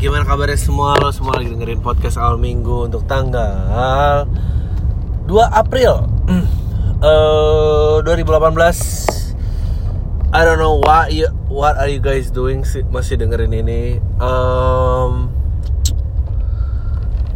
Gimana 0.00 0.24
kabarnya 0.24 0.56
semua? 0.56 0.96
Lo 0.96 1.12
semua 1.12 1.36
lagi 1.36 1.52
dengerin 1.52 1.84
podcast 1.84 2.16
awal 2.16 2.40
minggu 2.40 2.88
untuk 2.88 3.04
tanggal 3.04 4.24
2 5.28 5.36
April. 5.52 6.08
Eh 7.02 7.98
2018 8.06 10.30
I 10.30 10.46
don't 10.46 10.62
know 10.62 10.78
what 10.78 11.10
you, 11.10 11.26
what 11.50 11.74
are 11.74 11.90
you 11.90 11.98
guys 11.98 12.30
doing 12.30 12.62
sih 12.62 12.86
masih 12.88 13.18
dengerin 13.18 13.50
ini. 13.50 13.98
Em, 14.22 15.26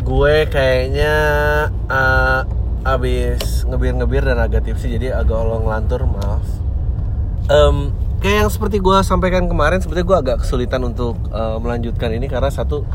gue 0.06 0.36
kayaknya 0.46 1.14
eh, 1.90 2.40
abis 2.86 3.66
ngebir-ngebir 3.66 4.22
dan 4.22 4.38
agak 4.38 4.70
tipsy 4.70 4.94
jadi 4.96 5.18
agak 5.18 5.34
olong 5.34 5.66
lantur 5.66 6.06
maaf. 6.06 6.46
Em, 7.50 7.90
kayak 8.20 8.46
yang 8.46 8.50
seperti 8.50 8.80
gue 8.80 8.96
sampaikan 9.04 9.46
kemarin 9.46 9.78
sebetulnya 9.78 10.06
gue 10.06 10.18
agak 10.18 10.36
kesulitan 10.44 10.82
untuk 10.84 11.16
eh, 11.30 11.56
melanjutkan 11.60 12.10
ini 12.12 12.26
karena 12.26 12.48
satu 12.48 12.86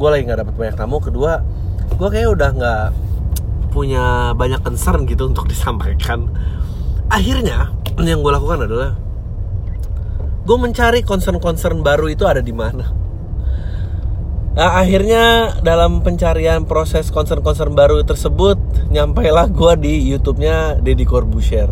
gue 0.00 0.08
lagi 0.08 0.24
nggak 0.24 0.40
dapat 0.46 0.54
banyak 0.56 0.76
tamu. 0.76 0.98
Kedua 1.02 1.40
gue 1.90 2.08
kayak 2.08 2.28
udah 2.32 2.50
nggak 2.56 2.84
punya 3.70 4.34
banyak 4.34 4.60
concern 4.64 5.06
gitu 5.06 5.28
untuk 5.30 5.46
disampaikan. 5.52 6.30
Akhirnya 7.10 7.74
yang 8.00 8.22
gue 8.24 8.32
lakukan 8.32 8.64
adalah 8.64 8.96
gue 10.40 10.56
mencari 10.56 11.04
concern-concern 11.04 11.84
baru 11.84 12.08
itu 12.08 12.24
ada 12.24 12.40
di 12.40 12.54
mana. 12.54 13.00
Nah, 14.50 14.82
akhirnya 14.82 15.54
dalam 15.62 16.02
pencarian 16.02 16.66
proses 16.66 17.14
concern-concern 17.14 17.70
baru 17.70 18.02
tersebut 18.02 18.58
nyampailah 18.90 19.46
gue 19.46 19.72
di 19.78 19.94
YouTube-nya 20.10 20.82
Deddy 20.82 21.06
Corbuzier. 21.06 21.70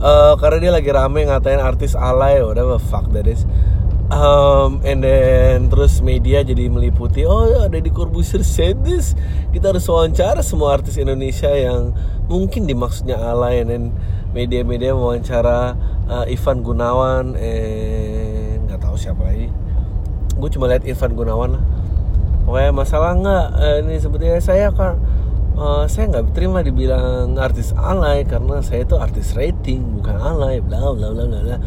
Eh, 0.00 0.34
karena 0.40 0.56
dia 0.56 0.72
lagi 0.72 0.88
rame 0.88 1.28
ngatain 1.28 1.60
artis 1.60 1.92
alay, 1.92 2.40
whatever 2.40 2.80
fuck 2.80 3.04
that 3.12 3.28
is. 3.28 3.44
Um, 4.10 4.82
and 4.82 5.06
then 5.06 5.70
terus 5.70 6.02
media 6.02 6.42
jadi 6.42 6.66
meliputi, 6.66 7.22
oh 7.22 7.46
ya 7.46 7.70
Deddy 7.70 7.94
Corbuzier 7.94 8.42
said 8.42 8.82
this. 8.82 9.14
Kita 9.54 9.70
harus 9.70 9.86
wawancara 9.86 10.42
semua 10.42 10.74
artis 10.80 10.98
Indonesia 10.98 11.52
yang 11.52 11.94
mungkin 12.26 12.64
dimaksudnya 12.66 13.20
alay. 13.20 13.62
And 13.62 13.68
then 13.68 13.84
media-media 14.32 14.96
wawancara 14.96 15.76
eh, 16.08 16.34
Ivan 16.34 16.64
Gunawan, 16.64 17.36
eh 17.38 18.58
nggak 18.66 18.80
tahu 18.80 18.96
siapa 18.96 19.20
lagi. 19.20 19.52
Gue 20.40 20.48
cuma 20.48 20.66
lihat 20.72 20.88
Ivan 20.88 21.12
Gunawan 21.12 21.50
lah 21.60 21.64
pokoknya 22.50 22.72
masalah 22.74 23.14
nggak 23.14 23.46
eh, 23.62 23.76
ini 23.86 23.94
sebetulnya 24.02 24.42
saya 24.42 24.74
kan 24.74 24.98
eh, 25.60 25.84
saya 25.86 26.04
nggak 26.08 26.32
terima 26.32 26.64
dibilang 26.64 27.36
artis 27.36 27.76
alay 27.76 28.24
karena 28.24 28.64
saya 28.64 28.88
itu 28.88 28.96
artis 28.96 29.36
rating 29.36 30.00
bukan 30.00 30.16
alay 30.16 30.64
bla 30.64 30.92
bla 30.96 31.08
bla 31.12 31.24
bla 31.28 31.38
bla. 31.44 31.58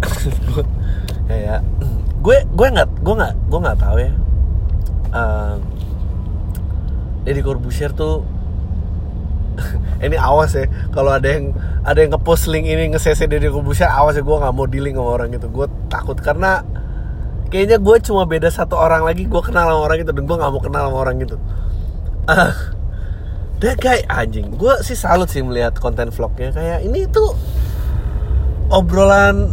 Kayak 1.28 1.60
gue 2.24 2.36
gue 2.46 2.68
nggak 2.70 2.88
gue 3.02 3.14
nggak 3.18 3.34
gue 3.50 3.60
nggak 3.60 3.78
tahu 3.78 3.96
ya. 3.98 4.12
Eh, 5.10 5.54
Deddy 7.26 7.42
Corbuzier 7.44 7.92
tuh 7.92 8.24
ini 10.06 10.16
awas 10.16 10.56
ya 10.56 10.64
kalau 10.94 11.12
ada 11.12 11.28
yang 11.28 11.52
ada 11.84 12.00
yang 12.00 12.16
ngepost 12.16 12.48
link 12.48 12.64
ini 12.64 12.94
nge-cc 12.94 13.28
Deddy 13.28 13.50
Corbuzier 13.52 13.90
awas 13.90 14.16
ya 14.16 14.22
gue 14.22 14.36
nggak 14.38 14.54
mau 14.54 14.64
dealing 14.70 14.94
sama 14.94 15.10
orang 15.18 15.34
itu. 15.34 15.50
Gue 15.50 15.66
takut 15.90 16.16
karena 16.16 16.62
kayaknya 17.50 17.82
gue 17.82 17.96
cuma 18.06 18.22
beda 18.24 18.48
satu 18.48 18.78
orang 18.78 19.02
lagi 19.02 19.26
gue 19.26 19.42
kenal 19.42 19.66
sama 19.66 19.82
orang 19.82 19.98
itu 20.06 20.10
dan 20.14 20.22
gue 20.22 20.36
nggak 20.38 20.52
mau 20.54 20.62
kenal 20.62 20.82
sama 20.86 20.98
orang 21.02 21.16
itu 21.18 21.36
that 23.60 23.76
guy 23.78 24.00
anjing. 24.08 24.56
Gue 24.56 24.80
sih 24.80 24.96
salut 24.96 25.28
sih 25.28 25.44
melihat 25.44 25.76
konten 25.76 26.08
vlognya. 26.08 26.50
Kayak 26.52 26.80
ini 26.84 27.04
tuh 27.08 27.36
obrolan 28.72 29.52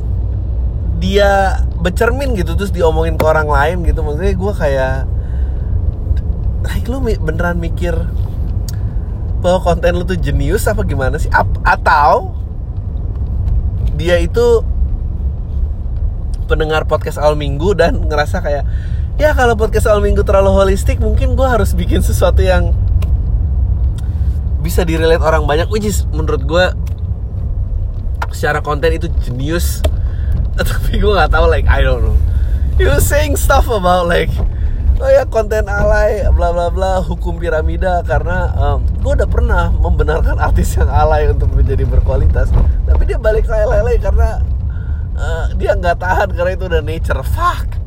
dia 0.98 1.62
bercermin 1.78 2.34
gitu 2.34 2.58
terus 2.58 2.74
diomongin 2.74 3.20
ke 3.20 3.26
orang 3.28 3.48
lain 3.48 3.78
gitu. 3.84 4.02
Maksudnya 4.02 4.34
gue 4.34 4.54
kayak 4.56 4.96
like 6.66 6.88
lu 6.90 7.04
beneran 7.04 7.60
mikir 7.62 7.94
bahwa 9.44 9.60
konten 9.62 9.94
lu 9.94 10.04
tuh 10.08 10.17
jenius 10.17 10.66
apa 10.66 10.82
gimana 10.88 11.20
sih? 11.22 11.30
Ap- 11.30 11.62
atau 11.62 12.34
dia 14.00 14.17
itu 14.22 14.64
pendengar 16.48 16.88
podcast 16.88 17.20
awal 17.20 17.36
minggu 17.36 17.76
dan 17.76 18.08
ngerasa 18.08 18.40
kayak 18.40 18.64
ya 19.20 19.36
kalau 19.36 19.60
podcast 19.60 19.92
awal 19.92 20.00
minggu 20.00 20.23
terlalu 20.23 20.54
holistik 20.54 21.02
mungkin 21.04 21.36
gue 21.36 21.44
harus 21.44 21.76
bikin 21.76 22.00
sesuatu 22.00 22.40
yang 22.40 22.72
bisa 24.62 24.82
direlate 24.84 25.22
orang 25.22 25.45
banyak 25.45 25.70
which 25.70 25.86
is 25.86 26.04
menurut 26.10 26.44
gue 26.44 26.66
secara 28.34 28.60
konten 28.62 28.94
itu 28.94 29.08
jenius. 29.23 29.82
Tapi 30.58 30.98
gue 30.98 31.12
nggak 31.14 31.32
tahu 31.32 31.45
like 31.50 31.66
I 31.70 31.86
don't 31.86 32.02
know. 32.04 32.18
You 32.78 32.94
saying 33.02 33.38
stuff 33.38 33.70
about 33.70 34.06
like 34.06 34.30
oh 34.98 35.10
ya 35.10 35.26
konten 35.30 35.70
alay 35.70 36.26
bla 36.34 36.54
bla 36.54 36.73
bla 36.73 37.02
hukum 37.02 37.38
piramida 37.38 38.02
karena 38.06 38.54
um, 38.58 38.86
gue 39.02 39.14
udah 39.17 39.30
pernah 39.30 39.70
membenarkan 39.70 40.42
artis 40.42 40.78
yang 40.78 40.90
alay 40.90 41.30
untuk 41.30 41.50
menjadi 41.54 41.86
berkualitas. 41.86 42.50
Tapi 42.86 43.04
dia 43.06 43.17
balik 43.17 43.50
ke 43.50 43.54
alay 43.54 43.98
karena 43.98 44.42
uh, 45.17 45.46
dia 45.58 45.73
nggak 45.78 45.98
tahan 46.02 46.30
karena 46.34 46.52
itu 46.54 46.66
udah 46.70 46.82
nature. 46.82 47.22
Fuck 47.22 47.86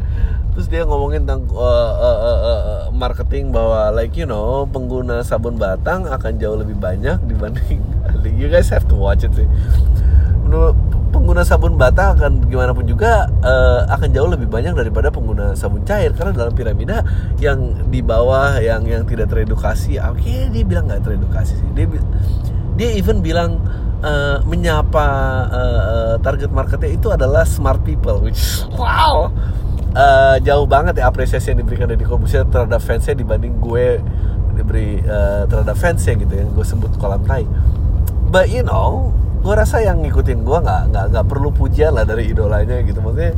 terus 0.60 0.76
dia 0.76 0.84
ngomongin 0.84 1.24
tentang 1.24 1.48
uh, 1.56 1.92
uh, 1.96 2.18
uh, 2.20 2.40
uh, 2.44 2.80
marketing 2.92 3.48
bahwa 3.48 3.88
like 3.96 4.12
you 4.12 4.28
know 4.28 4.68
pengguna 4.68 5.24
sabun 5.24 5.56
batang 5.56 6.04
akan 6.04 6.36
jauh 6.36 6.52
lebih 6.52 6.76
banyak 6.76 7.16
dibanding 7.24 7.80
you 8.36 8.44
guys 8.52 8.68
have 8.68 8.84
to 8.84 8.92
watch 8.92 9.24
it 9.24 9.32
sih. 9.32 9.48
Menurut 10.44 10.76
pengguna 11.16 11.48
sabun 11.48 11.80
batang 11.80 12.20
akan 12.20 12.44
gimana 12.44 12.76
pun 12.76 12.84
juga 12.84 13.24
eh, 13.40 13.88
akan 13.88 14.12
jauh 14.12 14.28
lebih 14.28 14.52
banyak 14.52 14.76
daripada 14.76 15.08
pengguna 15.08 15.56
sabun 15.56 15.80
cair. 15.88 16.12
Karena 16.12 16.36
dalam 16.36 16.52
piramida 16.52 17.08
yang 17.40 17.88
di 17.88 18.04
bawah 18.04 18.60
yang 18.60 18.84
yang 18.84 19.08
tidak 19.08 19.32
teredukasi 19.32 19.96
oke 19.96 20.52
dia 20.52 20.60
bilang 20.60 20.92
nggak 20.92 21.08
teredukasi 21.08 21.56
sih. 21.56 21.68
Dia 21.72 21.88
dia 22.76 23.00
even 23.00 23.24
bilang 23.24 23.64
eh, 24.04 24.44
menyapa 24.44 25.08
eh, 25.48 25.80
eh, 25.88 26.14
target 26.20 26.52
marketnya 26.52 26.92
itu 26.92 27.08
adalah 27.08 27.48
smart 27.48 27.80
people 27.80 28.20
which 28.20 28.60
wow 28.76 29.32
Eh, 29.90 30.36
jauh 30.46 30.70
banget 30.70 31.02
ya 31.02 31.10
apresiasi 31.10 31.50
yang 31.50 31.66
diberikan 31.66 31.90
dari 31.90 32.06
Corbuzier 32.06 32.46
terhadap 32.46 32.78
fansnya 32.78 33.18
dibanding 33.18 33.58
gue 33.58 33.98
diberi 34.54 35.02
eh, 35.02 35.42
terhadap 35.50 35.74
fansnya 35.74 36.14
gitu 36.14 36.30
yang 36.30 36.46
gue 36.54 36.62
sebut 36.62 36.94
kolam 37.02 37.26
tai. 37.26 37.42
But 38.30 38.54
you 38.54 38.62
know 38.62 39.10
gue 39.42 39.50
rasa 39.50 39.82
yang 39.82 40.06
ngikutin 40.06 40.46
gue 40.46 40.58
nggak 40.62 40.94
nggak 40.94 41.04
nggak 41.10 41.26
perlu 41.26 41.50
pujian 41.50 41.98
lah 41.98 42.06
dari 42.06 42.30
idolanya 42.30 42.78
gitu. 42.86 43.02
Maksudnya 43.02 43.34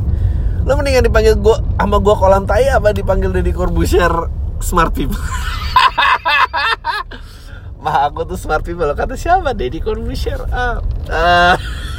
lo 0.61 0.77
mendingan 0.77 1.09
dipanggil 1.09 1.41
gue 1.41 1.57
sama 1.73 1.97
gue 1.97 2.15
kolam 2.21 2.45
tai 2.45 2.69
apa 2.69 2.93
dipanggil 2.93 3.33
Deddy 3.33 3.49
Corbuzier 3.49 4.13
smart 4.61 4.93
people? 4.93 5.17
Mah 7.83 8.13
aku 8.13 8.29
tuh 8.29 8.37
smart 8.37 8.61
people. 8.61 8.85
Kata 8.93 9.17
siapa? 9.17 9.57
Deddy 9.57 9.81
Corbuzier 9.81 10.37
ah. 10.53 10.85
Ah. 11.09 11.57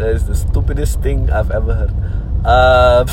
That 0.00 0.16
is 0.16 0.26
the 0.26 0.34
stupidest 0.50 0.98
thing 1.00 1.30
I've 1.30 1.54
ever 1.54 1.72
heard. 1.74 1.94
Uh, 2.42 3.06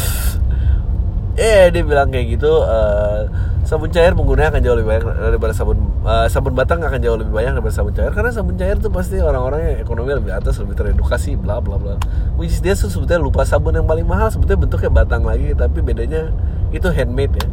eh 1.37 1.69
dia 1.69 1.83
bilang 1.85 2.09
kayak 2.09 2.37
gitu. 2.37 2.49
uh, 2.65 3.29
sabun 3.67 3.91
cair 3.91 4.15
penggunanya 4.15 4.55
akan 4.55 4.61
jauh 4.63 4.77
lebih 4.79 4.89
banyak 4.95 5.03
daripada 5.27 5.51
sabun 5.51 5.77
uh, 6.07 6.23
sabun 6.31 6.55
batang 6.55 6.79
akan 6.79 7.03
jauh 7.03 7.19
lebih 7.19 7.35
banyak 7.35 7.59
daripada 7.59 7.75
sabun 7.75 7.91
cair 7.91 8.15
karena 8.15 8.31
sabun 8.31 8.55
cair 8.55 8.79
tuh 8.79 8.87
pasti 8.87 9.19
orang-orang 9.19 9.59
yang 9.59 9.77
ekonomi 9.83 10.15
lebih 10.15 10.31
atas 10.31 10.55
lebih 10.63 10.79
teredukasi 10.79 11.35
bla 11.35 11.59
bla 11.59 11.75
bla. 11.75 11.99
Which 12.39 12.63
dia 12.63 12.73
tuh 12.73 12.87
sebetulnya 12.87 13.19
lupa 13.19 13.43
sabun 13.43 13.75
yang 13.75 13.85
paling 13.85 14.07
mahal 14.07 14.31
sebetulnya 14.31 14.63
bentuknya 14.65 14.89
batang 14.89 15.27
lagi 15.27 15.51
tapi 15.51 15.83
bedanya 15.83 16.31
itu 16.71 16.87
handmade 16.87 17.35
ya. 17.37 17.47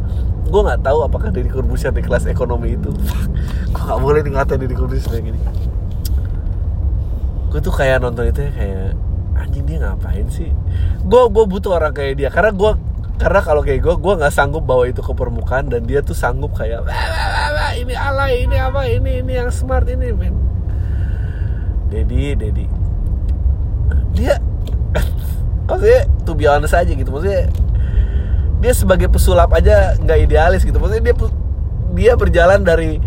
Gue 0.47 0.61
nggak 0.63 0.87
tahu 0.87 1.03
apakah 1.03 1.35
dari 1.35 1.51
Corbuzier 1.51 1.91
di 1.91 1.99
kelas 1.99 2.31
ekonomi 2.31 2.79
itu. 2.79 2.95
Gue 3.75 3.83
nggak 3.83 3.99
boleh 3.99 4.19
ngatain 4.23 4.59
dari 4.61 4.75
Corbuzier 4.75 5.11
kayak 5.11 5.25
gini 5.35 5.39
gue 7.55 7.63
tuh 7.63 7.71
kayak 7.71 8.03
nonton 8.03 8.27
itu 8.27 8.43
ya 8.43 8.51
kayak 8.51 8.99
anjing 9.55 9.71
dia 9.71 9.77
ngapain 9.87 10.27
sih? 10.27 10.51
Gue 11.07 11.31
gue 11.31 11.45
butuh 11.47 11.79
orang 11.79 11.95
kayak 11.95 12.19
dia. 12.19 12.27
Karena 12.27 12.51
gue 12.51 12.71
karena 13.15 13.39
kalau 13.39 13.63
kayak 13.63 13.79
gue 13.79 13.95
gue 13.95 14.13
nggak 14.19 14.33
sanggup 14.35 14.67
bawa 14.67 14.91
itu 14.91 14.99
ke 14.99 15.15
permukaan 15.15 15.71
dan 15.71 15.87
dia 15.87 16.03
tuh 16.03 16.11
sanggup 16.11 16.51
kayak 16.51 16.83
"Wah, 16.83 16.91
wah, 16.91 17.27
wah, 17.31 17.49
wah, 17.55 17.71
ini 17.79 17.95
alay 17.95 18.43
ini 18.43 18.59
apa 18.59 18.83
ini 18.91 19.23
ini 19.23 19.33
yang 19.39 19.47
smart 19.55 19.87
ini 19.87 20.11
men. 20.11 20.35
Dedi 21.87 22.35
Dedi. 22.35 22.67
Dia 24.11 24.35
maksudnya 25.71 26.03
tuh 26.27 26.35
be 26.35 26.51
honest 26.51 26.75
aja 26.75 26.91
gitu. 26.91 27.07
Maksudnya 27.07 27.47
dia 28.59 28.73
sebagai 28.75 29.07
pesulap 29.07 29.55
aja 29.55 29.95
nggak 29.95 30.19
idealis 30.19 30.67
gitu. 30.67 30.75
Maksudnya 30.83 31.03
dia 31.07 31.15
dia 31.95 32.11
berjalan 32.19 32.59
dari 32.67 32.99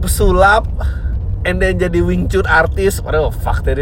pesulap 0.00 0.64
and 1.44 1.60
then 1.60 1.76
jadi 1.76 2.00
Wing 2.00 2.32
Chun 2.32 2.48
artis. 2.48 3.04
Padahal 3.04 3.28
fuck 3.28 3.60
that 3.68 3.76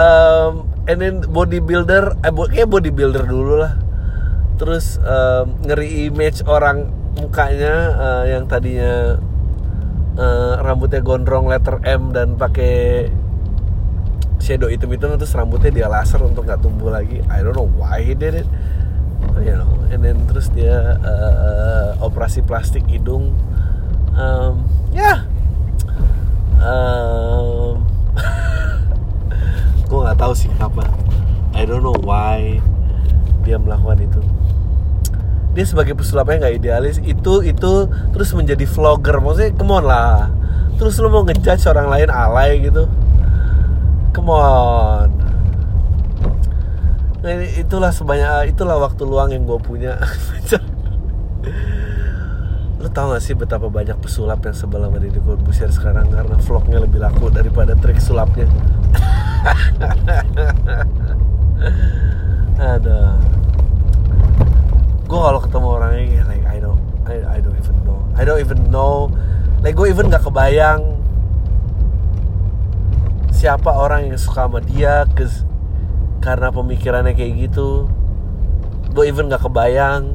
um, 0.00 0.70
and 0.88 0.98
then 1.00 1.20
bodybuilder 1.24 2.20
eh 2.24 2.32
kayak 2.32 2.68
bodybuilder 2.68 3.24
dulu 3.26 3.54
lah. 3.60 3.74
Terus 4.60 5.00
um, 5.00 5.56
ngeri 5.64 6.08
image 6.12 6.44
orang 6.44 6.92
mukanya 7.16 7.74
uh, 7.96 8.24
yang 8.28 8.44
tadinya 8.44 9.16
uh, 10.20 10.54
rambutnya 10.60 11.00
gondrong 11.00 11.48
letter 11.48 11.80
M 11.84 12.12
dan 12.12 12.36
pakai 12.36 13.08
shadow 14.40 14.72
hitam-hitam 14.72 15.20
terus 15.20 15.36
rambutnya 15.36 15.72
dia 15.72 15.86
laser 15.88 16.20
untuk 16.24 16.48
nggak 16.48 16.60
tumbuh 16.60 16.92
lagi. 16.92 17.20
I 17.28 17.40
don't 17.40 17.56
know 17.56 17.68
why 17.68 18.04
he 18.04 18.12
did 18.12 18.36
it. 18.36 18.48
You 19.40 19.56
know 19.56 19.80
and 19.90 20.06
then 20.06 20.22
terus 20.30 20.48
dia 20.54 20.96
uh, 21.02 21.98
operasi 22.00 22.46
plastik 22.46 22.86
hidung. 22.86 23.34
Um, 24.14 24.64
ya. 24.94 25.02
Yeah. 25.02 25.18
um, 26.62 27.84
gue 29.90 29.98
nggak 30.06 30.18
tahu 30.22 30.32
sih 30.38 30.46
kenapa. 30.54 30.86
I 31.50 31.66
don't 31.66 31.82
know 31.82 31.98
why 32.06 32.62
dia 33.42 33.58
melakukan 33.58 34.06
itu. 34.06 34.22
Dia 35.50 35.66
sebagai 35.66 35.98
pesulapnya 35.98 36.46
nggak 36.46 36.54
idealis. 36.62 36.96
Itu 37.02 37.42
itu 37.42 37.90
terus 38.14 38.30
menjadi 38.30 38.62
vlogger. 38.70 39.18
Maksudnya 39.18 39.50
come 39.58 39.74
on 39.74 39.84
lah. 39.90 40.30
Terus 40.78 40.94
lo 41.02 41.10
mau 41.10 41.26
ngejudge 41.26 41.66
orang 41.66 41.90
lain 41.90 42.08
alay 42.08 42.62
gitu? 42.62 42.86
Come 44.14 44.30
on. 44.30 45.10
Nah, 47.20 47.36
itulah 47.58 47.92
sebanyak 47.92 48.54
itulah 48.56 48.80
waktu 48.80 49.02
luang 49.04 49.34
yang 49.34 49.44
gue 49.44 49.58
punya. 49.60 49.98
Lo 52.80 52.88
tau 52.88 53.12
gak 53.12 53.20
sih 53.20 53.36
betapa 53.36 53.68
banyak 53.68 54.00
pesulap 54.00 54.40
yang 54.40 54.56
sebelah 54.56 54.88
sama 54.88 55.04
Deddy 55.04 55.20
Corbuzier 55.20 55.68
sekarang? 55.68 56.08
Karena 56.08 56.40
vlognya 56.40 56.80
lebih 56.80 56.96
laku 56.96 57.28
daripada 57.28 57.76
trik 57.76 58.00
sulapnya 58.00 58.48
ada. 62.60 63.00
Gue 65.08 65.20
kalau 65.20 65.40
ketemu 65.42 65.66
orangnya 65.66 66.04
ya, 66.20 66.22
like 66.28 66.46
I 66.46 66.58
don't 66.60 66.80
I, 67.08 67.16
I 67.36 67.38
don't 67.42 67.56
even 67.56 67.76
know. 67.82 68.00
I 68.14 68.22
don't 68.28 68.40
even 68.40 68.70
know. 68.70 69.10
Like 69.64 69.76
gue 69.76 69.88
even 69.88 70.08
gak 70.12 70.24
kebayang 70.24 71.00
siapa 73.32 73.72
orang 73.72 74.12
yang 74.12 74.20
suka 74.20 74.44
sama 74.44 74.60
dia 74.60 75.08
cause, 75.16 75.48
karena 76.20 76.52
pemikirannya 76.52 77.16
kayak 77.16 77.48
gitu 77.48 77.88
gue 78.92 79.04
even 79.08 79.32
gak 79.32 79.40
kebayang 79.40 80.12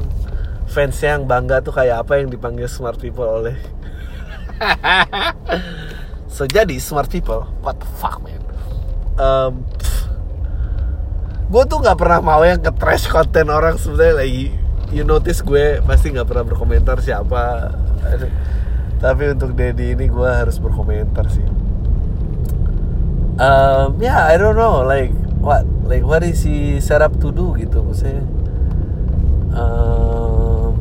fansnya 0.70 1.18
yang 1.18 1.26
bangga 1.26 1.64
tuh 1.66 1.74
kayak 1.74 2.06
apa 2.06 2.22
yang 2.22 2.30
dipanggil 2.30 2.70
smart 2.70 3.02
people 3.02 3.26
oleh. 3.26 3.58
So 6.36 6.44
jadi 6.44 6.76
smart 6.84 7.08
people 7.08 7.48
what 7.64 7.80
the 7.80 7.88
fuck 7.96 8.20
man 8.20 8.45
um, 9.20 9.64
gue 11.46 11.64
tuh 11.70 11.78
nggak 11.80 11.98
pernah 12.00 12.20
mau 12.20 12.42
yang 12.42 12.60
ke 12.60 12.72
trash 12.74 13.06
konten 13.08 13.54
orang 13.54 13.78
sebenarnya 13.78 14.16
lagi 14.18 14.46
you 14.94 15.06
notice 15.06 15.42
gue 15.42 15.82
pasti 15.84 16.14
nggak 16.14 16.28
pernah 16.28 16.46
berkomentar 16.46 16.98
siapa. 17.02 17.74
Tapi 19.04 19.24
untuk 19.36 19.54
Dedi 19.54 19.94
ini 19.94 20.08
gue 20.08 20.30
harus 20.30 20.58
berkomentar 20.58 21.28
sih. 21.30 21.46
Um, 23.36 24.00
yeah 24.00 24.32
I 24.32 24.40
don't 24.40 24.56
know 24.56 24.88
like 24.88 25.12
what 25.44 25.68
like 25.84 26.08
what 26.08 26.24
is 26.24 26.48
he 26.48 26.80
set 26.80 27.04
up 27.04 27.12
to 27.20 27.36
do 27.36 27.54
gitu 27.60 27.84
maksudnya. 27.84 28.24
Um, 29.56 30.80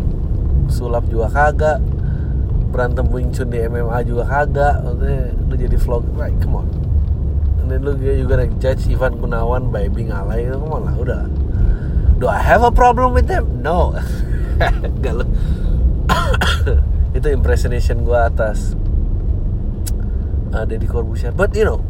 sulap 0.71 1.07
juga 1.11 1.31
kagak 1.31 1.79
berantem 2.75 3.07
Wing 3.11 3.31
Chun 3.31 3.51
di 3.51 3.63
MMA 3.63 4.03
juga 4.03 4.27
kagak 4.27 4.83
maksudnya 4.83 5.31
lu 5.47 5.55
jadi 5.55 5.77
vlog 5.79 6.03
right 6.19 6.35
come 6.43 6.63
on 6.63 6.67
and 7.65 7.73
then 7.73 7.81
lu 7.81 7.97
juga 7.97 8.45
judge 8.61 8.93
Ivan 8.93 9.17
Gunawan 9.17 9.73
by 9.73 9.89
being 9.89 10.13
alay 10.13 10.45
come 10.53 10.69
on 10.69 10.85
lah 10.85 10.97
udah 11.01 11.25
Do 12.15 12.31
I 12.31 12.39
have 12.39 12.63
a 12.63 12.71
problem 12.71 13.13
with 13.13 13.27
them? 13.27 13.59
No. 13.59 13.91
Gak 15.03 15.15
lo. 15.19 15.27
itu 17.17 17.27
impersonation 17.31 18.07
gue 18.07 18.15
atas 18.15 18.79
uh, 20.55 20.63
Deddy 20.63 20.87
Corbuzier. 20.87 21.35
But 21.35 21.51
you 21.59 21.67
know, 21.67 21.83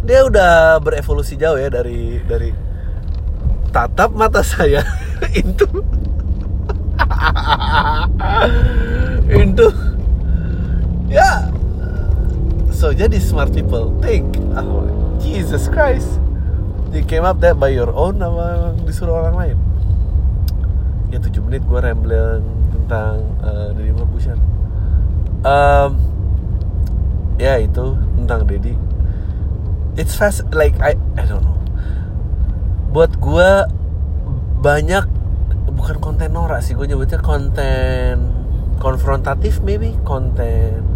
dia 0.00 0.24
udah 0.24 0.80
berevolusi 0.80 1.36
jauh 1.36 1.60
ya 1.60 1.68
dari 1.68 2.24
dari 2.24 2.56
tatap 3.68 4.16
mata 4.16 4.40
saya 4.48 4.80
itu 5.36 5.68
itu 9.44 9.66
ya 11.12 11.43
so 12.74 12.90
jadi 12.90 13.22
smart 13.22 13.54
people 13.54 13.94
think 14.02 14.26
oh, 14.58 14.90
Jesus 15.22 15.70
Christ. 15.70 16.18
You 16.90 17.02
came 17.06 17.26
up 17.26 17.42
that 17.42 17.58
by 17.58 17.74
your 17.74 17.90
own 17.90 18.22
apa 18.22 18.74
disuruh 18.82 19.22
orang 19.22 19.34
lain? 19.34 19.58
Ya 21.10 21.18
7 21.22 21.30
menit 21.46 21.62
gue 21.66 21.78
rambling 21.78 22.42
tentang 22.74 23.22
uh, 23.42 23.70
Deddy 23.74 23.94
um, 25.46 25.90
ya 27.38 27.58
itu 27.62 27.98
tentang 28.18 28.46
Deddy. 28.46 28.74
It's 29.94 30.14
fast 30.18 30.42
like 30.50 30.74
I 30.82 30.98
I 31.18 31.24
don't 31.26 31.42
know. 31.42 31.58
Buat 32.94 33.18
gue 33.18 33.50
banyak 34.62 35.04
bukan 35.74 35.98
konten 35.98 36.30
norak 36.30 36.62
sih 36.62 36.78
gue 36.78 36.86
nyebutnya 36.86 37.20
konten 37.20 38.32
konfrontatif 38.78 39.60
maybe 39.60 39.92
konten 40.06 40.93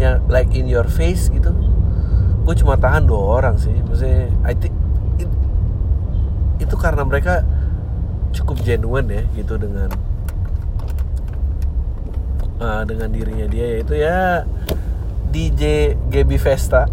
yang 0.00 0.24
like 0.32 0.48
in 0.56 0.64
your 0.64 0.88
face 0.88 1.28
gitu. 1.28 1.52
Gue 2.48 2.54
cuma 2.56 2.80
tahan 2.80 3.04
dua 3.04 3.44
orang 3.44 3.60
sih. 3.60 3.76
Maksudnya 3.84 4.32
I 4.48 4.56
think 4.56 4.72
it, 5.20 5.28
itu 6.64 6.74
karena 6.80 7.04
mereka 7.04 7.44
cukup 8.32 8.64
genuine 8.64 9.08
ya 9.12 9.22
gitu 9.36 9.60
dengan 9.60 9.92
uh, 12.64 12.82
dengan 12.88 13.12
dirinya 13.12 13.44
dia 13.50 13.66
yaitu 13.76 14.00
ya 14.00 14.48
DJ 15.30 15.94
Gaby 16.08 16.40
Vesta 16.40 16.88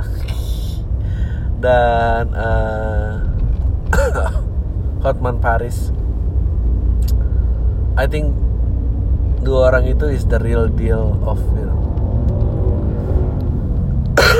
dan 1.64 2.36
uh, 2.36 3.24
Hotman 5.08 5.40
Paris. 5.40 5.96
I 7.98 8.06
think 8.06 8.36
dua 9.42 9.74
orang 9.74 9.90
itu 9.90 10.06
is 10.12 10.28
the 10.30 10.38
real 10.38 10.70
deal 10.70 11.18
of 11.26 11.40
you 11.58 11.66
know 11.66 11.97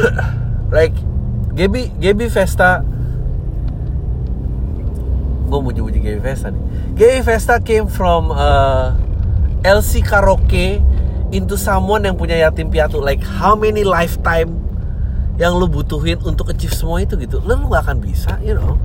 like 0.76 0.96
Gaby 1.58 1.90
Gaby 1.98 2.28
Vesta 2.30 2.86
gue 5.48 5.60
mau 5.64 5.72
muji 5.72 6.04
Gaby 6.04 6.20
Vesta 6.20 6.52
nih. 6.52 6.64
Gaby 7.00 7.20
Vesta 7.24 7.56
came 7.64 7.88
from 7.88 8.36
uh, 8.36 8.92
LC 9.64 10.04
karaoke 10.04 10.84
into 11.32 11.56
someone 11.56 12.04
yang 12.04 12.20
punya 12.20 12.36
yatim 12.36 12.68
piatu. 12.68 13.00
Like 13.00 13.24
how 13.24 13.56
many 13.56 13.88
lifetime 13.88 14.60
yang 15.40 15.56
lu 15.56 15.72
butuhin 15.72 16.20
untuk 16.28 16.52
achieve 16.52 16.76
semua 16.76 17.00
itu 17.00 17.16
gitu. 17.16 17.40
Lu 17.48 17.56
gak 17.72 17.88
akan 17.88 17.98
bisa 18.04 18.36
you 18.44 18.60
know. 18.60 18.76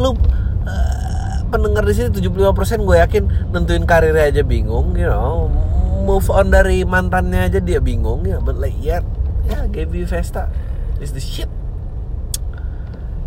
Lu 0.00 0.16
uh, 0.64 1.36
pendengar 1.52 1.84
di 1.84 1.92
sini 1.92 2.08
75% 2.08 2.88
gue 2.88 2.96
yakin 3.04 3.22
nentuin 3.52 3.84
karirnya 3.84 4.32
aja 4.32 4.42
bingung 4.42 4.96
you 4.96 5.06
know. 5.06 5.52
Move 6.08 6.24
on 6.32 6.48
dari 6.48 6.88
mantannya 6.88 7.52
aja 7.52 7.60
dia 7.60 7.84
bingung 7.84 8.24
ya. 8.24 8.40
But 8.40 8.56
like 8.56 8.80
yeah 8.80 9.04
ya 9.48 9.64
Gaby 9.66 10.04
Vesta 10.04 10.52
is 11.00 11.16
the 11.16 11.22
shit. 11.22 11.50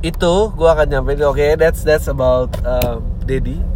Itu 0.01 0.53
gue 0.53 0.69
akan 0.69 0.87
nyampein 0.89 1.21
oke 1.21 1.37
okay, 1.37 1.53
that's 1.57 1.85
that's 1.85 2.09
about 2.09 2.53
uh, 2.65 3.01
Dedi 3.25 3.71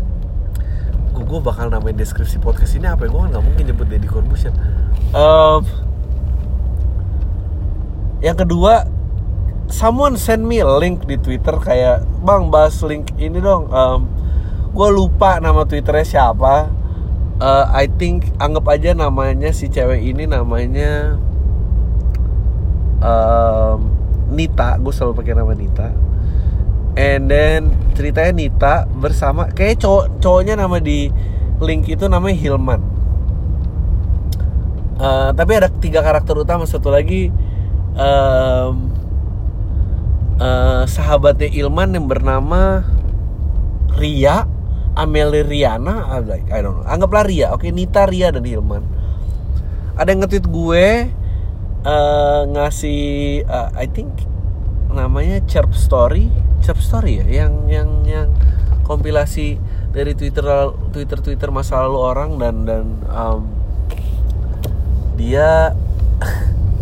gue 1.26 1.40
bakal 1.42 1.74
namain 1.74 1.98
deskripsi 1.98 2.38
podcast 2.38 2.78
ini 2.78 2.86
apa 2.86 3.08
ya? 3.08 3.10
Gue 3.10 3.22
kan 3.26 3.30
nggak 3.34 3.44
mungkin 3.44 3.64
nyebut 3.72 3.88
Dedi 3.90 4.08
Corbusier. 4.08 4.54
Um, 5.16 5.66
yang 8.22 8.38
kedua 8.38 8.86
someone 9.72 10.16
send 10.20 10.46
me 10.46 10.62
a 10.62 10.70
link 10.78 11.04
di 11.10 11.18
Twitter 11.18 11.58
kayak 11.58 12.06
bang 12.22 12.54
bahas 12.54 12.78
link 12.86 13.10
ini 13.18 13.42
dong. 13.42 13.68
Um, 13.74 14.08
gue 14.72 14.90
lupa 14.94 15.42
nama 15.42 15.66
twitternya 15.66 16.06
siapa. 16.06 16.70
Uh, 17.36 17.68
I 17.68 17.92
think 17.92 18.32
anggap 18.40 18.64
aja 18.72 18.96
namanya 18.96 19.52
si 19.52 19.68
cewek 19.68 20.00
ini 20.00 20.24
namanya 20.24 21.20
um, 23.02 23.80
Nita 24.32 24.78
gue 24.80 24.94
selalu 24.94 25.14
pakai 25.24 25.34
nama 25.38 25.52
Nita. 25.56 25.90
And 26.96 27.28
then 27.28 27.76
ceritanya 27.96 28.32
Nita 28.32 28.74
bersama 28.88 29.52
kayak 29.52 29.84
cowok 29.84 30.24
cowoknya 30.24 30.56
nama 30.56 30.80
di 30.80 31.12
link 31.60 31.88
itu 31.92 32.08
namanya 32.08 32.36
Hilman. 32.40 32.82
Uh, 34.96 35.36
tapi 35.36 35.52
ada 35.60 35.68
tiga 35.68 36.00
karakter 36.00 36.40
utama 36.40 36.64
satu 36.64 36.88
lagi 36.88 37.28
um, 38.00 38.96
uh, 40.40 40.88
sahabatnya 40.88 41.52
Ilman 41.52 42.00
yang 42.00 42.08
bernama 42.08 42.88
Ria 44.00 44.48
Amelie 44.96 45.44
Riana 45.44 46.08
I 46.16 46.60
don't 46.64 46.80
know. 46.80 46.88
Anggaplah 46.88 47.28
Ria 47.28 47.52
oke 47.52 47.68
okay? 47.68 47.76
Nita 47.76 48.08
Ria 48.08 48.32
dan 48.32 48.48
Hilman. 48.48 48.84
Ada 50.00 50.12
yang 50.12 50.24
nge-tweet 50.24 50.48
gue 50.48 50.88
uh, 51.86 52.42
ngasih 52.50 53.46
uh, 53.46 53.70
I 53.78 53.86
think 53.88 54.12
namanya 54.92 55.40
Chirp 55.46 55.72
Story. 55.78 56.34
Chirp 56.66 56.82
Story 56.82 57.22
ya? 57.22 57.46
Yang 57.46 57.54
yang 57.70 57.90
yang 58.04 58.30
kompilasi 58.84 59.62
dari 59.94 60.18
Twitter 60.18 60.44
Twitter 60.92 61.20
Twitter 61.22 61.50
masa 61.54 61.86
lalu 61.86 62.00
orang 62.02 62.32
dan 62.42 62.56
dan 62.68 62.86
um, 63.08 63.42
dia 65.16 65.72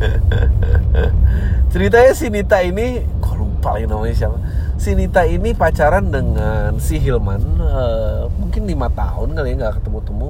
ceritanya 1.71 2.11
si 2.17 2.27
Nita 2.33 2.59
ini 2.65 3.05
kok 3.21 3.37
lupa 3.37 3.77
lagi 3.77 3.85
namanya 3.85 4.15
siapa? 4.17 4.37
Si 4.75 4.97
Nita 4.97 5.23
ini 5.23 5.55
pacaran 5.55 6.11
dengan 6.11 6.75
si 6.81 6.99
Hilman 6.99 7.61
uh, 7.61 8.27
mungkin 8.35 8.67
lima 8.67 8.91
tahun 8.91 9.37
kali 9.37 9.53
ya 9.53 9.55
nggak 9.63 9.73
ketemu 9.79 9.99
temu 10.03 10.29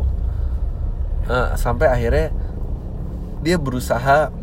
uh, 1.31 1.57
sampai 1.57 1.87
akhirnya 1.89 2.29
dia 3.41 3.57
berusaha 3.57 4.42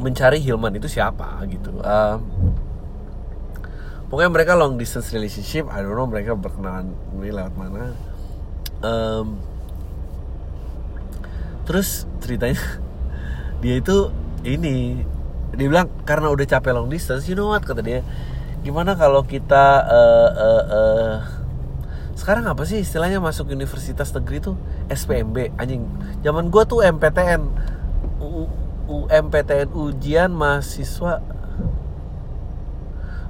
mencari 0.00 0.40
Hilman 0.40 0.72
itu 0.74 0.88
siapa 0.88 1.44
gitu. 1.46 1.70
Uh, 1.84 2.16
pokoknya 4.08 4.30
mereka 4.32 4.52
long 4.56 4.80
distance 4.80 5.12
relationship 5.12 5.68
I 5.68 5.84
don't 5.84 5.94
know 5.94 6.08
mereka 6.08 6.34
berkenalan 6.34 6.96
ini 7.20 7.30
lewat 7.30 7.54
mana. 7.54 7.92
Um, 8.80 9.36
terus 11.68 12.08
ceritanya 12.24 12.56
dia 13.62 13.78
itu 13.78 14.08
ini 14.42 15.04
dia 15.52 15.66
bilang 15.68 15.92
karena 16.08 16.32
udah 16.32 16.46
capek 16.48 16.72
long 16.72 16.88
distance 16.88 17.28
you 17.28 17.36
know 17.36 17.52
what? 17.52 17.62
kata 17.62 17.84
dia. 17.84 18.00
Gimana 18.60 18.92
kalau 18.96 19.24
kita 19.24 19.84
uh, 19.88 20.30
uh, 20.36 20.64
uh, 20.68 21.16
sekarang 22.12 22.44
apa 22.44 22.68
sih 22.68 22.84
istilahnya 22.84 23.16
masuk 23.16 23.48
universitas 23.48 24.12
negeri 24.12 24.44
tuh? 24.44 24.56
SPMB 24.92 25.56
anjing. 25.56 25.88
Zaman 26.20 26.52
gua 26.52 26.68
tuh 26.68 26.84
MPTN 26.84 27.40
UMPTN 28.90 29.70
ujian 29.70 30.34
mahasiswa. 30.34 31.22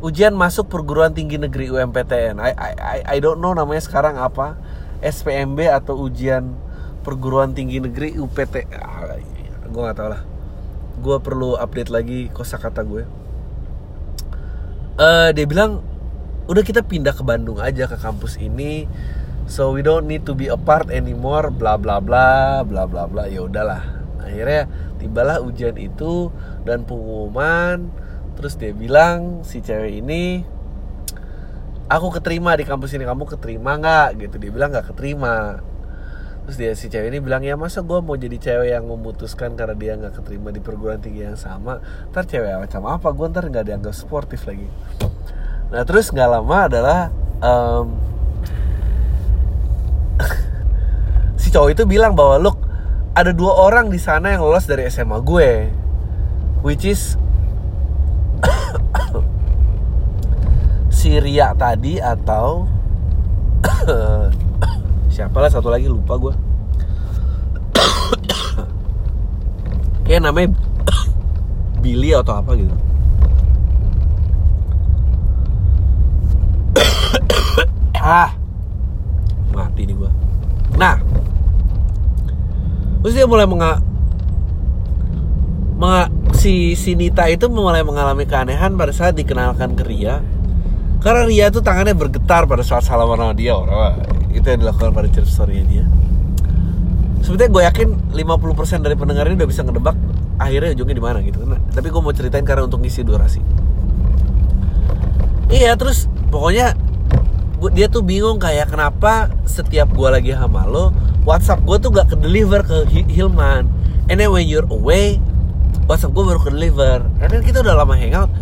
Ujian 0.00 0.33
masuk 0.33 0.73
perguruan 0.73 1.12
tinggi 1.12 1.37
negeri 1.37 1.69
UMPTN 1.69 2.40
I, 2.40 2.57
I, 2.57 2.99
I 3.05 3.17
don't 3.21 3.37
know 3.37 3.52
namanya 3.52 3.85
sekarang 3.85 4.17
apa. 4.17 4.57
SPMB 5.05 5.69
atau 5.69 6.00
ujian 6.09 6.57
perguruan 7.05 7.52
tinggi 7.52 7.81
negeri 7.81 8.17
UPT 8.17 8.69
ah, 8.76 9.17
gue 9.71 9.81
nggak 9.81 9.97
tahu 9.97 10.09
lah. 10.12 10.23
Gue 11.00 11.17
perlu 11.23 11.57
update 11.57 11.88
lagi 11.88 12.29
kosakata 12.33 12.85
gue. 12.85 13.05
Uh, 15.00 15.33
dia 15.33 15.47
bilang 15.49 15.81
udah 16.45 16.61
kita 16.67 16.85
pindah 16.85 17.17
ke 17.17 17.23
Bandung 17.25 17.62
aja 17.62 17.88
ke 17.88 17.97
kampus 17.97 18.37
ini. 18.37 18.85
So 19.50 19.75
we 19.75 19.83
don't 19.83 20.07
need 20.07 20.29
to 20.29 20.37
be 20.37 20.47
apart 20.47 20.93
anymore 20.93 21.50
bla 21.50 21.81
bla 21.81 21.99
bla 22.02 22.61
bla 22.67 22.85
bla 22.85 23.05
bla. 23.09 23.25
Ya 23.31 23.47
udahlah. 23.47 23.83
Akhirnya 24.21 24.69
tibalah 25.00 25.40
ujian 25.40 25.80
itu 25.80 26.28
dan 26.69 26.85
pengumuman. 26.85 27.88
Terus 28.37 28.61
dia 28.61 28.76
bilang 28.76 29.40
si 29.42 29.64
cewek 29.64 30.04
ini 30.04 30.45
aku 31.88 32.21
keterima 32.21 32.54
di 32.54 32.69
kampus 32.69 32.95
ini 32.95 33.09
kamu 33.09 33.25
keterima 33.25 33.80
nggak? 33.80 34.09
Gitu. 34.21 34.37
Dia 34.37 34.50
bilang 34.52 34.71
nggak 34.71 34.92
keterima. 34.92 35.64
Terus 36.47 36.57
dia 36.57 36.73
si 36.76 36.87
cewek 36.88 37.09
ini 37.11 37.19
bilang 37.21 37.42
ya 37.45 37.57
masa 37.57 37.85
gue 37.85 37.99
mau 38.00 38.16
jadi 38.16 38.37
cewek 38.37 38.75
yang 38.76 38.85
memutuskan 38.88 39.57
karena 39.57 39.76
dia 39.76 39.92
nggak 39.97 40.21
keterima 40.23 40.50
di 40.52 40.61
perguruan 40.62 41.00
tinggi 41.02 41.26
yang 41.26 41.37
sama? 41.40 41.80
Ntar 42.12 42.25
cewek 42.28 42.69
macam 42.69 42.83
apa? 42.88 43.09
Gue 43.12 43.26
ntar 43.28 43.45
nggak 43.49 43.64
dianggap 43.66 43.95
sportif 43.97 44.47
lagi. 44.47 44.69
Nah 45.71 45.83
terus 45.87 46.11
nggak 46.11 46.28
lama 46.30 46.59
adalah 46.66 47.00
um, 47.38 47.87
si 51.40 51.52
cowok 51.52 51.71
itu 51.76 51.83
bilang 51.87 52.19
bahwa 52.19 52.40
look 52.40 52.70
ada 53.21 53.37
dua 53.37 53.53
orang 53.53 53.93
di 53.93 54.00
sana 54.00 54.33
yang 54.33 54.41
lolos 54.41 54.65
dari 54.65 54.89
SMA 54.89 55.21
gue 55.21 55.69
which 56.65 56.89
is 56.89 57.21
si 60.89 61.21
Ria 61.21 61.53
tadi 61.53 62.00
atau 62.00 62.65
siapa 65.12 65.37
lah 65.37 65.53
satu 65.53 65.69
lagi 65.69 65.85
lupa 65.85 66.17
gue. 66.17 66.35
Kayak 70.09 70.23
namanya 70.33 70.57
Billy 71.85 72.17
atau 72.17 72.41
apa 72.41 72.57
gitu. 72.57 72.73
Ah 78.00 78.33
mati 79.53 79.85
nih 79.85 79.93
gue. 79.93 80.11
Nah 80.81 80.97
terus 83.00 83.14
dia 83.16 83.26
mulai 83.26 83.49
menga, 83.49 83.80
menga 85.76 86.12
si 86.37 86.73
si 86.73 86.97
Nita 86.97 87.28
itu 87.28 87.49
mulai 87.52 87.85
mengalami 87.85 88.25
keanehan 88.25 88.76
pada 88.76 88.92
saat 88.95 89.16
dikenalkan 89.16 89.76
ke 89.76 89.85
Ria. 89.85 90.25
Karena 91.00 91.25
Ria 91.25 91.47
tuh 91.49 91.64
tangannya 91.64 91.97
bergetar 91.97 92.45
pada 92.45 92.61
saat 92.61 92.85
salaman 92.85 93.16
sama 93.16 93.35
dia 93.37 93.57
orang. 93.57 94.04
Itu 94.33 94.45
yang 94.45 94.61
dilakukan 94.64 94.92
pada 94.92 95.09
cerita 95.09 95.33
story 95.33 95.64
dia. 95.64 95.85
Sebetulnya 97.21 97.50
gue 97.52 97.62
yakin 97.69 97.88
50% 98.16 98.85
dari 98.85 98.97
pendengar 98.97 99.28
ini 99.28 99.37
udah 99.37 99.49
bisa 99.49 99.61
ngedebak 99.64 99.97
akhirnya 100.40 100.73
ujungnya 100.73 100.97
di 100.97 101.04
mana 101.04 101.19
gitu 101.21 101.45
nah, 101.45 101.61
tapi 101.69 101.92
gue 101.92 102.00
mau 102.00 102.16
ceritain 102.16 102.45
karena 102.45 102.64
untuk 102.64 102.80
ngisi 102.80 103.04
durasi. 103.04 103.40
Iya 105.52 105.76
terus 105.76 106.09
pokoknya 106.33 106.73
gua, 107.61 107.71
dia 107.71 107.87
tuh 107.87 108.00
bingung 108.00 108.40
kayak 108.40 108.73
kenapa 108.73 109.29
setiap 109.45 109.93
gue 109.93 110.09
lagi 110.09 110.33
sama 110.33 110.64
lo 110.64 110.97
WhatsApp 111.29 111.61
gue 111.69 111.76
tuh 111.76 111.90
gak 111.93 112.09
ke 112.09 112.17
deliver 112.17 112.64
ke 112.64 112.88
Hilman? 112.88 113.69
And 114.09 114.17
then 114.17 114.33
when 114.33 114.49
you're 114.49 114.67
away 114.73 115.21
WhatsApp 115.85 116.17
gue 116.17 116.25
baru 116.25 116.40
ke 116.40 116.50
deliver 116.50 117.05
dan 117.21 117.45
kita 117.45 117.61
udah 117.61 117.76
lama 117.76 117.95
hangout 117.95 118.33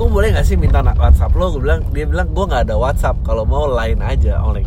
gue 0.00 0.08
boleh 0.08 0.32
gak 0.32 0.46
sih 0.48 0.56
minta 0.56 0.80
WhatsApp 0.80 1.34
lo? 1.36 1.52
Gue 1.52 1.60
bilang 1.66 1.84
dia 1.90 2.06
bilang 2.08 2.30
gue 2.30 2.44
nggak 2.46 2.70
ada 2.70 2.78
WhatsApp 2.78 3.20
kalau 3.26 3.44
mau 3.44 3.68
lain 3.68 4.00
aja 4.00 4.40
only. 4.40 4.64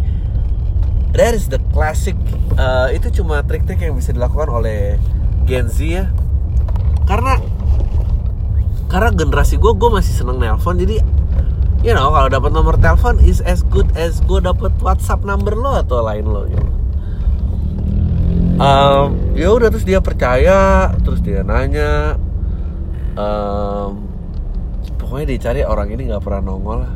That 1.18 1.34
is 1.34 1.50
the 1.50 1.58
classic 1.74 2.14
uh, 2.60 2.92
itu 2.94 3.10
cuma 3.24 3.42
trik-trik 3.42 3.82
yang 3.82 3.98
bisa 3.98 4.14
dilakukan 4.14 4.50
oleh 4.52 5.02
Gen 5.50 5.72
Z 5.72 5.78
ya. 5.82 6.06
Karena 7.10 7.42
karena 8.94 9.10
generasi 9.10 9.58
gue 9.58 9.74
gue 9.74 9.90
masih 9.90 10.14
seneng 10.14 10.38
nelpon 10.38 10.78
jadi 10.78 11.02
you 11.84 11.92
know 11.92 12.10
kalau 12.16 12.32
dapat 12.32 12.52
nomor 12.56 12.80
telepon 12.80 13.20
is 13.20 13.44
as 13.44 13.62
good 13.68 13.86
as 14.00 14.24
gue 14.24 14.40
dapat 14.40 14.72
WhatsApp 14.80 15.28
number 15.28 15.54
lo 15.54 15.78
atau 15.84 16.02
lain 16.02 16.26
lo 16.26 16.48
gitu. 16.48 16.72
Um, 18.54 19.34
ya 19.34 19.50
udah 19.50 19.68
terus 19.74 19.84
dia 19.84 20.00
percaya 20.00 20.90
terus 21.04 21.20
dia 21.20 21.44
nanya. 21.44 22.16
Um, 23.14 24.08
pokoknya 24.98 25.38
dicari 25.38 25.62
orang 25.68 25.92
ini 25.94 26.10
nggak 26.10 26.24
pernah 26.24 26.42
nongol 26.42 26.88
lah. 26.88 26.94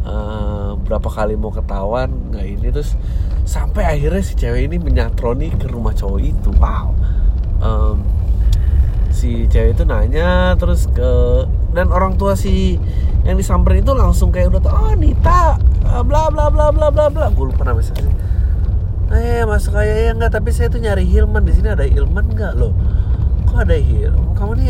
Uh, 0.00 0.70
berapa 0.80 1.06
kali 1.12 1.36
mau 1.36 1.52
ketahuan 1.52 2.32
nggak 2.32 2.46
ini 2.48 2.68
terus 2.72 2.96
sampai 3.44 3.84
akhirnya 3.84 4.24
si 4.24 4.32
cewek 4.32 4.72
ini 4.72 4.80
menyatroni 4.80 5.52
ke 5.52 5.68
rumah 5.68 5.92
cowok 5.92 6.20
itu. 6.24 6.50
Wow. 6.56 6.96
Um, 7.60 8.06
si 9.12 9.44
cewek 9.50 9.76
itu 9.76 9.84
nanya 9.84 10.56
terus 10.56 10.88
ke 10.88 11.44
dan 11.74 11.90
orang 11.92 12.16
tua 12.16 12.38
si 12.38 12.78
yang 13.24 13.36
disamperin 13.36 13.84
itu 13.84 13.92
langsung 13.92 14.32
kayak 14.32 14.52
udah 14.56 14.62
tau 14.64 14.76
oh 14.90 14.94
Nita 14.96 15.60
bla 16.06 16.30
bla 16.32 16.48
bla 16.48 16.72
bla 16.72 16.88
bla 16.88 17.06
bla. 17.10 17.26
Gue 17.34 17.52
lupa 17.52 17.66
namanya 17.66 17.92
sih. 17.92 18.06
Eh 19.10 19.42
masuk 19.42 19.74
kayak 19.74 19.96
ya 20.06 20.10
enggak 20.14 20.32
tapi 20.38 20.54
saya 20.54 20.70
tuh 20.70 20.80
nyari 20.80 21.04
Hilman. 21.04 21.42
Di 21.44 21.52
sini 21.58 21.68
ada 21.68 21.84
Hilman 21.84 22.30
nggak 22.32 22.52
loh? 22.56 22.72
Kok 23.50 23.58
ada 23.66 23.76
Hilman 23.76 24.32
kamu 24.40 24.52
nih 24.56 24.68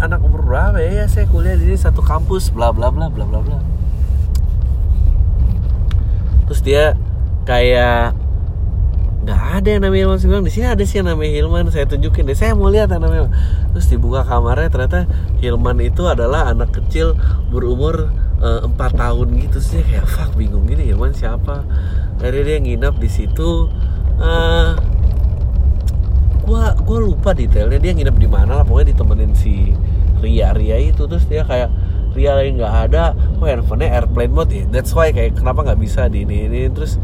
anak 0.00 0.24
umur 0.24 0.40
berapa 0.48 0.80
ya? 0.80 1.04
ya 1.04 1.06
saya 1.06 1.28
kuliah 1.28 1.60
di 1.60 1.76
satu 1.76 2.00
kampus 2.00 2.48
bla 2.48 2.72
bla 2.72 2.88
bla 2.88 3.12
bla 3.12 3.28
bla 3.28 3.44
bla. 3.44 3.58
Terus 6.48 6.60
dia 6.64 6.96
kayak 7.44 8.16
nggak 9.24 9.42
ada 9.60 9.68
yang 9.72 9.82
namanya 9.88 10.02
Hilman 10.04 10.20
bilang 10.20 10.44
di 10.44 10.52
sini 10.52 10.66
ada 10.68 10.84
sih 10.84 11.00
yang 11.00 11.08
namanya 11.08 11.32
Hilman. 11.32 11.64
Saya 11.72 11.88
tunjukin 11.88 12.28
deh. 12.28 12.36
Saya 12.36 12.52
mau 12.52 12.68
lihat 12.68 12.92
yang 12.92 13.00
namanya. 13.00 13.32
Terus 13.72 13.88
dibuka 13.88 14.20
kamarnya 14.20 14.68
ternyata 14.68 15.08
Hilman 15.40 15.80
itu 15.80 16.04
adalah 16.04 16.52
anak 16.52 16.76
kecil 16.76 17.16
berumur 17.48 18.12
empat 18.44 18.92
uh, 18.92 18.98
tahun 19.00 19.40
gitu. 19.40 19.58
Sih 19.64 19.80
kayak 19.80 20.04
fuck 20.04 20.36
bingung 20.36 20.68
gini 20.68 20.92
Hilman 20.92 21.16
siapa? 21.16 21.64
Dari 22.20 22.44
dia 22.44 22.60
nginap 22.60 23.00
di 23.00 23.08
situ. 23.08 23.72
Uh, 24.20 24.76
gua 26.44 26.76
lupa 27.00 27.32
detailnya. 27.32 27.80
Dia 27.80 27.96
nginep 27.96 28.16
di 28.20 28.28
mana 28.28 28.60
lah. 28.60 28.64
Pokoknya 28.68 28.92
ditemenin 28.92 29.32
si 29.32 29.72
Ria 30.20 30.52
Ria 30.52 30.76
itu. 30.76 31.08
Terus 31.08 31.24
dia 31.24 31.48
kayak 31.48 31.72
Ria 32.12 32.36
lagi 32.36 32.60
nggak 32.60 32.74
ada. 32.92 33.16
Kok 33.40 33.48
handphonenya 33.48 34.04
airplane 34.04 34.32
mode 34.36 34.52
ya? 34.52 34.68
That's 34.68 34.92
why 34.92 35.08
kayak 35.16 35.40
kenapa 35.40 35.64
nggak 35.64 35.80
bisa 35.80 36.12
di 36.12 36.28
ini 36.28 36.46
ini. 36.46 36.68
Terus 36.68 37.00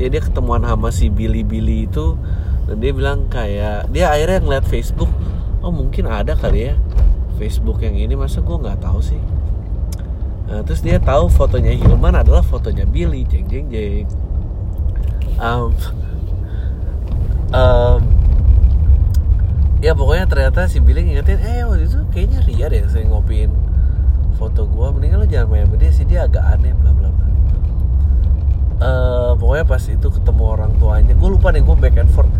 dia 0.00 0.08
dia 0.08 0.24
ketemuan 0.24 0.64
sama 0.64 0.88
si 0.88 1.12
Billy 1.12 1.44
Billy 1.44 1.84
itu 1.84 2.16
dan 2.64 2.80
dia 2.80 2.96
bilang 2.96 3.28
kayak 3.28 3.92
dia 3.92 4.08
akhirnya 4.08 4.40
ngeliat 4.40 4.64
Facebook 4.64 5.12
oh 5.60 5.68
mungkin 5.68 6.08
ada 6.08 6.32
kali 6.32 6.72
ya 6.72 6.80
Facebook 7.36 7.80
yang 7.84 7.96
ini 7.96 8.16
masa 8.16 8.44
gue 8.44 8.52
nggak 8.52 8.84
tahu 8.84 9.00
sih? 9.00 9.20
Nah, 10.44 10.60
terus 10.60 10.84
dia 10.84 11.00
tahu 11.00 11.32
fotonya 11.32 11.72
Hilman 11.72 12.12
adalah 12.12 12.44
fotonya 12.44 12.84
Billy 12.84 13.24
jeng 13.24 13.48
jeng 13.48 13.72
jeng. 13.72 14.04
Um, 15.40 15.72
um, 17.56 18.00
ya 19.80 19.96
pokoknya 19.96 20.28
ternyata 20.28 20.68
si 20.68 20.84
Billy 20.84 21.00
ngingetin 21.00 21.40
eh 21.40 21.64
waktu 21.64 21.88
itu 21.88 22.04
kayaknya 22.12 22.44
Ria 22.44 22.66
deh 22.68 22.84
saya 22.92 23.08
ngopiin 23.08 23.48
foto 24.36 24.68
gue 24.68 24.86
mendingan 24.92 25.24
lo 25.24 25.26
jangan 25.28 25.48
main 25.48 25.64
sama 25.64 25.76
dia 25.80 25.90
sih 25.96 26.04
dia 26.04 26.28
agak 26.28 26.44
aneh 26.44 26.76
bla 26.76 26.92
uh, 28.80 29.32
pokoknya 29.36 29.64
pas 29.68 29.82
itu 29.86 30.08
ketemu 30.10 30.42
orang 30.44 30.72
tuanya 30.80 31.12
gue 31.14 31.30
lupa 31.30 31.52
nih 31.54 31.62
gue 31.62 31.76
back 31.76 31.96
and 32.00 32.10
forth. 32.10 32.32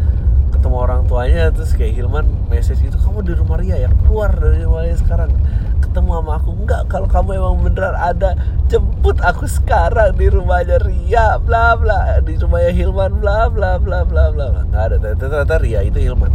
Ketemu 0.50 0.76
orang 0.76 1.00
tuanya 1.08 1.48
terus 1.54 1.72
kayak 1.72 1.96
Hilman 1.96 2.26
message 2.52 2.84
gitu 2.84 3.00
kamu 3.00 3.24
di 3.24 3.32
rumah 3.32 3.56
Ria 3.56 3.76
ya? 3.86 3.90
Keluar 4.04 4.28
dari 4.34 4.60
rumah 4.60 4.84
Ria 4.84 4.96
sekarang. 4.98 5.32
Ketemu 5.80 6.10
sama 6.20 6.32
aku 6.36 6.50
enggak 6.52 6.82
kalau 6.92 7.08
kamu 7.08 7.28
emang 7.40 7.56
beneran 7.64 7.96
ada 7.96 8.36
jemput 8.68 9.16
aku 9.24 9.48
sekarang 9.48 10.12
di 10.20 10.28
rumahnya 10.28 10.76
Ria. 10.84 11.40
Bla 11.40 11.78
bla 11.80 12.20
di 12.20 12.36
rumahnya 12.36 12.76
Hilman 12.76 13.24
bla 13.24 13.48
bla 13.48 13.80
bla 13.80 14.04
bla 14.04 14.28
bla 14.34 14.46
nggak 14.68 14.82
ada 14.84 14.96
ternyata, 15.16 15.56
Ria 15.58 15.80
itu 15.80 15.96
Hilman. 15.96 16.28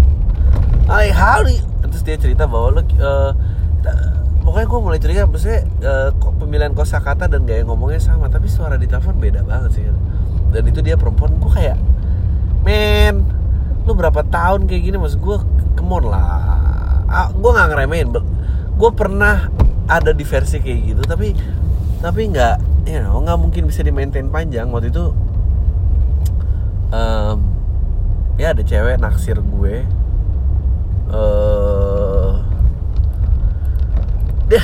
I 0.90 1.14
how 1.14 1.46
do 1.46 1.54
you- 1.54 1.66
terus 1.86 2.02
dia 2.02 2.18
cerita 2.18 2.50
bahwa 2.50 2.78
lo 2.78 2.82
uh, 2.82 3.32
pokoknya 4.56 4.68
gue 4.72 4.80
mulai 4.80 5.00
cerita 5.04 5.28
maksudnya 5.28 5.68
uh, 5.84 6.10
kok 6.16 6.32
pemilihan 6.40 6.72
kosakata 6.72 7.28
dan 7.28 7.44
gaya 7.44 7.68
ngomongnya 7.68 8.00
sama 8.00 8.32
tapi 8.32 8.48
suara 8.48 8.80
di 8.80 8.88
telepon 8.88 9.20
beda 9.20 9.44
banget 9.44 9.76
sih 9.76 9.84
dan 10.56 10.64
itu 10.64 10.80
dia 10.80 10.96
perempuan 10.96 11.36
gue 11.36 11.52
kayak 11.52 11.76
men 12.64 13.36
lu 13.86 13.94
berapa 13.94 14.26
tahun 14.26 14.66
kayak 14.66 14.82
gini? 14.82 14.98
Maksud 14.98 15.22
gue 15.22 15.38
come 15.78 15.94
on 16.02 16.06
lah. 16.10 17.04
Ah, 17.06 17.30
gue 17.30 17.52
nggak 17.54 17.68
ngeremehin 17.70 18.10
gue 18.76 18.92
pernah 18.92 19.48
ada 19.86 20.12
di 20.12 20.26
versi 20.26 20.58
kayak 20.60 20.80
gitu 20.90 21.02
tapi 21.06 21.38
tapi 22.02 22.22
nggak 22.34 22.88
you 22.90 23.00
know 23.00 23.22
mungkin 23.38 23.70
bisa 23.70 23.86
di 23.86 23.94
maintain 23.94 24.28
panjang. 24.34 24.74
Waktu 24.74 24.90
itu 24.90 25.14
em, 26.90 27.38
ya 28.42 28.58
ada 28.58 28.64
cewek 28.66 28.98
naksir 28.98 29.38
gue 29.40 29.86
eh 31.06 31.85
dia 34.50 34.64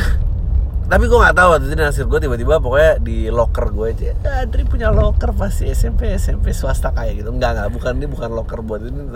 tapi 0.91 1.07
gue 1.07 1.15
nggak 1.15 1.39
tahu 1.39 1.49
waktu 1.55 1.65
itu 1.71 2.03
gue 2.03 2.19
tiba-tiba 2.19 2.59
pokoknya 2.59 2.99
di 2.99 3.31
locker 3.31 3.71
gue 3.71 3.95
aja 3.95 4.11
"Ah, 4.27 4.43
Adri 4.43 4.67
punya 4.67 4.91
locker 4.91 5.31
pasti 5.31 5.71
SMP 5.71 6.11
SMP 6.19 6.51
swasta 6.51 6.91
kayak 6.91 7.23
gitu. 7.23 7.31
Enggak 7.31 7.55
enggak 7.55 7.69
bukan 7.71 7.91
ini 7.95 8.07
bukan 8.11 8.29
locker 8.35 8.59
buat 8.59 8.83
ini 8.83 9.07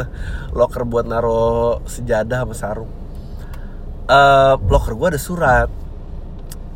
locker 0.55 0.88
buat 0.88 1.03
naro 1.03 1.84
sejadah 1.84 2.48
sama 2.48 2.55
sarung. 2.55 2.91
Eh 4.07 4.55
locker 4.72 4.95
gue 4.95 5.07
ada 5.12 5.19
surat. 5.19 5.67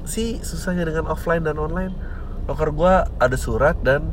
Sih 0.04 0.44
susahnya 0.44 0.84
dengan 0.84 1.08
offline 1.16 1.48
dan 1.48 1.56
online. 1.56 1.96
Locker 2.52 2.68
gue 2.76 2.94
ada 3.08 3.38
surat 3.40 3.80
dan 3.80 4.04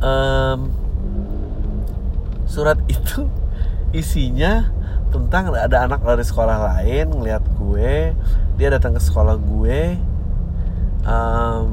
em, 0.00 0.60
surat 2.48 2.80
itu 2.88 3.28
isinya 4.00 4.72
tentang 5.10 5.50
ada 5.54 5.84
anak 5.86 6.00
dari 6.06 6.22
sekolah 6.22 6.56
lain 6.70 7.10
ngeliat 7.10 7.42
gue 7.58 8.14
dia 8.54 8.68
datang 8.70 8.94
ke 8.94 9.02
sekolah 9.02 9.36
gue 9.40 9.96
em, 11.02 11.64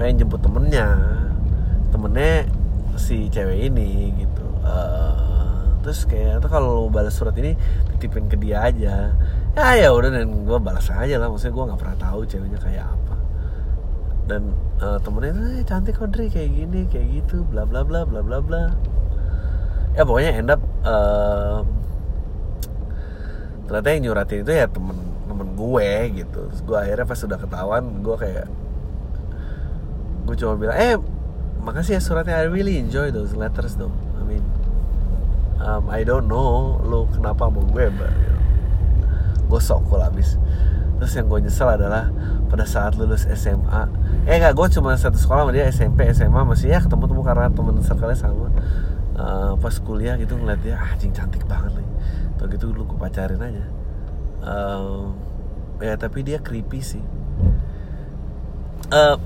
pengen 0.00 0.24
jemput 0.24 0.40
temennya. 0.42 0.88
Temennya 1.92 2.48
si 2.96 3.28
cewek 3.28 3.68
ini 3.70 4.16
gitu. 4.16 4.46
Eh, 4.64 5.62
terus 5.84 6.08
kayak 6.08 6.40
tuh 6.40 6.50
kalau 6.50 6.88
balas 6.88 7.14
surat 7.14 7.36
ini 7.36 7.54
titipin 7.94 8.26
ke 8.26 8.36
dia 8.40 8.64
aja. 8.66 9.12
Ya 9.52 9.64
ya 9.76 9.92
udah 9.92 10.08
dan 10.08 10.48
gue 10.48 10.58
balas 10.58 10.88
aja 10.88 11.20
lah. 11.20 11.28
Maksudnya 11.28 11.54
gue 11.54 11.64
nggak 11.68 11.80
pernah 11.80 11.96
tahu 12.00 12.20
ceweknya 12.24 12.58
kayak 12.58 12.86
apa. 12.88 13.16
Dan 14.26 14.42
eh, 14.80 14.98
temennya 15.04 15.32
tuh 15.36 15.44
"Eh, 15.52 15.64
cantik 15.68 15.94
kok 16.00 16.08
Dri 16.10 16.26
kayak 16.32 16.50
gini 16.50 16.80
kayak 16.88 17.06
gitu 17.22 17.44
bla 17.46 17.68
bla 17.68 17.84
bla 17.84 18.08
bla 18.08 18.24
bla 18.24 18.40
bla. 18.40 18.72
Ya 19.92 20.08
pokoknya 20.08 20.32
end 20.40 20.48
up 20.48 20.62
em, 20.88 21.62
ternyata 23.72 23.88
yang 23.88 24.02
nyuratin 24.12 24.44
itu 24.44 24.52
ya 24.52 24.68
temen 24.68 25.00
temen 25.24 25.48
gue 25.56 25.90
gitu. 26.12 26.40
Terus 26.52 26.60
gue 26.60 26.76
akhirnya 26.76 27.08
pas 27.08 27.16
sudah 27.16 27.38
ketahuan 27.40 28.04
gue 28.04 28.16
kayak 28.20 28.46
gue 30.28 30.36
cuma 30.36 30.60
bilang 30.60 30.76
eh 30.76 30.94
makasih 31.64 31.96
ya 31.96 32.00
suratnya 32.04 32.36
I 32.36 32.52
really 32.52 32.76
enjoy 32.76 33.08
those 33.08 33.32
letters 33.32 33.80
though 33.80 33.96
I 34.20 34.22
mean 34.28 34.44
um, 35.58 35.88
I 35.88 36.04
don't 36.04 36.28
know 36.28 36.78
lo 36.84 37.08
kenapa 37.10 37.48
mau 37.48 37.64
gue 37.64 37.88
but 37.90 38.12
you 38.12 38.28
know, 38.28 38.40
gue 39.48 39.60
sok 39.64 39.88
abis 39.98 40.36
terus 41.00 41.18
yang 41.18 41.26
gue 41.26 41.42
nyesel 41.42 41.66
adalah 41.66 42.14
pada 42.46 42.68
saat 42.68 42.94
lulus 42.94 43.26
SMA 43.34 43.88
eh 44.30 44.38
enggak 44.38 44.54
gue 44.54 44.66
cuma 44.78 44.94
satu 44.94 45.18
sekolah 45.18 45.48
sama 45.48 45.52
dia 45.56 45.66
SMP 45.66 46.06
SMA 46.14 46.44
masih 46.46 46.70
ya 46.70 46.78
ketemu 46.78 47.10
temu 47.10 47.22
karena 47.26 47.50
temen 47.50 47.74
circle 47.82 48.14
sama. 48.14 48.52
Eh, 49.12 49.52
pas 49.60 49.74
kuliah 49.84 50.16
gitu 50.16 50.40
ngeliat 50.40 50.64
dia 50.64 50.74
ah, 50.80 50.96
anjing 50.96 51.12
cantik 51.12 51.44
banget 51.44 51.76
nih 51.76 51.88
tau 52.42 52.50
gitu 52.50 52.74
dulu 52.74 52.94
gue 52.94 52.98
pacarin 52.98 53.38
aja. 53.38 53.64
Em, 54.42 55.14
ya 55.78 55.94
tapi 55.94 56.26
dia 56.26 56.42
creepy 56.42 56.82
sih. 56.82 57.02
Eh, 58.90 59.16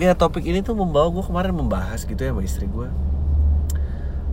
ya 0.00 0.16
topik 0.16 0.48
ini 0.48 0.64
tuh 0.64 0.72
membawa 0.72 1.12
gue 1.12 1.20
kemarin 1.20 1.52
membahas 1.52 2.08
gitu 2.08 2.16
ya 2.16 2.32
sama 2.32 2.40
istri 2.40 2.64
gue 2.64 2.88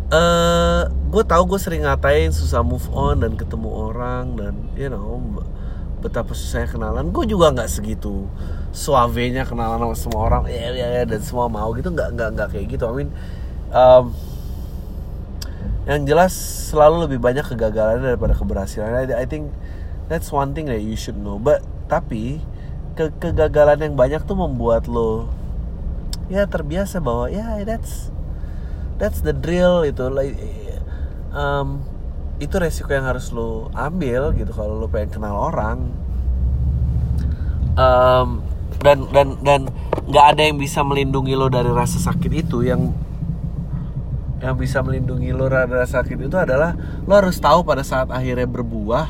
eh 0.08 0.82
gue 0.88 1.24
tahu 1.28 1.44
gue 1.52 1.60
sering 1.60 1.84
ngatain 1.84 2.32
susah 2.32 2.64
move 2.64 2.88
on 2.96 3.20
dan 3.20 3.36
ketemu 3.36 3.68
orang 3.92 4.40
dan 4.40 4.56
you 4.80 4.88
know 4.88 5.20
betapa 6.00 6.32
susahnya 6.32 6.70
kenalan. 6.72 7.12
Gue 7.12 7.28
juga 7.28 7.52
nggak 7.52 7.68
segitu 7.68 8.30
suavenya 8.72 9.44
kenalan 9.44 9.82
sama 9.82 9.96
semua 9.98 10.22
orang 10.30 10.44
ya 10.48 10.72
ya 10.72 10.88
ya 11.02 11.04
dan 11.04 11.20
semua 11.20 11.52
mau 11.52 11.76
gitu. 11.76 11.92
Nggak 11.92 12.16
nggak 12.16 12.30
nggak 12.40 12.48
kayak 12.56 12.66
gitu. 12.72 12.88
I 12.88 12.94
mean 13.04 13.10
yang 15.88 16.04
jelas 16.04 16.36
selalu 16.70 17.08
lebih 17.08 17.20
banyak 17.24 17.48
kegagalan 17.48 18.04
daripada 18.04 18.36
keberhasilan. 18.36 19.08
I, 19.08 19.24
I 19.24 19.26
think 19.26 19.56
that's 20.12 20.36
one 20.36 20.52
thing 20.52 20.68
that 20.68 20.84
you 20.84 21.00
should 21.00 21.16
know. 21.16 21.40
But 21.40 21.64
tapi 21.88 22.44
ke 23.00 23.16
kegagalan 23.24 23.80
yang 23.80 23.96
banyak 23.96 24.28
tuh 24.28 24.36
membuat 24.36 24.92
lo 24.92 25.32
ya 26.28 26.44
terbiasa 26.44 27.00
bahwa 27.00 27.32
ya 27.32 27.64
that's 27.64 28.12
that's 29.00 29.24
the 29.24 29.32
drill 29.32 29.88
itu 29.88 30.12
like 30.12 30.36
um, 31.32 31.80
itu 32.44 32.60
resiko 32.60 32.92
yang 32.92 33.08
harus 33.08 33.32
lo 33.32 33.72
ambil 33.72 34.36
gitu 34.36 34.52
kalau 34.52 34.76
lo 34.76 34.92
pengen 34.92 35.24
kenal 35.24 35.40
orang. 35.40 35.88
Um, 37.78 38.44
dan 38.84 39.08
dan 39.16 39.40
dan 39.46 39.62
nggak 40.10 40.26
ada 40.36 40.42
yang 40.44 40.58
bisa 40.60 40.84
melindungi 40.84 41.34
lo 41.38 41.48
dari 41.48 41.72
rasa 41.72 42.02
sakit 42.02 42.32
itu 42.44 42.66
yang 42.68 42.92
yang 44.38 44.54
bisa 44.54 44.86
melindungi 44.86 45.34
lo 45.34 45.50
dari 45.50 45.74
sakit 45.74 46.18
itu 46.30 46.38
adalah 46.38 46.78
lo 46.78 47.14
harus 47.18 47.42
tahu 47.42 47.66
pada 47.66 47.82
saat 47.82 48.14
akhirnya 48.14 48.46
berbuah 48.46 49.08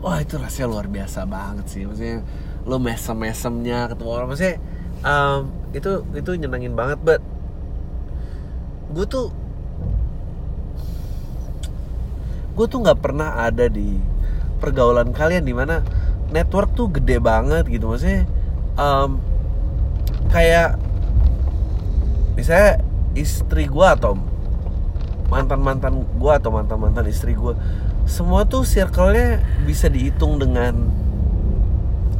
wah 0.00 0.18
itu 0.20 0.40
rasanya 0.40 0.68
luar 0.70 0.86
biasa 0.88 1.28
banget 1.28 1.66
sih. 1.68 1.82
Maksudnya 1.84 2.24
lo 2.64 2.76
mesem 2.80 3.16
mesemnya 3.16 3.86
ketemu 3.92 4.10
orang 4.10 4.28
maksudnya 4.32 4.56
um, 5.04 5.52
itu 5.76 6.02
itu 6.16 6.30
nyenengin 6.40 6.74
banget 6.74 6.98
but 7.04 7.20
gue 8.96 9.06
tuh 9.06 9.28
gue 12.56 12.66
tuh 12.66 12.80
nggak 12.80 13.00
pernah 13.04 13.44
ada 13.44 13.68
di 13.68 14.00
pergaulan 14.56 15.12
kalian 15.12 15.44
di 15.44 15.52
mana 15.52 15.84
network 16.32 16.72
tuh 16.72 16.88
gede 16.88 17.20
banget 17.20 17.68
gitu. 17.68 17.92
Maksudnya 17.92 18.24
um, 18.80 19.20
kayak 20.32 20.80
misalnya 22.34 22.80
istri 23.12 23.68
gue 23.68 23.86
atau 23.86 24.16
mantan 25.26 25.60
mantan 25.60 26.06
gue 26.06 26.32
atau 26.32 26.54
mantan 26.54 26.78
mantan 26.78 27.04
istri 27.10 27.34
gue 27.34 27.54
semua 28.06 28.46
tuh 28.46 28.62
circle-nya 28.62 29.42
bisa 29.66 29.90
dihitung 29.90 30.38
dengan 30.38 30.86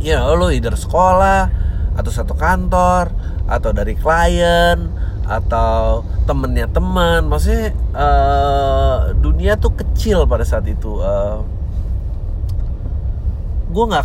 ya 0.02 0.26
lo 0.34 0.50
either 0.50 0.74
sekolah 0.74 1.48
atau 1.96 2.10
satu 2.12 2.34
kantor 2.34 3.14
atau 3.46 3.70
dari 3.70 3.94
klien 3.94 4.90
atau 5.26 6.06
temennya 6.26 6.70
teman. 6.70 7.26
Maksudnya 7.26 7.74
eh, 7.94 8.96
dunia 9.18 9.58
tuh 9.58 9.74
kecil 9.74 10.26
pada 10.26 10.46
saat 10.46 10.66
itu. 10.70 11.02
Eh, 11.02 11.38
gue 13.70 13.84
nggak 13.84 14.04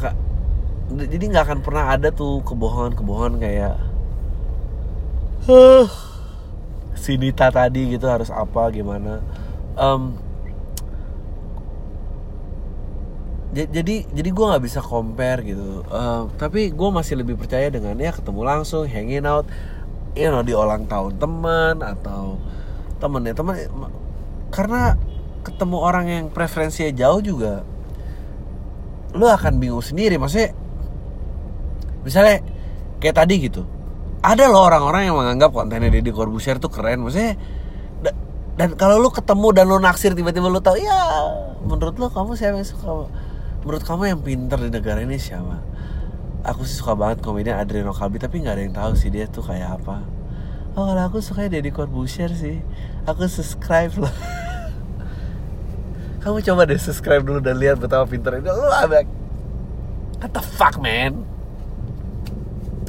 jadi 0.91 1.25
nggak 1.31 1.45
akan 1.47 1.59
pernah 1.63 1.95
ada 1.95 2.11
tuh 2.11 2.43
kebohongan-kebohongan 2.43 3.39
kayak 3.39 3.79
huh, 5.47 5.87
si 7.01 7.17
Nita 7.17 7.49
tadi 7.49 7.97
gitu 7.97 8.05
harus 8.05 8.29
apa 8.29 8.69
gimana. 8.69 9.25
Ja- 13.51 13.67
jadi 13.67 14.07
jadi 14.15 14.29
gue 14.31 14.45
nggak 14.47 14.63
bisa 14.63 14.79
compare 14.79 15.43
gitu. 15.43 15.83
Eh, 15.83 16.21
tapi 16.39 16.71
gue 16.71 16.89
masih 16.93 17.19
lebih 17.19 17.35
percaya 17.35 17.67
dengan 17.67 17.99
ya 17.99 18.15
ketemu 18.15 18.41
langsung 18.47 18.87
hanging 18.87 19.27
out 19.27 19.43
you 20.15 20.31
know 20.31 20.39
di 20.39 20.55
ulang 20.55 20.87
tahun 20.87 21.19
teman 21.19 21.83
atau 21.83 22.39
temennya. 23.03 23.35
Teman 23.35 23.55
karena 24.55 24.95
ketemu 25.43 25.77
orang 25.81 26.05
yang 26.07 26.25
preferensinya 26.31 26.93
jauh 26.95 27.19
juga 27.19 27.65
lu 29.11 29.27
akan 29.27 29.59
bingung 29.59 29.83
sendiri. 29.83 30.15
Maksudnya 30.15 30.55
misalnya 32.07 32.39
kayak 33.03 33.15
tadi 33.19 33.35
gitu 33.51 33.67
ada 34.21 34.45
loh 34.45 34.69
orang-orang 34.69 35.09
yang 35.09 35.17
menganggap 35.17 35.49
kontennya 35.49 35.89
Deddy 35.89 36.13
Corbuzier 36.13 36.61
tuh 36.61 36.69
keren. 36.69 37.01
Maksudnya 37.01 37.33
da- 38.05 38.17
dan 38.53 38.77
kalau 38.77 39.01
lu 39.01 39.09
ketemu 39.09 39.47
dan 39.49 39.65
lu 39.65 39.81
naksir 39.81 40.13
tiba-tiba 40.13 40.45
lu 40.45 40.61
tahu 40.61 40.77
ya 40.77 41.01
menurut 41.65 41.97
lu 41.97 42.07
kamu 42.13 42.37
siapa 42.37 42.61
yang 42.61 42.69
suka 42.69 43.09
menurut 43.65 43.81
kamu 43.81 44.13
yang 44.13 44.21
pinter 44.21 44.61
di 44.61 44.69
negara 44.69 45.01
ini 45.01 45.17
siapa? 45.17 45.57
Aku 46.45 46.65
sih 46.65 46.77
suka 46.77 46.93
banget 46.93 47.25
komedian 47.25 47.57
Adriano 47.57 47.93
Kalbi 47.93 48.21
tapi 48.21 48.45
nggak 48.45 48.55
ada 48.57 48.61
yang 48.61 48.75
tahu 48.77 48.93
sih 48.93 49.09
dia 49.09 49.25
tuh 49.25 49.41
kayak 49.41 49.81
apa. 49.81 50.05
Oh 50.77 50.85
kalau 50.85 51.01
aku 51.01 51.17
suka 51.17 51.49
Deddy 51.49 51.73
Corbuzier 51.73 52.29
sih. 52.33 52.61
Aku 53.09 53.25
subscribe 53.25 53.93
loh. 53.97 54.13
Kamu 56.21 56.37
coba 56.45 56.69
deh 56.69 56.77
subscribe 56.77 57.25
dulu 57.25 57.41
dan 57.41 57.57
lihat 57.57 57.81
betapa 57.81 58.05
pinternya. 58.05 58.53
Lu 58.53 58.69
ada 58.69 59.01
what 60.21 60.29
the 60.37 60.45
fuck 60.45 60.77
man 60.77 61.30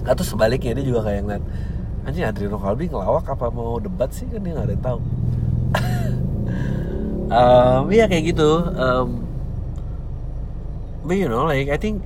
atau 0.03 0.25
sebaliknya 0.27 0.79
dia 0.79 0.85
juga 0.87 1.07
kayak 1.07 1.21
ngeliat 1.23 1.45
anjing 2.03 2.27
Adriano 2.27 2.59
Kalbi 2.59 2.91
ngelawak 2.91 3.27
apa 3.31 3.47
mau 3.55 3.79
debat 3.79 4.11
sih? 4.11 4.27
Kan 4.27 4.43
dia 4.43 4.53
nggak 4.55 4.67
ada 4.67 4.75
yang 4.75 4.85
tahu. 4.85 5.01
Um, 7.33 7.89
ya 7.89 8.05
kayak 8.13 8.37
gitu. 8.37 8.61
Um, 8.77 9.25
but 11.01 11.17
you 11.17 11.33
know 11.33 11.49
like 11.49 11.73
I 11.73 11.81
think 11.81 12.05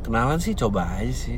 kenalan 0.00 0.40
sih 0.40 0.56
coba 0.56 0.88
aja 0.96 1.12
sih. 1.12 1.36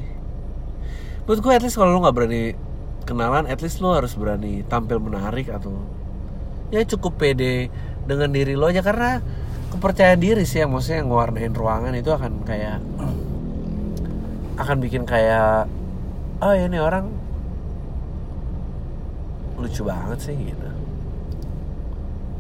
Menurut 1.26 1.42
gue 1.42 1.52
at 1.58 1.62
least 1.66 1.74
kalau 1.74 1.98
lo 1.98 2.06
nggak 2.06 2.14
berani 2.14 2.54
kenalan 3.02 3.50
at 3.50 3.58
least 3.66 3.82
lo 3.82 3.98
harus 3.98 4.14
berani 4.14 4.62
tampil 4.62 5.02
menarik 5.02 5.50
atau 5.50 5.74
ya 6.70 6.86
cukup 6.86 7.18
pede 7.18 7.66
dengan 8.06 8.30
diri 8.30 8.54
lo 8.54 8.70
aja. 8.70 8.78
Karena 8.78 9.18
kepercayaan 9.74 10.22
diri 10.22 10.46
sih 10.46 10.62
yang 10.62 10.70
maksudnya 10.70 11.02
yang 11.02 11.10
ngewarnain 11.10 11.50
ruangan 11.50 11.98
itu 11.98 12.14
akan 12.14 12.46
kayak 12.46 12.78
akan 14.56 14.76
bikin 14.80 15.04
kayak 15.04 15.68
oh 16.40 16.52
ya 16.52 16.68
ini 16.68 16.80
orang 16.80 17.12
lucu 19.56 19.84
banget 19.84 20.18
sih 20.20 20.36
gitu. 20.36 20.68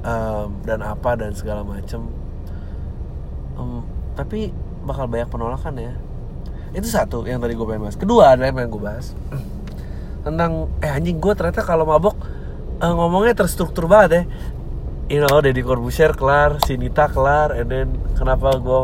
Um, 0.06 0.62
dan 0.62 0.84
apa 0.84 1.18
dan 1.18 1.32
segala 1.34 1.66
macem. 1.66 2.06
Um, 3.56 3.82
tapi 4.14 4.52
bakal 4.84 5.08
banyak 5.08 5.28
penolakan 5.28 5.74
ya. 5.80 5.94
Itu 6.76 6.86
satu 6.86 7.24
yang 7.24 7.40
tadi 7.40 7.56
gue 7.56 7.66
pengen 7.66 7.88
bahas. 7.88 7.96
Kedua 7.96 8.36
ada 8.36 8.44
yang 8.44 8.54
pengen 8.54 8.70
gue 8.70 8.82
bahas. 8.84 9.16
Tentang 10.24 10.68
eh 10.84 10.92
anjing 10.92 11.18
gue 11.18 11.32
ternyata 11.34 11.64
kalau 11.64 11.88
mabok 11.88 12.16
uh, 12.84 12.92
ngomongnya 12.92 13.34
terstruktur 13.34 13.88
banget 13.88 14.10
ya. 14.12 14.22
You 15.06 15.22
know 15.22 15.38
Deddy 15.38 15.62
Corbuzier 15.62 16.18
kelar 16.18 16.58
Sinita 16.66 17.06
kelar 17.06 17.54
and 17.54 17.70
then 17.70 17.88
kenapa 18.18 18.58
gue 18.58 18.82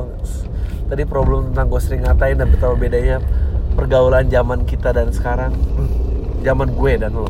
tadi 0.93 1.09
problem 1.09 1.57
tentang 1.57 1.73
gue 1.73 1.81
sering 1.81 2.05
ngatain 2.05 2.37
dan 2.37 2.53
betapa 2.53 2.77
bedanya 2.77 3.17
pergaulan 3.73 4.29
zaman 4.29 4.69
kita 4.69 4.93
dan 4.93 5.09
sekarang. 5.09 5.57
Zaman 6.45 6.77
gue 6.77 6.93
dan 7.01 7.17
lo. 7.17 7.25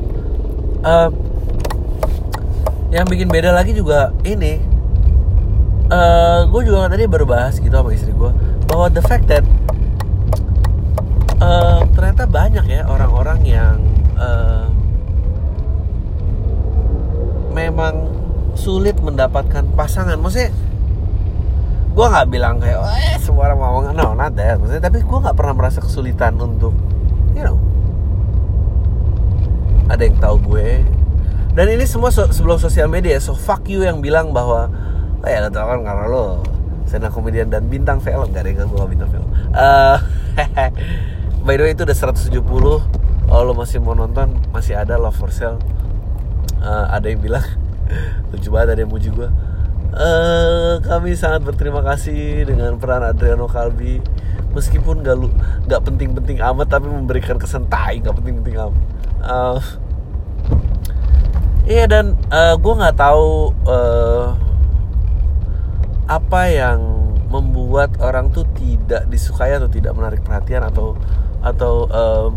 Uh, 0.82 1.06
yang 2.90 3.06
bikin 3.06 3.30
beda 3.30 3.54
lagi 3.54 3.70
juga 3.70 4.10
ini. 4.26 4.58
Uh, 5.86 6.42
gue 6.50 6.66
juga 6.66 6.90
tadi 6.90 7.06
baru 7.06 7.22
bahas 7.22 7.62
gitu 7.62 7.70
sama 7.70 7.92
istri 7.94 8.10
gue 8.16 8.32
bahwa 8.64 8.88
the 8.88 9.04
fact 9.04 9.28
that 9.28 9.44
uh, 11.38 11.84
ternyata 11.92 12.24
banyak 12.24 12.64
ya 12.64 12.82
orang-orang 12.88 13.44
yang 13.44 13.76
uh, 14.16 14.66
memang 17.54 18.10
sulit 18.58 18.98
mendapatkan 18.98 19.62
pasangan. 19.78 20.18
Maksudnya 20.18 20.50
gue 21.92 22.06
nggak 22.08 22.26
bilang 22.32 22.56
kayak 22.56 22.80
oh, 22.80 22.88
eh, 22.88 23.20
semua 23.20 23.52
orang 23.52 23.58
mau 23.60 23.78
no 23.92 24.16
not 24.16 24.32
that. 24.32 24.56
Maksudnya 24.56 24.82
tapi 24.82 25.04
gue 25.04 25.18
nggak 25.28 25.36
pernah 25.36 25.54
merasa 25.54 25.78
kesulitan 25.84 26.40
untuk 26.40 26.72
you 27.36 27.44
know. 27.44 27.60
Ada 29.92 30.08
yang 30.08 30.16
tahu 30.16 30.36
gue. 30.56 30.80
Dan 31.52 31.68
ini 31.68 31.84
semua 31.84 32.08
so, 32.08 32.24
sebelum 32.32 32.56
sosial 32.56 32.88
media 32.88 33.20
so 33.20 33.36
fuck 33.36 33.68
you 33.68 33.84
yang 33.84 34.00
bilang 34.00 34.32
bahwa 34.32 34.72
oh 35.20 35.28
ya 35.28 35.44
lo 35.44 35.52
tau 35.52 35.68
kan 35.68 35.84
karena 35.84 36.04
lo 36.08 36.40
sena 36.88 37.12
komedian 37.12 37.52
dan 37.52 37.68
bintang 37.68 38.00
film. 38.00 38.32
Gak 38.32 38.40
ada 38.40 38.50
yang 38.56 38.72
gue 38.72 38.86
bintang 38.88 39.12
film. 39.12 39.28
Uh, 39.52 40.00
by 41.44 41.60
the 41.60 41.62
way 41.68 41.76
itu 41.76 41.84
udah 41.84 41.96
170 41.96 42.40
kalau 43.28 43.42
lo 43.44 43.52
masih 43.52 43.84
mau 43.84 43.92
nonton 43.92 44.32
masih 44.48 44.80
ada 44.80 44.96
Love 44.96 45.20
for 45.20 45.28
Sale. 45.28 45.60
Uh, 46.64 46.88
ada 46.88 47.04
yang 47.12 47.20
bilang 47.20 47.44
lucu 48.32 48.48
banget 48.48 48.78
ada 48.78 48.80
yang 48.80 48.92
muji 48.92 49.12
gue 49.12 49.28
uh, 49.96 50.80
kami 50.80 51.14
sangat 51.16 51.44
berterima 51.44 51.84
kasih 51.84 52.48
dengan 52.48 52.76
peran 52.80 53.04
Adriano 53.04 53.48
Kalbi 53.48 54.00
meskipun 54.52 55.00
gak 55.00 55.16
lu 55.16 55.28
gak 55.68 55.82
penting-penting 55.84 56.40
amat 56.40 56.68
tapi 56.68 56.88
memberikan 56.88 57.40
kesan 57.40 57.68
tai 57.68 58.00
gak 58.00 58.16
penting-penting 58.16 58.56
amat 58.60 58.82
uh, 59.24 59.60
iya 61.64 61.88
dan 61.88 62.18
uh, 62.28 62.56
gue 62.58 62.74
nggak 62.74 62.96
tahu 62.98 63.54
uh, 63.64 64.36
apa 66.10 66.42
yang 66.52 66.80
membuat 67.32 67.96
orang 68.04 68.28
tuh 68.28 68.44
tidak 68.52 69.08
disukai 69.08 69.56
atau 69.56 69.70
tidak 69.72 69.96
menarik 69.96 70.20
perhatian 70.20 70.60
atau 70.68 70.92
atau 71.40 71.88
um, 71.88 72.30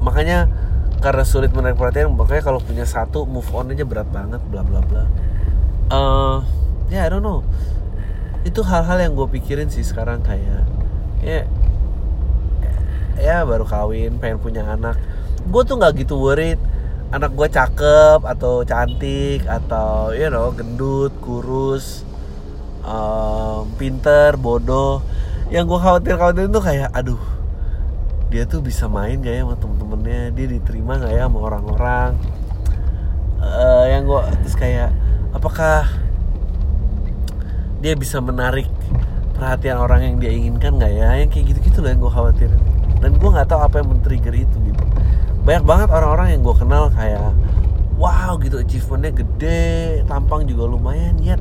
makanya 0.00 0.48
karena 1.04 1.22
sulit 1.22 1.52
menarik 1.52 1.76
perhatian 1.76 2.16
makanya 2.16 2.48
kalau 2.48 2.60
punya 2.64 2.88
satu 2.88 3.28
move 3.28 3.46
on 3.52 3.68
aja 3.68 3.84
berat 3.84 4.08
banget 4.08 4.40
bla 4.48 4.64
bla 4.64 4.80
bla. 4.80 5.04
Uh, 5.88 6.40
ya 6.88 7.00
yeah, 7.00 7.02
I 7.06 7.12
don't 7.12 7.24
know. 7.24 7.44
Itu 8.44 8.64
hal-hal 8.64 8.98
yang 9.00 9.12
gue 9.12 9.28
pikirin 9.28 9.68
sih 9.68 9.84
sekarang 9.84 10.24
kayak 10.24 10.64
ya 11.20 11.44
ya 13.18 13.42
baru 13.44 13.66
kawin 13.66 14.16
pengen 14.22 14.38
punya 14.40 14.64
anak. 14.64 14.96
Gue 15.48 15.62
tuh 15.64 15.76
nggak 15.76 16.04
gitu 16.04 16.16
worried 16.16 16.60
anak 17.08 17.32
gue 17.32 17.48
cakep 17.48 18.20
atau 18.20 18.60
cantik 18.68 19.40
atau 19.48 20.12
you 20.12 20.28
know 20.28 20.52
gendut 20.52 21.12
kurus 21.24 22.04
um, 22.84 23.68
pinter 23.76 24.36
bodoh. 24.36 25.04
Yang 25.48 25.64
gue 25.72 25.78
khawatir 25.80 26.14
khawatir 26.20 26.44
itu 26.48 26.60
kayak 26.60 26.92
aduh 26.92 27.20
dia 28.28 28.44
tuh 28.44 28.60
bisa 28.60 28.84
main 28.92 29.24
gak 29.24 29.32
ya 29.32 29.42
sama 29.48 29.56
temen-temennya? 29.56 30.36
Dia 30.36 30.46
diterima 30.52 31.00
gak 31.00 31.12
ya 31.16 31.24
sama 31.24 31.38
orang-orang? 31.48 32.10
Uh, 33.40 33.84
yang 33.88 34.04
gue 34.04 34.20
terus 34.44 34.56
kayak 34.60 34.92
apakah 35.32 35.88
dia 37.78 37.94
bisa 37.94 38.18
menarik 38.18 38.66
perhatian 39.38 39.78
orang 39.78 40.00
yang 40.02 40.16
dia 40.18 40.32
inginkan 40.34 40.78
nggak 40.78 40.92
ya? 40.92 41.08
Yang 41.22 41.30
kayak 41.34 41.44
gitu-gitu 41.54 41.78
loh 41.82 41.90
yang 41.90 42.00
gue 42.02 42.12
khawatir 42.12 42.50
dan 42.98 43.10
gue 43.14 43.30
nggak 43.30 43.46
tahu 43.46 43.60
apa 43.62 43.74
yang 43.78 43.88
men-trigger 43.94 44.34
itu 44.34 44.56
gitu. 44.62 44.82
Banyak 45.46 45.64
banget 45.64 45.88
orang-orang 45.94 46.28
yang 46.34 46.42
gue 46.42 46.56
kenal 46.58 46.90
kayak 46.90 47.30
wow 47.98 48.38
gitu 48.38 48.58
achievementnya 48.58 49.12
gede 49.26 49.66
tampang 50.06 50.46
juga 50.46 50.70
lumayan 50.70 51.18
ya 51.18 51.34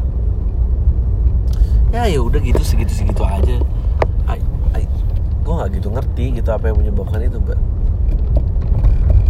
ya 1.94 2.10
ya 2.10 2.20
udah 2.20 2.42
gitu 2.42 2.62
segitu 2.66 2.92
segitu 2.92 3.22
aja 3.22 3.62
gue 5.48 5.54
nggak 5.56 5.72
gitu 5.80 5.88
ngerti 5.96 6.26
gitu 6.44 6.50
apa 6.52 6.68
yang 6.68 6.78
menyebabkan 6.84 7.24
itu 7.24 7.40
mbak. 7.40 7.60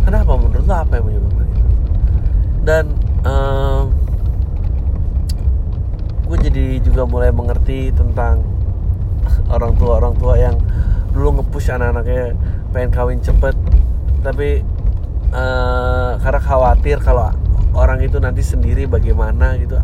Kenapa? 0.01 0.31
Menurut 0.33 0.65
lo 0.65 0.75
apa 0.81 0.93
yang 0.97 1.05
menyebabkan 1.05 1.45
itu? 1.45 1.61
Dan 2.65 2.85
um, 3.21 3.93
gue 6.27 6.37
jadi 6.51 6.65
juga 6.83 7.07
mulai 7.07 7.31
mengerti 7.31 7.95
tentang 7.95 8.43
orang 9.47 9.73
tua 9.79 10.03
orang 10.03 10.13
tua 10.19 10.35
yang 10.35 10.55
dulu 11.15 11.39
ngepush 11.39 11.71
anak-anaknya 11.71 12.35
pengen 12.75 12.91
kawin 12.91 13.19
cepet. 13.23 13.55
Tapi 14.21 14.61
uh, 15.31 16.19
karena 16.19 16.41
khawatir 16.43 16.99
kalau 16.99 17.31
orang 17.71 18.03
itu 18.03 18.19
nanti 18.19 18.43
sendiri 18.43 18.85
bagaimana 18.85 19.55
gitu. 19.55 19.79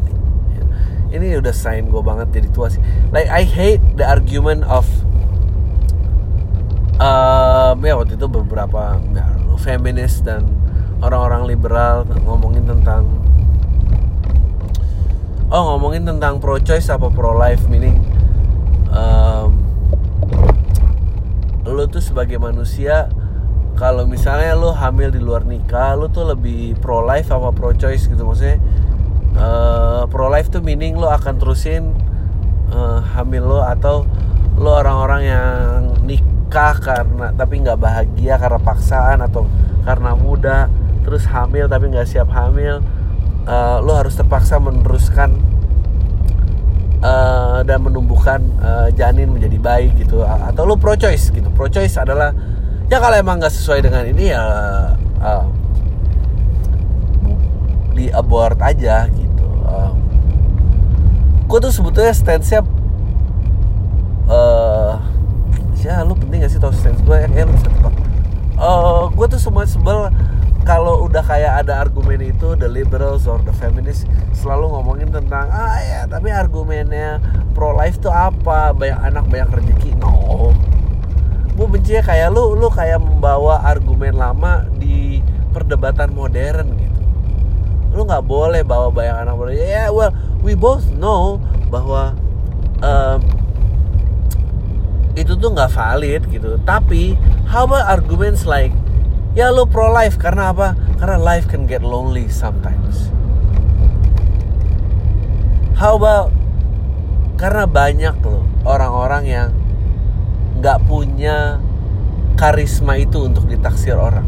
Ini 1.14 1.38
udah 1.38 1.54
sign 1.54 1.94
gue 1.94 2.02
banget 2.02 2.34
jadi 2.34 2.50
tua 2.50 2.68
sih. 2.74 2.82
Like 3.14 3.30
I 3.30 3.46
hate 3.46 3.82
the 3.96 4.06
argument 4.06 4.66
of 4.66 4.84
um, 6.98 7.78
ya 7.86 7.94
waktu 7.94 8.18
itu 8.18 8.26
beberapa 8.26 8.98
ya, 9.14 9.26
feminis 9.62 10.26
dan 10.26 10.50
orang-orang 11.06 11.54
liberal 11.54 12.04
ngomongin 12.26 12.66
tentang 12.66 13.06
oh 15.54 15.78
ngomongin 15.78 16.10
tentang 16.10 16.42
pro 16.42 16.58
choice 16.58 16.90
apa 16.90 17.14
pro 17.14 17.38
life 17.38 17.70
meaning 17.70 18.02
um, 18.90 19.62
lo 21.70 21.86
tuh 21.86 22.02
sebagai 22.02 22.42
manusia 22.42 23.06
kalau 23.78 24.10
misalnya 24.10 24.58
lo 24.58 24.74
hamil 24.74 25.14
di 25.14 25.22
luar 25.22 25.46
nikah 25.46 25.94
lo 25.94 26.10
tuh 26.10 26.26
lebih 26.34 26.74
pro 26.82 27.06
life 27.06 27.30
apa 27.30 27.54
pro 27.54 27.74
choice 27.74 28.06
gitu? 28.06 28.22
Maksudnya 28.26 28.58
uh, 29.38 30.10
pro 30.10 30.30
life 30.30 30.50
tuh 30.50 30.62
meaning 30.62 30.98
lo 30.98 31.10
akan 31.10 31.38
terusin 31.38 31.94
uh, 32.74 33.02
hamil 33.14 33.46
lo 33.46 33.62
atau 33.62 34.10
lo 34.58 34.74
orang-orang 34.74 35.22
yang 35.26 35.78
nikah 36.06 36.78
karena 36.82 37.30
tapi 37.34 37.62
nggak 37.62 37.78
bahagia 37.78 38.42
karena 38.42 38.58
paksaan 38.62 39.22
atau 39.22 39.46
karena 39.86 40.18
muda 40.18 40.70
terus 41.06 41.26
hamil 41.30 41.66
tapi 41.70 41.94
nggak 41.94 42.10
siap 42.10 42.30
hamil 42.30 42.82
uh, 43.48 43.78
lo 43.84 43.96
harus 43.96 44.16
terpaksa 44.16 44.60
meneruskan 44.60 45.40
uh, 47.04 47.62
dan 47.64 47.80
menumbuhkan 47.84 48.44
uh, 48.60 48.88
janin 48.94 49.32
menjadi 49.32 49.58
baik 49.60 49.92
gitu. 50.00 50.24
Atau 50.24 50.68
lo 50.68 50.76
pro 50.80 50.96
choice 50.96 51.32
gitu. 51.32 51.48
Pro 51.52 51.68
choice 51.68 51.96
adalah 52.00 52.36
ya 52.92 52.98
kalau 53.00 53.16
emang 53.16 53.40
nggak 53.40 53.54
sesuai 53.54 53.86
dengan 53.86 54.04
ini 54.08 54.32
ya 54.32 54.44
uh, 55.24 55.46
di 57.94 58.10
abort 58.10 58.60
aja 58.60 59.08
gitu. 59.12 59.48
Uh, 59.64 59.94
gue 61.48 61.60
tuh 61.62 61.72
sebetulnya 61.72 62.14
stance 62.16 62.50
nya 62.50 62.62
uh, 64.26 64.98
ya 65.84 66.02
lu 66.02 66.16
penting 66.16 66.42
gak 66.42 66.50
sih 66.50 66.58
tau 66.58 66.72
stance 66.72 67.04
gue 67.04 67.14
ya, 67.14 67.28
ya 67.30 67.44
lu 67.46 67.54
bisa 67.54 67.70
uh, 68.58 69.12
gue 69.12 69.26
tuh 69.28 69.38
semua 69.38 69.68
sebel 69.68 70.10
kalau 70.64 71.04
udah 71.04 71.24
kayak 71.24 71.64
ada 71.64 71.84
argumen 71.84 72.24
itu 72.24 72.56
the 72.56 72.68
liberals 72.68 73.28
or 73.28 73.40
the 73.44 73.52
feminists 73.52 74.08
selalu 74.32 74.72
ngomongin 74.72 75.12
tentang 75.12 75.52
ah 75.52 75.80
ya 75.84 76.08
tapi 76.08 76.32
argumennya 76.32 77.20
pro 77.52 77.76
life 77.76 78.00
tuh 78.00 78.12
apa? 78.12 78.72
Banyak 78.72 79.00
anak 79.14 79.26
banyak 79.30 79.50
rezeki. 79.62 79.92
No. 80.00 80.52
Gue 81.54 81.68
benci 81.70 82.00
kayak 82.00 82.34
lu 82.34 82.58
lu 82.58 82.72
kayak 82.72 82.98
membawa 82.98 83.62
argumen 83.62 84.18
lama 84.18 84.66
di 84.80 85.22
perdebatan 85.54 86.16
modern 86.16 86.68
gitu. 86.80 87.02
Lu 87.94 88.10
nggak 88.10 88.26
boleh 88.26 88.66
bawa 88.66 88.90
banyak 88.90 89.16
anak 89.28 89.34
muda 89.38 89.54
ya 89.54 89.86
yeah, 89.86 89.88
well 89.94 90.10
we 90.42 90.58
both 90.58 90.90
know 90.98 91.38
bahwa 91.70 92.18
um, 92.82 93.22
itu 95.14 95.38
tuh 95.38 95.54
nggak 95.54 95.70
valid 95.70 96.22
gitu. 96.34 96.58
Tapi 96.66 97.14
how 97.46 97.70
about 97.70 97.86
arguments 97.86 98.50
like 98.50 98.74
ya 99.34 99.50
lo 99.50 99.66
pro 99.66 99.90
life 99.90 100.18
karena 100.22 100.54
apa? 100.54 100.78
Karena 100.98 101.18
life 101.18 101.50
can 101.50 101.66
get 101.66 101.82
lonely 101.82 102.30
sometimes. 102.30 103.10
How 105.78 105.98
about 105.98 106.30
karena 107.36 107.68
banyak 107.68 108.16
loh 108.24 108.46
orang-orang 108.64 109.24
yang 109.28 109.50
nggak 110.64 110.80
punya 110.88 111.60
karisma 112.40 112.96
itu 112.98 113.28
untuk 113.28 113.50
ditaksir 113.50 113.98
orang. 113.98 114.26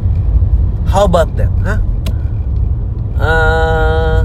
How 0.89 1.07
about 1.07 1.33
that? 1.39 1.51
Huh? 1.63 1.79
Uh, 3.15 4.19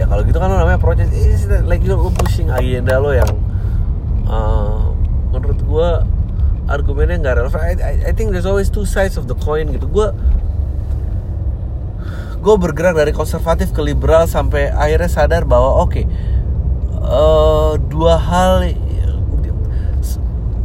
ya 0.00 0.08
kalau 0.08 0.24
gitu 0.24 0.40
kan 0.40 0.48
lo 0.48 0.56
namanya 0.56 0.80
project 0.80 1.12
is 1.12 1.44
like 1.68 1.84
lo 1.84 2.08
pushing 2.08 2.48
agenda 2.48 2.96
lo 2.96 3.12
yang 3.12 3.28
uh, 4.24 4.96
menurut 5.28 5.60
gue 5.60 5.90
argumennya 6.68 7.16
nggak 7.18 7.34
relevan. 7.40 7.60
I, 7.64 7.74
I, 7.80 7.94
I 8.08 8.12
think 8.12 8.30
there's 8.36 8.46
always 8.46 8.68
two 8.68 8.84
sides 8.84 9.16
of 9.16 9.24
the 9.24 9.34
coin 9.34 9.72
gitu. 9.72 9.88
Gue 9.88 10.12
gue 12.38 12.54
bergerak 12.54 12.94
dari 12.94 13.10
konservatif 13.10 13.74
ke 13.74 13.82
liberal 13.82 14.30
sampai 14.30 14.70
akhirnya 14.70 15.10
sadar 15.10 15.42
bahwa 15.42 15.82
oke 15.82 15.90
okay, 15.90 16.04
uh, 17.02 17.74
dua 17.90 18.14
hal 18.14 18.70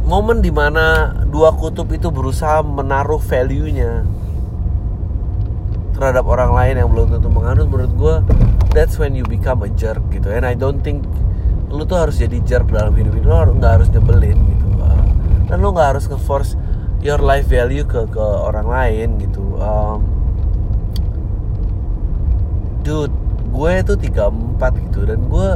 momen 0.06 0.38
di 0.38 0.54
mana 0.54 1.16
dua 1.26 1.50
kutub 1.56 1.90
itu 1.90 2.12
berusaha 2.12 2.62
menaruh 2.62 3.18
value-nya 3.18 4.06
terhadap 5.98 6.28
orang 6.28 6.52
lain 6.54 6.74
yang 6.78 6.88
belum 6.92 7.10
tentu 7.10 7.32
menganut 7.32 7.66
menurut 7.66 7.92
gue 7.96 8.14
that's 8.76 9.00
when 9.00 9.16
you 9.16 9.24
become 9.26 9.64
a 9.64 9.70
jerk 9.74 10.02
gitu. 10.14 10.30
And 10.30 10.46
I 10.46 10.54
don't 10.54 10.84
think 10.84 11.02
lu 11.74 11.82
tuh 11.88 12.06
harus 12.06 12.22
jadi 12.22 12.38
jerk 12.44 12.70
dalam 12.70 12.94
hidup 12.94 13.18
ini. 13.18 13.26
Lu 13.26 13.54
nggak 13.58 13.72
harus 13.82 13.88
nyebelin 13.90 14.38
gitu 14.38 14.73
dan 15.54 15.62
lo 15.62 15.70
nggak 15.70 15.94
harus 15.94 16.10
nge-force 16.10 16.58
your 16.98 17.22
life 17.22 17.46
value 17.46 17.86
ke 17.86 18.10
ke 18.10 18.18
orang 18.18 18.66
lain 18.66 19.22
gitu. 19.22 19.54
Um, 19.62 20.02
dude 22.82 23.14
gue 23.54 23.70
itu 23.78 23.94
34 24.10 24.82
gitu. 24.90 25.06
Dan 25.06 25.30
gue 25.30 25.50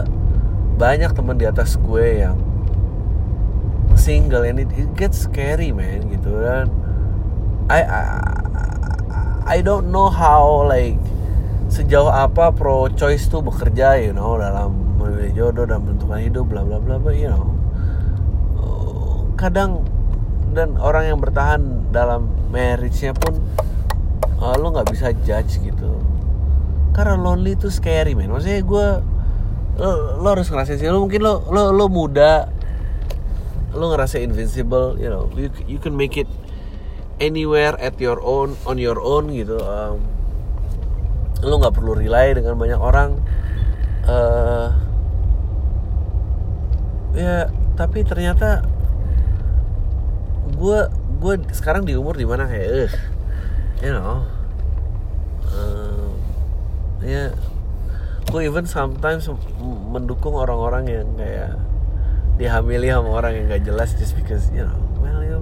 banyak 0.78 1.10
teman 1.18 1.34
di 1.34 1.50
atas 1.50 1.74
gue 1.82 2.22
yang 2.22 2.38
single. 3.98 4.46
And 4.46 4.62
it, 4.62 4.70
it 4.78 4.94
gets 4.94 5.26
scary 5.26 5.74
man 5.74 6.06
gitu. 6.14 6.30
Dan 6.30 6.70
I, 7.66 7.82
I 7.82 8.02
I 9.50 9.58
don't 9.66 9.90
know 9.90 10.14
how 10.14 10.62
like 10.62 10.94
sejauh 11.74 12.06
apa 12.06 12.54
pro 12.54 12.86
choice 12.86 13.26
tuh 13.26 13.42
bekerja 13.42 13.98
you 13.98 14.14
know 14.14 14.38
dalam 14.38 14.94
memilih 15.02 15.34
jodoh 15.34 15.66
dan 15.66 15.82
menentukan 15.82 16.22
hidup 16.22 16.46
bla 16.46 16.62
bla 16.62 16.78
bla 16.78 17.02
bla 17.02 17.12
you 17.12 17.26
know 17.26 17.57
kadang 19.38 19.86
dan 20.50 20.74
orang 20.82 21.14
yang 21.14 21.18
bertahan 21.22 21.88
dalam 21.94 22.26
marriage-nya 22.50 23.14
pun 23.14 23.38
uh, 24.42 24.58
lo 24.58 24.74
nggak 24.74 24.90
bisa 24.90 25.14
judge 25.22 25.62
gitu. 25.62 26.02
Karena 26.90 27.14
lonely 27.14 27.54
itu 27.54 27.70
scary 27.70 28.18
man 28.18 28.34
maksudnya 28.34 28.58
gue 28.66 28.86
lo, 29.78 29.90
lo 30.18 30.26
harus 30.34 30.50
ngerasain 30.50 30.82
sih. 30.82 30.90
Lo 30.90 30.98
mungkin 31.06 31.22
lo 31.22 31.46
lo 31.46 31.70
lo 31.70 31.86
muda 31.86 32.50
lo 33.70 33.94
ngerasa 33.94 34.18
invincible 34.18 34.98
you 34.98 35.06
know. 35.06 35.30
You, 35.38 35.54
you 35.70 35.78
can 35.78 35.94
make 35.94 36.18
it 36.18 36.26
anywhere 37.22 37.78
at 37.78 37.94
your 38.02 38.18
own 38.18 38.58
on 38.66 38.82
your 38.82 38.98
own 38.98 39.30
gitu. 39.30 39.62
Um, 39.62 40.02
lo 41.46 41.62
nggak 41.62 41.78
perlu 41.78 41.94
rely 41.94 42.34
dengan 42.34 42.58
banyak 42.58 42.80
orang. 42.82 43.22
Uh, 44.08 44.74
ya 47.14 47.46
tapi 47.76 48.02
ternyata 48.02 48.66
gue 50.58 50.78
gue 51.22 51.34
sekarang 51.54 51.86
di 51.86 51.94
umur 51.94 52.18
di 52.18 52.26
mana 52.26 52.50
kayak 52.50 52.90
eh 52.90 52.92
you 53.86 53.94
know. 53.94 54.26
Uh, 55.48 56.10
ya 57.00 57.08
yeah, 57.08 57.28
gue 58.28 58.40
even 58.44 58.68
sometimes 58.68 59.30
mendukung 59.88 60.36
orang-orang 60.36 60.84
yang 60.90 61.08
kayak 61.16 61.56
dihamili 62.36 62.92
sama 62.92 63.10
orang 63.18 63.32
yang 63.34 63.44
gak 63.50 63.64
jelas 63.66 63.96
just 63.98 64.14
because 64.14 64.46
you 64.54 64.62
know 64.62 64.78
well 65.00 65.22
ya 65.24 65.40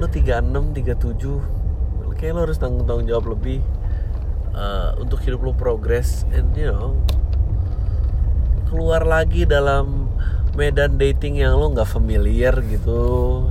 lo 0.00 0.06
36 0.08 0.74
37 0.74 2.18
kayak 2.18 2.32
lo 2.34 2.40
harus 2.48 2.58
tanggung 2.58 2.88
tanggung 2.88 3.06
jawab 3.06 3.36
lebih 3.36 3.62
uh, 4.56 4.96
untuk 4.98 5.20
hidup 5.22 5.42
lo 5.46 5.52
progress 5.54 6.24
and 6.34 6.50
you 6.56 6.66
know 6.66 6.96
keluar 8.72 9.04
lagi 9.04 9.44
dalam 9.44 10.08
medan 10.56 10.96
dating 10.96 11.44
yang 11.44 11.60
lo 11.60 11.70
nggak 11.70 11.86
familiar 11.86 12.56
gitu 12.66 13.46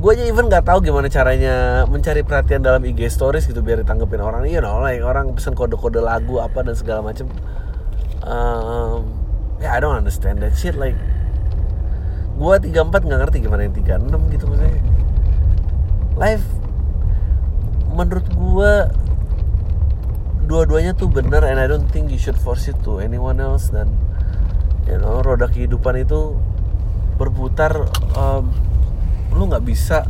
gue 0.00 0.10
aja 0.16 0.24
even 0.24 0.48
nggak 0.48 0.64
tahu 0.64 0.80
gimana 0.80 1.12
caranya 1.12 1.84
mencari 1.84 2.24
perhatian 2.24 2.64
dalam 2.64 2.80
IG 2.88 3.12
stories 3.12 3.44
gitu 3.44 3.60
biar 3.60 3.84
ditanggepin 3.84 4.24
orang. 4.24 4.48
You 4.48 4.64
know 4.64 4.80
like 4.80 5.04
orang 5.04 5.36
pesen 5.36 5.52
kode-kode 5.52 6.00
lagu 6.00 6.40
apa 6.40 6.64
dan 6.64 6.72
segala 6.72 7.04
macem. 7.04 7.28
Um, 8.24 9.12
yeah, 9.60 9.76
I 9.76 9.78
don't 9.84 9.92
understand 9.92 10.40
that 10.40 10.56
shit 10.56 10.72
like 10.72 10.96
gue 12.40 12.54
34 12.72 12.72
nggak 12.80 13.20
ngerti 13.20 13.44
gimana 13.44 13.68
yang 13.68 13.76
36 13.76 14.32
gitu 14.32 14.44
maksudnya. 14.48 14.80
Life 16.16 16.46
menurut 17.92 18.26
gue 18.32 18.72
dua-duanya 20.48 20.96
tuh 20.96 21.12
bener 21.12 21.44
and 21.44 21.60
I 21.60 21.68
don't 21.68 21.92
think 21.92 22.08
you 22.08 22.16
should 22.16 22.40
force 22.40 22.72
it 22.72 22.80
to 22.88 23.04
anyone 23.04 23.36
else. 23.36 23.68
Dan 23.68 23.92
you 24.88 24.96
know 24.96 25.20
roda 25.20 25.44
kehidupan 25.44 26.08
itu 26.08 26.40
berputar 27.20 27.84
um, 28.16 28.48
lu 29.34 29.46
nggak 29.46 29.64
bisa 29.64 30.06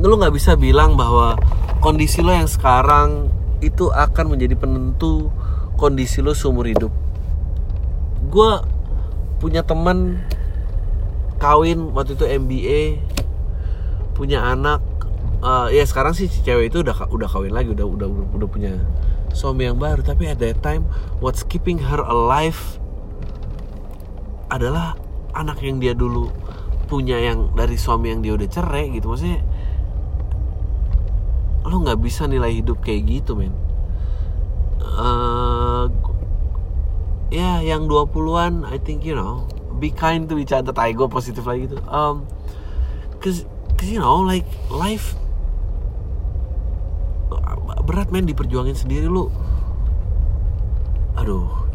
lu 0.00 0.14
nggak 0.20 0.34
bisa 0.34 0.54
bilang 0.60 0.94
bahwa 0.94 1.40
kondisi 1.80 2.20
lo 2.20 2.32
yang 2.32 2.48
sekarang 2.48 3.32
itu 3.64 3.88
akan 3.88 4.36
menjadi 4.36 4.52
penentu 4.58 5.32
kondisi 5.80 6.20
lo 6.20 6.36
seumur 6.36 6.68
hidup. 6.68 6.92
Gue 8.28 8.60
punya 9.40 9.64
teman 9.64 10.24
kawin 11.40 11.92
waktu 11.92 12.16
itu 12.16 12.24
MBA 12.28 12.82
punya 14.16 14.40
anak 14.40 14.80
uh, 15.44 15.68
ya 15.68 15.84
sekarang 15.84 16.16
sih 16.16 16.28
cewek 16.28 16.72
itu 16.72 16.80
udah 16.80 16.96
udah 17.12 17.28
kawin 17.28 17.52
lagi 17.52 17.72
udah 17.72 17.84
udah 17.84 18.08
udah 18.08 18.48
punya 18.48 18.76
suami 19.32 19.68
yang 19.68 19.80
baru. 19.80 20.04
Tapi 20.04 20.28
at 20.28 20.40
that 20.44 20.60
time 20.60 20.84
what's 21.24 21.40
keeping 21.40 21.80
her 21.80 22.00
alive 22.04 22.80
adalah 24.52 24.96
anak 25.32 25.60
yang 25.64 25.80
dia 25.80 25.92
dulu 25.92 26.32
punya 26.86 27.18
yang 27.18 27.52
dari 27.52 27.74
suami 27.74 28.14
yang 28.14 28.22
dia 28.22 28.32
udah 28.38 28.48
cerai 28.48 28.94
gitu 28.94 29.10
maksudnya 29.10 29.42
lo 31.66 31.82
nggak 31.82 31.98
bisa 31.98 32.30
nilai 32.30 32.62
hidup 32.62 32.78
kayak 32.78 33.10
gitu 33.10 33.34
men. 33.34 33.50
Uh, 34.78 35.90
ya 37.28 37.58
yang 37.60 37.90
20-an 37.90 38.62
I 38.70 38.78
think 38.78 39.02
you 39.02 39.18
know 39.18 39.50
be 39.82 39.90
kind 39.90 40.30
to 40.30 40.38
each 40.38 40.54
other. 40.54 40.70
Tai 40.70 40.94
gue 40.94 41.10
positif 41.10 41.42
lagi 41.42 41.66
gitu 41.66 41.82
um, 41.90 42.22
cause, 43.18 43.42
cause 43.74 43.90
you 43.90 43.98
know 43.98 44.22
like 44.22 44.46
life 44.70 45.18
berat 47.82 48.14
men 48.14 48.30
diperjuangin 48.30 48.78
sendiri 48.78 49.10
lu. 49.10 49.26
Aduh 51.18 51.65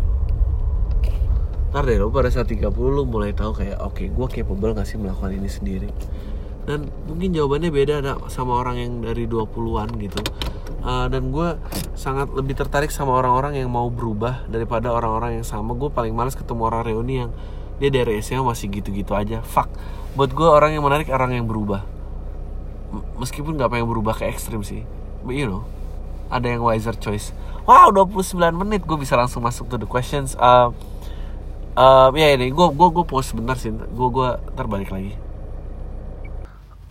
ntar 1.71 1.87
deh 1.87 1.95
lo 1.95 2.11
pada 2.11 2.27
saat 2.27 2.51
30 2.51 2.67
lo 2.75 3.07
mulai 3.07 3.31
tahu 3.31 3.55
kayak 3.55 3.79
oke 3.79 3.95
okay, 3.95 4.07
gue 4.11 4.27
capable 4.27 4.75
gak 4.75 4.83
sih 4.83 4.99
melakukan 4.99 5.31
ini 5.31 5.47
sendiri? 5.47 5.89
Dan 6.67 6.91
mungkin 7.07 7.31
jawabannya 7.31 7.71
beda 7.71 7.95
sama 8.27 8.59
orang 8.59 8.75
yang 8.77 8.91
dari 9.01 9.25
20-an 9.25 9.89
gitu. 9.97 10.21
Uh, 10.83 11.07
dan 11.07 11.31
gue 11.31 11.57
sangat 11.95 12.27
lebih 12.35 12.59
tertarik 12.59 12.91
sama 12.91 13.15
orang-orang 13.15 13.55
yang 13.57 13.71
mau 13.71 13.87
berubah 13.87 14.45
daripada 14.51 14.91
orang-orang 14.91 15.41
yang 15.41 15.47
sama. 15.47 15.73
Gue 15.73 15.89
paling 15.89 16.11
males 16.11 16.35
ketemu 16.35 16.61
orang 16.67 16.83
reuni 16.85 17.15
yang 17.25 17.31
dia 17.81 17.89
dari 17.89 18.19
SMA 18.21 18.45
masih 18.45 18.69
gitu-gitu 18.69 19.15
aja. 19.17 19.41
Fuck. 19.41 19.71
Buat 20.13 20.35
gue 20.35 20.45
orang 20.45 20.75
yang 20.75 20.83
menarik 20.85 21.09
orang 21.09 21.33
yang 21.33 21.47
berubah. 21.49 21.87
Meskipun 23.17 23.57
gak 23.57 23.71
pengen 23.73 23.87
berubah 23.87 24.13
ke 24.13 24.27
ekstrim 24.27 24.61
sih. 24.61 24.83
But 25.23 25.39
you 25.39 25.47
know 25.47 25.63
ada 26.31 26.47
yang 26.47 26.63
wiser 26.63 26.95
choice. 26.95 27.35
Wow 27.67 27.93
29 27.93 28.39
menit 28.55 28.87
gue 28.87 28.97
bisa 28.97 29.19
langsung 29.19 29.43
masuk 29.43 29.67
to 29.67 29.77
the 29.77 29.85
questions. 29.85 30.33
Uh, 30.39 30.71
um, 31.75 32.11
ya 32.15 32.27
ini 32.35 32.51
gue 32.51 32.67
gue 32.71 32.87
gue 32.91 33.05
post 33.05 33.35
sebentar 33.35 33.55
sih 33.55 33.71
gue 33.71 34.07
gue 34.11 34.29
terbalik 34.55 34.91
lagi. 34.91 35.13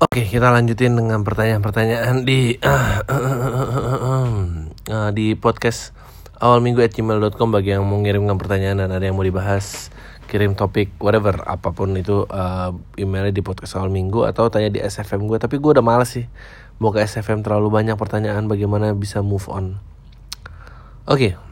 Oke, 0.01 0.25
kita 0.25 0.49
lanjutin 0.49 0.97
dengan 0.97 1.21
pertanyaan-pertanyaan 1.21 2.25
di 2.25 2.57
uh, 2.57 3.05
uh, 4.97 5.11
di 5.13 5.37
podcast 5.37 5.93
awal 6.41 6.65
minggu 6.65 6.81
at 6.81 6.97
gmail.com 6.97 7.53
bagi 7.53 7.77
yang 7.77 7.85
mau 7.85 8.01
ngirimkan 8.01 8.41
pertanyaan 8.41 8.81
dan 8.81 8.97
ada 8.97 9.05
yang 9.05 9.13
mau 9.13 9.29
dibahas 9.29 9.93
kirim 10.25 10.57
topik 10.57 10.97
whatever 10.97 11.45
apa 11.45 11.75
pun 11.77 11.93
itu 12.01 12.25
uh, 12.33 12.73
emailnya 12.97 13.35
di 13.35 13.45
podcast 13.45 13.77
awal 13.77 13.93
minggu 13.93 14.25
atau 14.25 14.49
tanya 14.49 14.73
di 14.73 14.81
SFM 14.81 15.29
gue 15.29 15.37
tapi 15.37 15.61
gue 15.61 15.71
udah 15.77 15.85
males 15.85 16.17
sih 16.17 16.25
mau 16.81 16.95
ke 16.97 17.05
SFM 17.05 17.45
terlalu 17.45 17.69
banyak 17.69 17.99
pertanyaan 18.01 18.49
bagaimana 18.49 18.97
bisa 18.97 19.21
move 19.21 19.45
on. 19.53 19.85
Oke 21.05 21.37
okay. 21.37 21.50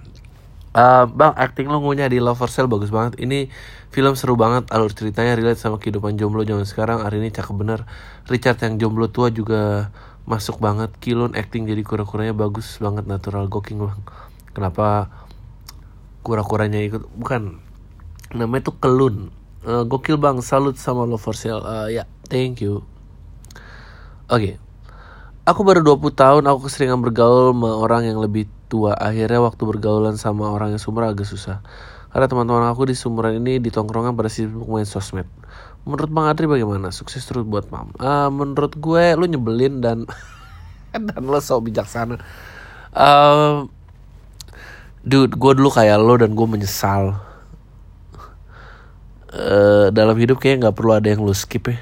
Uh, 0.74 1.04
bang 1.08 1.34
acting 1.36 1.68
lo 1.68 1.80
ngunya 1.80 2.08
di 2.08 2.20
Love 2.20 2.36
for 2.36 2.50
Sale 2.50 2.68
bagus 2.68 2.92
banget. 2.92 3.20
Ini 3.20 3.48
film 3.88 4.12
seru 4.18 4.36
banget 4.36 4.68
alur 4.74 4.92
ceritanya 4.92 5.38
relate 5.38 5.60
sama 5.60 5.80
kehidupan 5.80 6.16
jomblo 6.20 6.44
zaman 6.44 6.66
sekarang. 6.68 7.04
Hari 7.04 7.22
ini 7.22 7.30
cakep 7.32 7.54
bener. 7.56 7.88
Richard 8.28 8.60
yang 8.60 8.76
jomblo 8.76 9.08
tua 9.08 9.32
juga 9.32 9.92
masuk 10.28 10.60
banget. 10.60 10.92
Kilun 11.00 11.32
acting 11.38 11.64
jadi 11.64 11.80
kura-kuranya 11.80 12.34
bagus 12.36 12.76
banget 12.82 13.08
natural 13.08 13.48
goking 13.48 13.80
bang. 13.80 14.00
Kenapa 14.52 15.08
kura-kuranya 16.26 16.82
ikut? 16.82 17.08
Bukan. 17.16 17.62
Namanya 18.36 18.68
tuh 18.68 18.76
kelun. 18.76 19.32
Uh, 19.68 19.82
gokil 19.84 20.16
bang 20.16 20.38
salut 20.38 20.78
sama 20.78 21.02
lo 21.02 21.18
for 21.18 21.34
sale 21.34 21.66
uh, 21.66 21.90
ya 21.90 22.02
yeah, 22.02 22.06
thank 22.30 22.62
you. 22.62 22.86
Oke. 24.28 24.54
Okay. 24.54 24.54
Aku 25.48 25.64
baru 25.64 25.80
20 25.80 26.12
tahun, 26.12 26.42
aku 26.44 26.68
keseringan 26.68 27.00
bergaul 27.00 27.56
sama 27.56 27.72
orang 27.72 28.04
yang 28.04 28.20
lebih 28.20 28.52
tua. 28.68 28.92
Akhirnya 28.94 29.40
waktu 29.40 29.64
bergaulan 29.64 30.20
sama 30.20 30.52
orang 30.52 30.76
yang 30.76 30.82
sumber 30.82 31.08
agak 31.08 31.24
susah. 31.24 31.64
Karena 32.08 32.24
teman-teman 32.28 32.64
aku 32.68 32.88
di 32.88 32.96
sumuran 32.96 33.40
ini 33.40 33.60
di 33.60 33.68
tongkrongan 33.68 34.16
pada 34.16 34.32
sibuk 34.32 34.64
main 34.68 34.88
sosmed. 34.88 35.28
Menurut 35.84 36.08
Bang 36.12 36.28
Adri 36.28 36.48
bagaimana? 36.48 36.88
Sukses 36.92 37.24
terus 37.24 37.44
buat 37.44 37.68
Mam. 37.68 37.92
Uh, 38.00 38.28
menurut 38.32 38.76
gue 38.76 39.04
lu 39.16 39.24
nyebelin 39.28 39.80
dan 39.80 40.04
dan 41.08 41.20
lo 41.24 41.40
sok 41.40 41.68
bijaksana. 41.68 42.20
Uh, 42.92 43.68
dude, 45.04 45.36
gue 45.36 45.52
dulu 45.56 45.68
kayak 45.68 46.00
lo 46.00 46.16
dan 46.16 46.32
gue 46.32 46.46
menyesal. 46.48 47.20
Uh, 49.28 49.92
dalam 49.92 50.16
hidup 50.16 50.40
kayaknya 50.40 50.68
nggak 50.68 50.76
perlu 50.80 50.96
ada 50.96 51.08
yang 51.12 51.20
lu 51.20 51.36
skip 51.36 51.68
ya. 51.68 51.76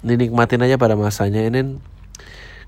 Dinikmatin 0.00 0.64
aja 0.64 0.80
pada 0.80 0.96
masanya 0.96 1.44
ini 1.44 1.76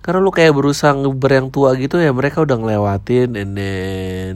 karena 0.00 0.18
lu 0.24 0.32
kayak 0.32 0.56
berusaha 0.56 0.96
ngeber 0.96 1.30
yang 1.36 1.48
tua 1.52 1.76
gitu 1.76 2.00
ya 2.00 2.08
mereka 2.16 2.40
udah 2.40 2.56
ngelewatin 2.56 3.36
and 3.36 3.52
then 3.52 4.34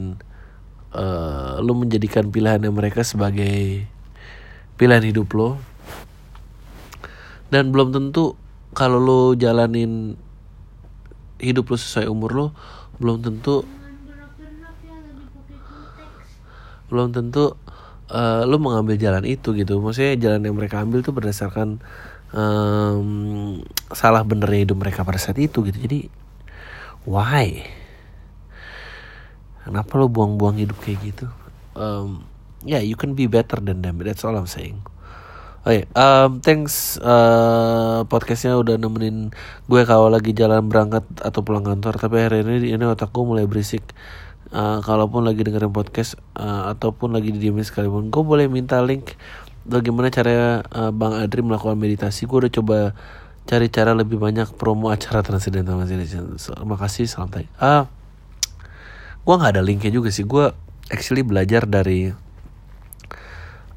uh, 0.93 1.57
lu 1.59 1.73
menjadikan 1.73 2.29
pilihannya 2.29 2.69
mereka 2.69 3.01
sebagai 3.01 3.89
pilihan 4.77 5.03
hidup 5.03 5.29
lo. 5.33 5.57
Dan 7.49 7.73
belum 7.73 7.93
tentu 7.93 8.37
kalau 8.77 8.99
lo 9.01 9.21
jalanin 9.33 10.19
hidup 11.41 11.73
lo 11.73 11.77
sesuai 11.77 12.07
umur 12.09 12.31
lo 12.33 12.47
belum 12.95 13.19
tentu 13.19 13.67
belum 16.87 17.11
tentu 17.11 17.57
uh, 18.13 18.45
lo 18.45 18.55
mengambil 18.61 18.95
jalan 19.01 19.25
itu 19.25 19.57
gitu. 19.57 19.81
Maksudnya 19.81 20.13
jalan 20.21 20.45
yang 20.45 20.55
mereka 20.55 20.85
ambil 20.85 21.01
tuh 21.01 21.15
berdasarkan 21.15 21.81
um, 22.35 23.09
salah 23.95 24.21
bener 24.27 24.51
hidup 24.51 24.75
mereka 24.75 25.07
pada 25.07 25.17
saat 25.17 25.39
itu 25.39 25.63
gitu. 25.63 25.77
Jadi 25.79 26.11
why? 27.07 27.63
Kenapa 29.65 29.97
lo 29.97 30.11
buang-buang 30.11 30.61
hidup 30.61 30.77
kayak 30.83 30.99
gitu? 31.01 31.25
Um, 31.73 32.27
yeah 32.67 32.83
you 32.83 32.99
can 32.99 33.17
be 33.17 33.25
better 33.25 33.57
than 33.57 33.81
them. 33.81 33.97
That's 34.03 34.21
all 34.21 34.37
I'm 34.37 34.45
saying. 34.45 34.83
Oke, 35.65 35.81
okay, 35.81 35.83
um, 35.97 36.45
thanks 36.45 37.01
uh, 37.01 38.05
podcastnya 38.05 38.53
udah 38.53 38.77
nemenin 38.77 39.33
gue 39.65 39.81
kalau 39.81 40.13
lagi 40.13 40.29
jalan 40.29 40.61
berangkat 40.69 41.01
atau 41.25 41.41
pulang 41.41 41.65
kantor. 41.65 41.97
Tapi 41.97 42.21
hari 42.21 42.45
ini 42.45 42.69
ini 42.69 42.85
otak 42.85 43.09
gue 43.09 43.25
mulai 43.25 43.49
berisik. 43.49 43.81
Uh, 44.53 44.77
kalaupun 44.85 45.25
lagi 45.25 45.41
dengerin 45.41 45.73
podcast 45.73 46.21
uh, 46.37 46.69
ataupun 46.69 47.17
lagi 47.17 47.33
didiemin 47.33 47.65
sekalipun, 47.65 48.13
gue 48.13 48.21
boleh 48.21 48.45
minta 48.45 48.77
link 48.85 49.17
bagaimana 49.65 50.13
cara 50.13 50.61
uh, 50.61 50.93
Bang 50.93 51.17
Adri 51.17 51.41
melakukan 51.41 51.75
meditasi. 51.75 52.29
Gue 52.29 52.45
udah 52.45 52.53
coba 52.53 52.77
cari 53.45 53.67
cara 53.69 53.93
lebih 53.93 54.17
banyak 54.17 54.53
promo 54.57 54.93
acara 54.93 55.25
Transcendental 55.25 55.81
Meditation. 55.81 56.37
Terima 56.37 56.77
kasih, 56.77 57.05
salam 57.09 57.29
tay. 57.29 57.49
Ah, 57.57 57.89
gue 59.25 59.33
nggak 59.33 59.57
ada 59.57 59.65
linknya 59.65 59.91
juga 59.91 60.13
sih. 60.13 60.25
Gue 60.25 60.53
actually 60.89 61.25
belajar 61.25 61.65
dari 61.65 62.13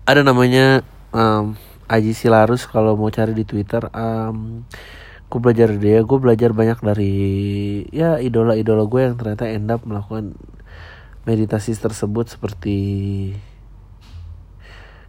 ada 0.09 0.25
namanya 0.25 0.85
um, 1.13 1.57
Aji 1.89 2.13
Silarus 2.13 2.69
kalau 2.69 2.97
mau 2.97 3.09
cari 3.13 3.33
di 3.33 3.45
Twitter. 3.49 3.89
Um, 3.93 4.69
gue 5.29 5.41
belajar 5.41 5.73
dia. 5.77 6.01
Gue 6.05 6.21
belajar 6.21 6.53
banyak 6.57 6.81
dari 6.81 7.15
ya 7.93 8.21
idola-idola 8.21 8.89
gue 8.89 9.01
yang 9.05 9.17
ternyata 9.21 9.45
end 9.49 9.69
up 9.69 9.85
melakukan 9.85 10.37
meditasi 11.29 11.77
tersebut 11.77 12.33
seperti 12.33 12.77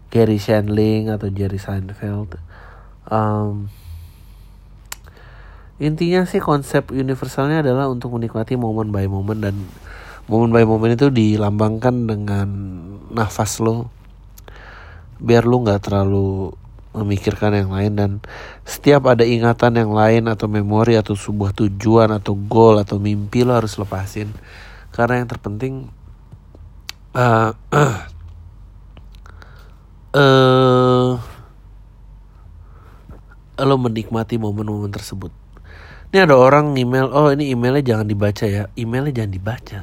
Gary 0.10 0.42
Shandling 0.42 1.14
atau 1.14 1.30
Jerry 1.30 1.62
Seinfeld. 1.62 2.42
Um, 3.10 3.70
intinya 5.78 6.26
sih 6.26 6.42
konsep 6.42 6.90
universalnya 6.90 7.62
adalah 7.62 7.88
untuk 7.90 8.14
menikmati 8.18 8.58
momen 8.58 8.90
by 8.90 9.06
momen 9.06 9.40
dan 9.42 9.56
momen 10.30 10.54
by 10.54 10.66
momen 10.66 10.98
itu 10.98 11.14
dilambangkan 11.14 12.10
dengan 12.10 12.48
nafas 13.14 13.62
lo. 13.62 13.94
Biar 15.22 15.46
lo 15.46 15.62
nggak 15.62 15.82
terlalu 15.86 16.54
memikirkan 16.90 17.54
yang 17.54 17.70
lain 17.70 17.94
dan 17.94 18.12
setiap 18.66 19.06
ada 19.06 19.22
ingatan 19.22 19.78
yang 19.78 19.94
lain 19.94 20.26
atau 20.26 20.50
memori 20.50 20.98
atau 20.98 21.14
sebuah 21.14 21.54
tujuan 21.54 22.10
atau 22.10 22.34
goal 22.34 22.82
atau 22.82 22.98
mimpi 22.98 23.46
lo 23.46 23.54
harus 23.54 23.78
lepasin. 23.78 24.34
Karena 24.90 25.22
yang 25.22 25.30
terpenting 25.30 25.94
uh, 27.14 27.54
uh, 27.54 27.98
uh, 30.16 31.20
lo 33.60 33.76
menikmati 33.76 34.40
momen-momen 34.40 34.90
tersebut. 34.90 35.34
Ini 36.10 36.26
ada 36.26 36.34
orang 36.34 36.74
email, 36.74 37.12
oh 37.14 37.30
ini 37.30 37.54
emailnya 37.54 37.96
jangan 37.96 38.08
dibaca 38.10 38.46
ya, 38.50 38.66
emailnya 38.74 39.22
jangan 39.22 39.34
dibaca. 39.34 39.80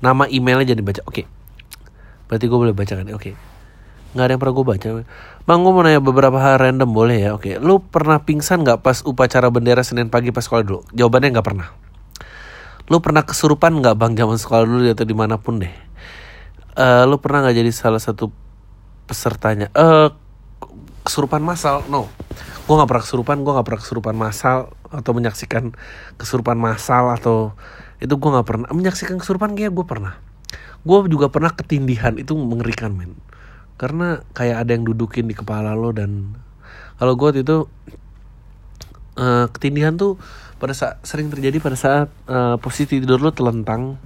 Nama 0.00 0.24
emailnya 0.26 0.74
jangan 0.74 0.80
dibaca, 0.82 1.02
oke. 1.06 1.14
Okay. 1.14 1.26
Berarti 2.30 2.44
gue 2.46 2.58
boleh 2.58 2.74
baca 2.74 2.94
kan? 2.94 3.06
Oke. 3.10 3.14
Okay. 3.18 3.34
Nggak 4.14 4.24
ada 4.26 4.32
yang 4.34 4.40
pernah 4.42 4.54
gue 4.54 4.66
baca. 4.66 4.88
Bang, 5.46 5.66
gue 5.66 5.72
mau 5.74 5.82
nanya 5.82 5.98
beberapa 5.98 6.38
hal 6.38 6.62
random 6.62 6.90
boleh 6.94 7.18
ya? 7.18 7.30
Oke. 7.34 7.54
Okay. 7.54 7.62
Lo 7.62 7.82
pernah 7.82 8.22
pingsan 8.22 8.62
nggak 8.62 8.86
pas 8.86 9.02
upacara 9.02 9.50
bendera 9.50 9.82
Senin 9.82 10.10
pagi 10.10 10.30
pas 10.30 10.46
sekolah 10.46 10.62
dulu? 10.62 10.80
Jawabannya 10.94 11.34
nggak 11.34 11.46
pernah. 11.46 11.74
Lo 12.86 13.02
pernah 13.02 13.26
kesurupan 13.26 13.82
nggak 13.82 13.94
bang 13.98 14.12
zaman 14.14 14.38
sekolah 14.38 14.62
dulu 14.62 14.82
atau 14.90 15.06
di 15.06 15.14
mana 15.14 15.38
pun 15.38 15.58
deh? 15.62 15.74
Uh, 16.74 17.06
lo 17.10 17.18
pernah 17.18 17.46
nggak 17.46 17.62
jadi 17.62 17.70
salah 17.74 18.02
satu 18.02 18.30
pesertanya. 19.10 19.66
Eh 19.74 20.08
kesurupan 21.02 21.42
massal 21.42 21.82
no. 21.90 22.06
Gue 22.70 22.74
nggak 22.78 22.86
pernah 22.86 23.02
kesurupan 23.02 23.36
gue 23.42 23.52
nggak 23.58 23.66
pernah 23.66 23.80
kesurupan 23.82 24.14
massal 24.14 24.58
atau 24.86 25.10
menyaksikan 25.10 25.74
kesurupan 26.14 26.54
massal 26.54 27.10
atau 27.10 27.58
itu 27.98 28.14
gue 28.14 28.30
nggak 28.30 28.46
pernah. 28.46 28.66
Menyaksikan 28.70 29.18
kesurupan 29.18 29.58
kayak 29.58 29.74
gue 29.74 29.82
pernah. 29.82 30.14
Gue 30.86 31.02
juga 31.10 31.26
pernah 31.26 31.50
ketindihan 31.50 32.14
itu 32.14 32.38
mengerikan 32.38 32.94
men. 32.94 33.18
Karena 33.74 34.22
kayak 34.38 34.62
ada 34.62 34.70
yang 34.70 34.86
dudukin 34.86 35.26
di 35.26 35.34
kepala 35.34 35.74
lo 35.74 35.90
dan 35.90 36.38
kalau 37.02 37.18
gue 37.18 37.42
itu 37.42 37.66
uh, 39.18 39.46
ketindihan 39.50 39.96
tuh 39.96 40.20
pada 40.60 40.76
saat 40.76 41.00
sering 41.00 41.32
terjadi 41.32 41.56
pada 41.56 41.74
saat 41.74 42.08
uh, 42.28 42.60
posisi 42.60 43.00
tidur 43.00 43.24
lo 43.24 43.32
telentang 43.32 43.96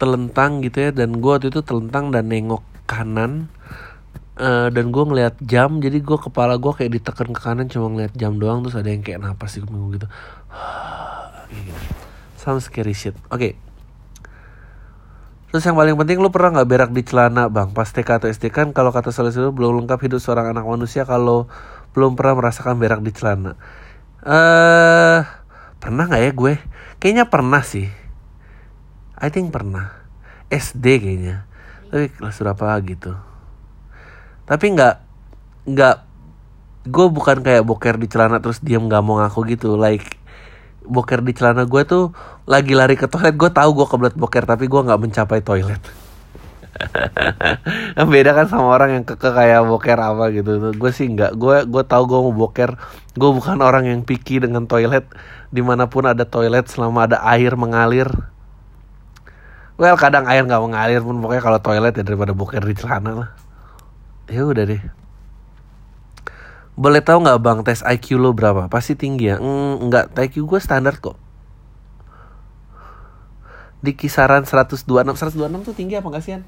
telentang 0.00 0.64
gitu 0.64 0.88
ya 0.88 0.90
dan 0.96 1.20
gue 1.20 1.30
waktu 1.30 1.52
itu 1.52 1.60
telentang 1.60 2.08
dan 2.08 2.32
nengok 2.32 2.64
kanan 2.88 3.52
uh, 4.40 4.72
dan 4.72 4.88
gue 4.88 5.04
ngeliat 5.04 5.36
jam 5.44 5.78
jadi 5.78 6.00
gue 6.00 6.18
kepala 6.18 6.56
gue 6.56 6.72
kayak 6.72 6.96
ditekan 6.96 7.36
ke 7.36 7.40
kanan 7.44 7.68
cuma 7.68 7.92
ngeliat 7.92 8.16
jam 8.16 8.40
doang 8.40 8.64
terus 8.64 8.80
ada 8.80 8.88
yang 8.88 9.04
kayak 9.04 9.20
napas 9.20 9.54
di 9.54 9.60
kuping 9.60 10.00
gitu 10.00 10.08
sama 12.40 12.58
scary 12.58 12.96
shit 12.96 13.12
oke 13.28 13.36
okay. 13.36 13.52
Terus 15.50 15.66
yang 15.66 15.74
paling 15.74 15.98
penting 15.98 16.22
lu 16.22 16.30
pernah 16.30 16.62
nggak 16.62 16.68
berak 16.70 16.90
di 16.94 17.02
celana 17.02 17.50
bang 17.50 17.74
pas 17.74 17.90
TK 17.90 18.22
atau 18.22 18.30
SD 18.30 18.54
kan 18.54 18.70
kalau 18.70 18.94
kata 18.94 19.10
solusi 19.10 19.42
itu 19.42 19.50
belum 19.50 19.82
lengkap 19.82 19.98
hidup 20.06 20.22
seorang 20.22 20.54
anak 20.54 20.62
manusia 20.62 21.02
kalau 21.02 21.50
belum 21.90 22.14
pernah 22.14 22.38
merasakan 22.38 22.78
berak 22.78 23.02
di 23.02 23.10
celana. 23.10 23.58
Eh 24.22 24.30
uh, 24.30 25.26
pernah 25.82 26.06
nggak 26.06 26.22
ya 26.22 26.30
gue? 26.30 26.54
Kayaknya 27.02 27.24
pernah 27.26 27.66
sih. 27.66 27.90
I 29.20 29.28
think 29.28 29.52
pernah. 29.52 29.92
SD 30.48 30.84
kayaknya. 30.98 31.44
Tapi 31.92 32.08
kelas 32.16 32.40
berapa 32.40 32.80
gitu. 32.88 33.12
Tapi 34.48 34.66
nggak 34.72 34.94
nggak 35.68 35.96
gue 36.88 37.06
bukan 37.12 37.44
kayak 37.44 37.62
boker 37.68 38.00
di 38.00 38.08
celana 38.08 38.40
terus 38.40 38.64
diam 38.64 38.88
nggak 38.88 39.02
mau 39.04 39.20
ngaku 39.20 39.54
gitu. 39.54 39.76
Like 39.76 40.16
boker 40.88 41.20
di 41.20 41.36
celana 41.36 41.68
gue 41.68 41.82
tuh 41.84 42.16
lagi 42.48 42.72
lari 42.72 42.96
ke 42.96 43.06
toilet 43.06 43.36
gue 43.36 43.50
tahu 43.52 43.70
gue 43.76 43.86
kebelet 43.86 44.16
boker 44.16 44.44
tapi 44.48 44.64
gue 44.66 44.80
nggak 44.80 45.00
mencapai 45.00 45.44
toilet. 45.44 45.82
Beda 48.10 48.32
kan 48.32 48.48
sama 48.48 48.72
orang 48.72 48.96
yang 48.96 49.04
keke 49.04 49.36
kayak 49.36 49.68
boker 49.68 49.98
apa 50.00 50.32
gitu. 50.32 50.72
Gue 50.72 50.90
sih 50.96 51.12
nggak 51.12 51.36
gue 51.36 51.56
gue 51.68 51.82
tahu 51.84 52.02
gue 52.08 52.20
mau 52.24 52.34
boker. 52.48 52.80
Gue 53.12 53.30
bukan 53.36 53.60
orang 53.60 53.84
yang 53.84 54.00
picky 54.00 54.40
dengan 54.40 54.64
toilet. 54.64 55.04
Di 55.52 55.60
mana 55.60 55.92
pun 55.92 56.08
ada 56.08 56.24
toilet 56.24 56.72
selama 56.72 57.04
ada 57.04 57.20
air 57.28 57.52
mengalir 57.60 58.08
well 59.80 59.96
kadang 59.96 60.28
air 60.28 60.44
nggak 60.44 60.60
mengalir 60.60 61.00
pun 61.00 61.16
pokoknya 61.24 61.40
kalau 61.40 61.58
toilet 61.64 61.96
ya 61.96 62.04
daripada 62.04 62.36
boker 62.36 62.60
di 62.60 62.76
celana 62.76 63.24
lah. 63.24 63.30
Ya 64.28 64.44
udah 64.44 64.68
deh. 64.68 64.82
Boleh 66.76 67.00
tahu 67.00 67.24
nggak 67.24 67.40
bang 67.40 67.58
tes 67.64 67.80
IQ 67.80 68.20
lo 68.20 68.36
berapa? 68.36 68.68
Pasti 68.68 68.92
tinggi 68.92 69.32
ya? 69.32 69.40
Mm, 69.40 69.88
nggak. 69.88 70.12
IQ 70.12 70.44
gue 70.44 70.60
standar 70.60 71.00
kok. 71.00 71.16
Di 73.80 73.96
kisaran 73.96 74.44
126 74.44 74.84
126 74.84 75.40
tuh 75.64 75.72
tinggi 75.72 75.96
apa 75.96 76.12
nggak 76.12 76.24
sih 76.28 76.36
An? 76.36 76.44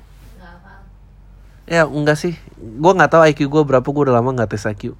Ya 1.65 1.89
enggak 1.89 2.21
sih. 2.21 2.37
Gue 2.61 2.93
nggak 2.93 3.17
tahu 3.17 3.23
IQ 3.33 3.49
gue 3.49 3.63
berapa 3.65 3.87
Gue 3.87 4.13
udah 4.13 4.21
lama 4.21 4.29
nggak 4.37 4.53
tes 4.53 4.69
IQ 4.69 4.93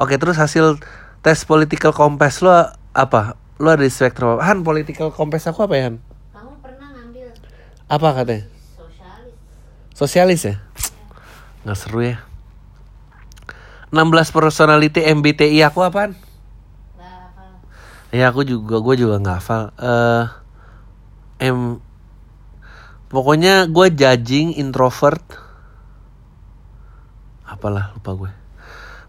Oke 0.00 0.16
terus 0.16 0.40
hasil 0.40 0.80
tes 1.20 1.44
political 1.44 1.92
compass 1.92 2.40
lo 2.40 2.52
apa? 2.96 3.36
Lo 3.60 3.68
ada 3.72 3.84
di 3.84 3.92
spektrum 3.92 4.40
apa? 4.40 4.48
Han 4.48 4.64
political 4.64 5.12
compass 5.12 5.44
aku 5.48 5.68
apa 5.68 5.76
ya 5.76 5.92
Han? 5.92 6.05
Apa 7.86 8.18
katanya? 8.18 8.50
sosialis? 9.96 10.44
Ya? 10.44 10.56
Nggak 11.64 11.78
seru 11.80 12.04
ya 12.04 12.20
16 13.94 14.34
personality 14.34 15.00
MBTI 15.00 15.64
aku 15.64 15.80
apaan? 15.80 16.18
Ya 18.10 18.30
aku 18.30 18.46
juga 18.46 18.78
gue 18.82 18.94
juga 18.98 19.18
nggak 19.18 19.38
hafal. 19.38 19.62
Eh 19.78 20.24
M 21.46 21.78
pokoknya 23.08 23.70
gue 23.70 23.86
judging 23.94 24.56
introvert. 24.58 25.22
Apalah 27.46 27.94
lupa 27.94 28.10
gue. 28.14 28.32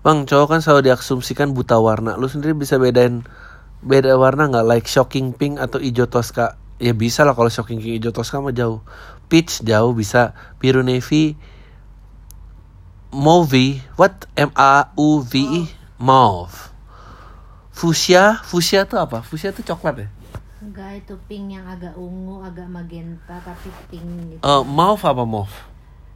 Bang 0.06 0.30
cowok 0.30 0.48
kan 0.48 0.60
selalu 0.62 0.94
diasumsikan 0.94 1.52
buta 1.52 1.82
warna. 1.82 2.16
Lu 2.16 2.30
sendiri 2.30 2.54
bisa 2.54 2.78
bedain 2.78 3.26
beda 3.82 4.18
warna 4.18 4.50
nggak 4.50 4.68
like 4.68 4.88
shocking 4.90 5.34
pink 5.34 5.58
atau 5.58 5.82
hijau 5.82 6.06
toska? 6.06 6.56
Ya 6.78 6.94
bisa 6.94 7.26
lah 7.26 7.34
kalau 7.34 7.50
shocking 7.50 7.82
pink 7.82 7.98
hijau 7.98 8.14
toska 8.14 8.38
mah 8.38 8.54
jauh. 8.54 8.86
Peach 9.28 9.66
jauh 9.66 9.92
bisa. 9.98 10.38
Biru 10.62 10.86
navy. 10.86 11.34
Mauve. 13.10 13.82
What? 13.98 14.30
M 14.38 14.54
A 14.54 14.94
U 14.94 15.26
V 15.26 15.34
E. 15.42 15.62
Mauve. 15.98 16.70
Fuchsia, 17.74 18.42
fuchsia 18.42 18.90
tuh 18.90 18.98
apa? 18.98 19.22
Fuchsia 19.22 19.54
tuh 19.54 19.62
coklat 19.62 20.06
ya? 20.06 20.08
Enggak 20.62 21.06
itu 21.06 21.14
pink 21.30 21.54
yang 21.54 21.66
agak 21.70 21.94
ungu, 21.94 22.42
agak 22.42 22.66
magenta 22.66 23.38
tapi 23.46 23.70
pink 23.94 24.10
gitu. 24.34 24.42
Eh, 24.42 24.62
mauve 24.66 25.06
apa 25.06 25.24
mauve? 25.26 25.54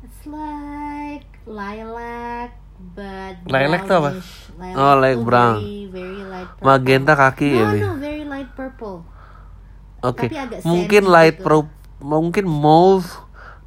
It's 0.02 0.26
like 0.26 1.30
lilac 1.46 2.58
but 2.98 3.38
Lilac 3.46 3.86
tuh 3.86 3.96
apa? 4.02 4.12
brownish. 4.18 4.34
Lilac 4.58 4.78
Oh, 4.78 4.96
like 4.98 5.20
brown. 5.22 5.58
Very, 5.62 5.86
very 5.94 6.22
light 6.26 6.50
purple. 6.58 6.66
Magenta 6.66 7.14
kaki 7.14 7.50
no, 7.54 7.62
ini. 7.62 7.80
no, 7.82 7.94
very 8.02 8.26
light 8.26 8.50
purple. 8.58 8.98
Oke. 10.02 10.28
Agak 10.34 10.66
Mungkin 10.66 11.04
light 11.06 11.38
gitu. 11.38 11.46
pro 11.46 11.60
mungkin 12.02 12.50
mauve 12.50 13.06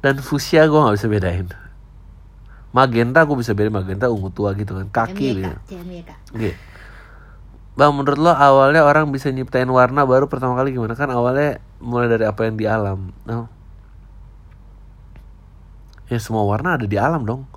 dan 0.03 0.19
fuchsia 0.19 0.67
gue 0.67 0.75
nggak 0.75 0.95
bisa 0.99 1.07
bedain. 1.07 1.47
Magenta 2.75 3.23
gue 3.23 3.37
bisa 3.39 3.55
bedain 3.55 3.71
magenta 3.71 4.11
ungu 4.11 4.27
tua 4.29 4.51
gitu 4.53 4.75
kan. 4.75 4.87
Kaki 4.91 5.27
gitu. 5.39 5.55
Oke. 6.35 6.51
Bang 7.75 7.91
menurut 7.95 8.19
lo 8.19 8.31
awalnya 8.31 8.83
orang 8.87 9.11
bisa 9.11 9.31
nyiptain 9.31 9.67
warna 9.67 10.07
baru 10.07 10.31
pertama 10.31 10.55
kali 10.55 10.71
gimana 10.75 10.95
kan 10.95 11.11
awalnya 11.11 11.59
mulai 11.83 12.07
dari 12.07 12.23
apa 12.27 12.47
yang 12.47 12.55
di 12.55 12.67
alam. 12.67 13.11
No. 13.27 13.47
Ya 16.11 16.19
semua 16.19 16.43
warna 16.47 16.75
ada 16.75 16.87
di 16.87 16.95
alam 16.99 17.23
dong. 17.23 17.47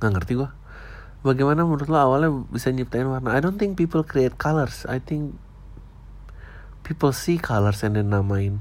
Nggak 0.00 0.10
ngerti 0.16 0.32
gua. 0.36 0.52
Bagaimana 1.20 1.68
menurut 1.68 1.88
lo 1.92 2.00
awalnya 2.00 2.32
bisa 2.48 2.72
nyiptain 2.72 3.04
warna? 3.04 3.36
I 3.36 3.44
don't 3.44 3.60
think 3.60 3.76
people 3.76 4.00
create 4.00 4.40
colors. 4.40 4.88
I 4.88 4.96
think 4.96 5.36
people 6.90 7.14
see 7.14 7.38
colors 7.38 7.86
and 7.86 7.94
then 7.94 8.10
namain. 8.10 8.58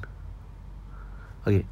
Oke. 1.50 1.66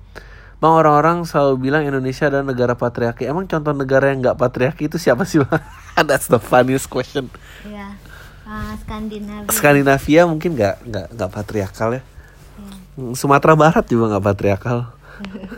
Bang 0.58 0.74
orang-orang 0.74 1.22
selalu 1.22 1.70
bilang 1.70 1.86
Indonesia 1.86 2.26
adalah 2.26 2.50
negara 2.50 2.74
patriarki. 2.74 3.30
Emang 3.30 3.46
contoh 3.46 3.78
negara 3.78 4.10
yang 4.10 4.26
nggak 4.26 4.42
patriarki 4.42 4.90
itu 4.90 4.98
siapa 4.98 5.22
sih 5.22 5.38
bang? 5.38 5.62
That's 6.10 6.26
the 6.26 6.42
funniest 6.42 6.90
question. 6.90 7.30
Ya. 7.62 7.94
Ah, 8.42 8.74
Skandinavia. 8.82 9.54
Skandinavia 9.54 10.22
mungkin 10.26 10.58
nggak 10.58 10.76
nggak 10.82 11.08
nggak 11.14 11.30
patriarkal 11.30 12.02
ya. 12.02 12.02
Hmm, 12.98 13.14
Sumatera 13.14 13.54
Barat 13.54 13.86
juga 13.86 14.18
nggak 14.18 14.26
patriarkal. 14.26 14.90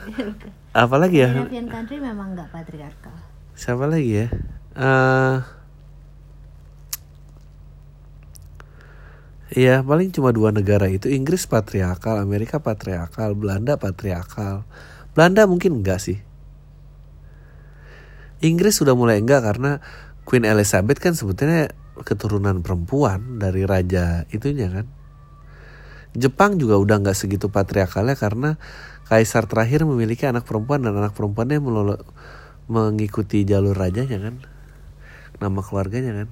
Apalagi 0.83 1.23
ya? 1.23 1.31
Country 1.47 2.03
memang 2.03 2.35
nggak 2.35 2.51
patriarkal. 2.51 3.15
Siapa 3.55 3.87
lagi 3.87 4.19
ya? 4.19 4.27
Eh, 4.75 5.35
Iya 9.49 9.81
paling 9.81 10.13
cuma 10.13 10.29
dua 10.29 10.53
negara 10.53 10.85
itu 10.85 11.09
Inggris 11.09 11.49
patriarkal, 11.49 12.21
Amerika 12.21 12.61
patriarkal, 12.61 13.33
Belanda 13.33 13.81
patriarkal. 13.81 14.61
Belanda 15.17 15.49
mungkin 15.49 15.81
enggak 15.81 15.97
sih. 15.97 16.21
Inggris 18.45 18.77
sudah 18.77 18.93
mulai 18.93 19.17
enggak 19.17 19.41
karena 19.41 19.81
Queen 20.21 20.45
Elizabeth 20.45 21.01
kan 21.01 21.17
sebetulnya 21.17 21.73
keturunan 22.05 22.61
perempuan 22.61 23.41
dari 23.41 23.65
raja 23.65 24.29
itunya 24.29 24.69
kan. 24.69 24.85
Jepang 26.13 26.61
juga 26.61 26.77
udah 26.77 27.01
nggak 27.01 27.17
segitu 27.17 27.49
patriarkalnya 27.49 28.13
karena 28.17 28.61
kaisar 29.09 29.49
terakhir 29.49 29.81
memiliki 29.89 30.29
anak 30.29 30.45
perempuan 30.45 30.85
dan 30.85 30.93
anak 30.93 31.17
perempuannya 31.17 31.57
melolo- 31.57 32.05
mengikuti 32.69 33.49
jalur 33.49 33.73
rajanya 33.73 34.21
kan. 34.21 34.35
Nama 35.41 35.59
keluarganya 35.65 36.13
kan. 36.13 36.29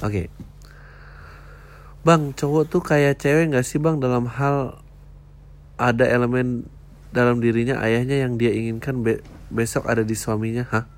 Oke. 0.00 0.32
Bang, 2.08 2.32
cowok 2.32 2.72
tuh 2.72 2.80
kayak 2.80 3.20
cewek 3.20 3.52
nggak 3.52 3.68
sih 3.68 3.76
bang 3.76 4.00
dalam 4.00 4.32
hal 4.32 4.80
ada 5.76 6.08
elemen 6.08 6.64
dalam 7.12 7.36
dirinya 7.36 7.76
ayahnya 7.84 8.24
yang 8.24 8.40
dia 8.40 8.48
inginkan 8.48 9.04
be- 9.04 9.20
besok 9.52 9.84
ada 9.84 10.00
di 10.00 10.16
suaminya, 10.16 10.64
hah? 10.72 10.88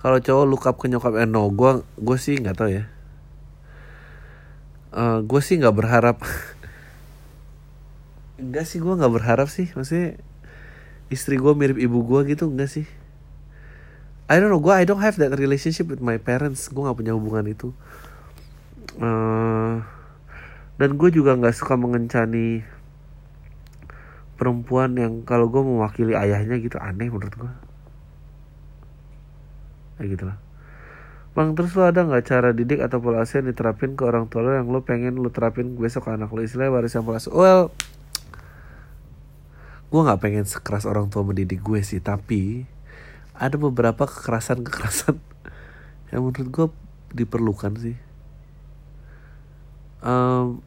Kalau 0.00 0.16
cowok 0.16 0.44
look 0.48 0.64
up 0.64 0.80
ke 0.80 0.88
nyokap, 0.88 1.20
eh 1.20 1.28
no, 1.28 1.52
gue 1.52 1.84
gue 2.00 2.16
sih 2.16 2.40
nggak 2.40 2.56
tahu 2.56 2.72
ya. 2.72 2.88
Eh 4.96 5.18
gue 5.28 5.40
sih 5.44 5.60
nggak 5.60 5.76
berharap. 5.76 6.24
enggak 8.40 8.64
sih 8.64 8.80
gue 8.80 8.96
nggak 8.96 9.12
berharap 9.12 9.52
sih, 9.52 9.68
maksudnya 9.76 10.16
istri 11.12 11.36
gue 11.36 11.52
mirip 11.52 11.76
ibu 11.76 12.00
gue 12.00 12.32
gitu 12.32 12.48
enggak 12.48 12.72
sih? 12.72 12.88
I 14.32 14.40
don't 14.40 14.48
know, 14.48 14.64
gue 14.64 14.72
I 14.72 14.88
don't 14.88 15.04
have 15.04 15.20
that 15.20 15.36
relationship 15.36 15.92
with 15.92 16.00
my 16.00 16.16
parents, 16.16 16.72
gue 16.72 16.80
nggak 16.80 16.96
punya 16.96 17.12
hubungan 17.12 17.44
itu. 17.44 17.76
Eh, 18.96 19.74
dan 20.80 20.90
gue 20.96 21.08
juga 21.12 21.36
nggak 21.36 21.56
suka 21.56 21.76
mengencani 21.76 22.64
perempuan 24.36 24.96
yang 24.96 25.24
kalau 25.24 25.48
gue 25.48 25.60
mewakili 25.64 26.12
ayahnya 26.12 26.60
gitu 26.60 26.76
aneh 26.76 27.08
menurut 27.08 27.32
gue 27.32 27.52
kayak 29.96 30.08
gitu 30.12 30.24
lah. 30.28 30.38
Bang 31.36 31.52
terus 31.52 31.76
lo 31.76 31.88
ada 31.88 32.04
nggak 32.04 32.24
cara 32.24 32.48
didik 32.56 32.80
atau 32.80 33.00
pola 33.00 33.24
asuh 33.24 33.44
yang 33.44 33.52
diterapin 33.52 33.96
ke 33.96 34.04
orang 34.04 34.28
tua 34.28 34.44
lo 34.44 34.56
yang 34.56 34.68
lo 34.68 34.84
pengen 34.84 35.20
lo 35.20 35.28
terapin 35.28 35.76
besok 35.76 36.08
ke 36.08 36.10
anak 36.16 36.32
lo? 36.32 36.40
Istilahnya 36.40 36.72
warisan 36.72 37.04
pola 37.04 37.20
asuh. 37.20 37.32
Well 37.32 37.62
gue 39.86 40.00
nggak 40.02 40.20
pengen 40.20 40.44
sekeras 40.44 40.84
orang 40.84 41.08
tua 41.08 41.22
mendidik 41.22 41.62
gue 41.62 41.78
sih 41.80 42.02
tapi 42.02 42.66
ada 43.38 43.54
beberapa 43.54 44.04
kekerasan 44.04 44.66
kekerasan 44.66 45.16
yang 46.10 46.26
menurut 46.26 46.48
gue 46.50 46.66
diperlukan 47.14 47.78
sih 47.78 47.96
Em, 50.04 50.60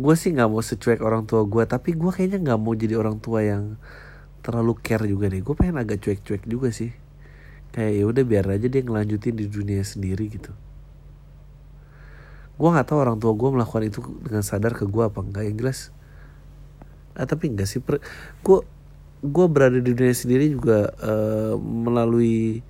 gue 0.00 0.14
sih 0.16 0.30
nggak 0.32 0.48
mau 0.48 0.62
secuek 0.62 1.00
orang 1.02 1.26
tua 1.28 1.42
gue 1.44 1.62
tapi 1.66 1.92
gue 1.98 2.10
kayaknya 2.14 2.38
nggak 2.40 2.60
mau 2.62 2.72
jadi 2.72 2.94
orang 2.96 3.18
tua 3.20 3.42
yang 3.44 3.76
terlalu 4.44 4.72
care 4.80 5.04
juga 5.04 5.28
nih 5.28 5.42
gue 5.44 5.54
pengen 5.58 5.76
agak 5.82 5.98
cuek-cuek 6.04 6.44
juga 6.48 6.70
sih. 6.72 6.92
Kayak 7.74 7.92
ya 7.98 8.04
udah 8.10 8.24
biar 8.26 8.46
aja 8.56 8.66
dia 8.66 8.82
ngelanjutin 8.82 9.34
di 9.38 9.46
dunia 9.46 9.82
sendiri 9.84 10.26
gitu. 10.32 10.52
Gue 12.60 12.68
nggak 12.68 12.88
tahu 12.92 12.98
orang 13.00 13.18
tua 13.22 13.32
gue 13.36 13.50
melakukan 13.56 13.84
itu 13.88 14.00
dengan 14.24 14.44
sadar 14.44 14.72
ke 14.76 14.84
gue 14.88 15.04
apa 15.06 15.20
enggak 15.24 15.44
yang 15.48 15.56
jelas. 15.60 15.92
Ah 17.18 17.26
tapi 17.26 17.50
enggak 17.52 17.68
sih 17.68 17.80
per- 17.82 18.02
gue 18.46 18.58
gue 19.20 19.46
berada 19.52 19.76
di 19.76 19.92
dunia 19.92 20.16
sendiri 20.16 20.48
juga 20.52 20.88
eh, 21.00 21.54
melalui 21.60 22.64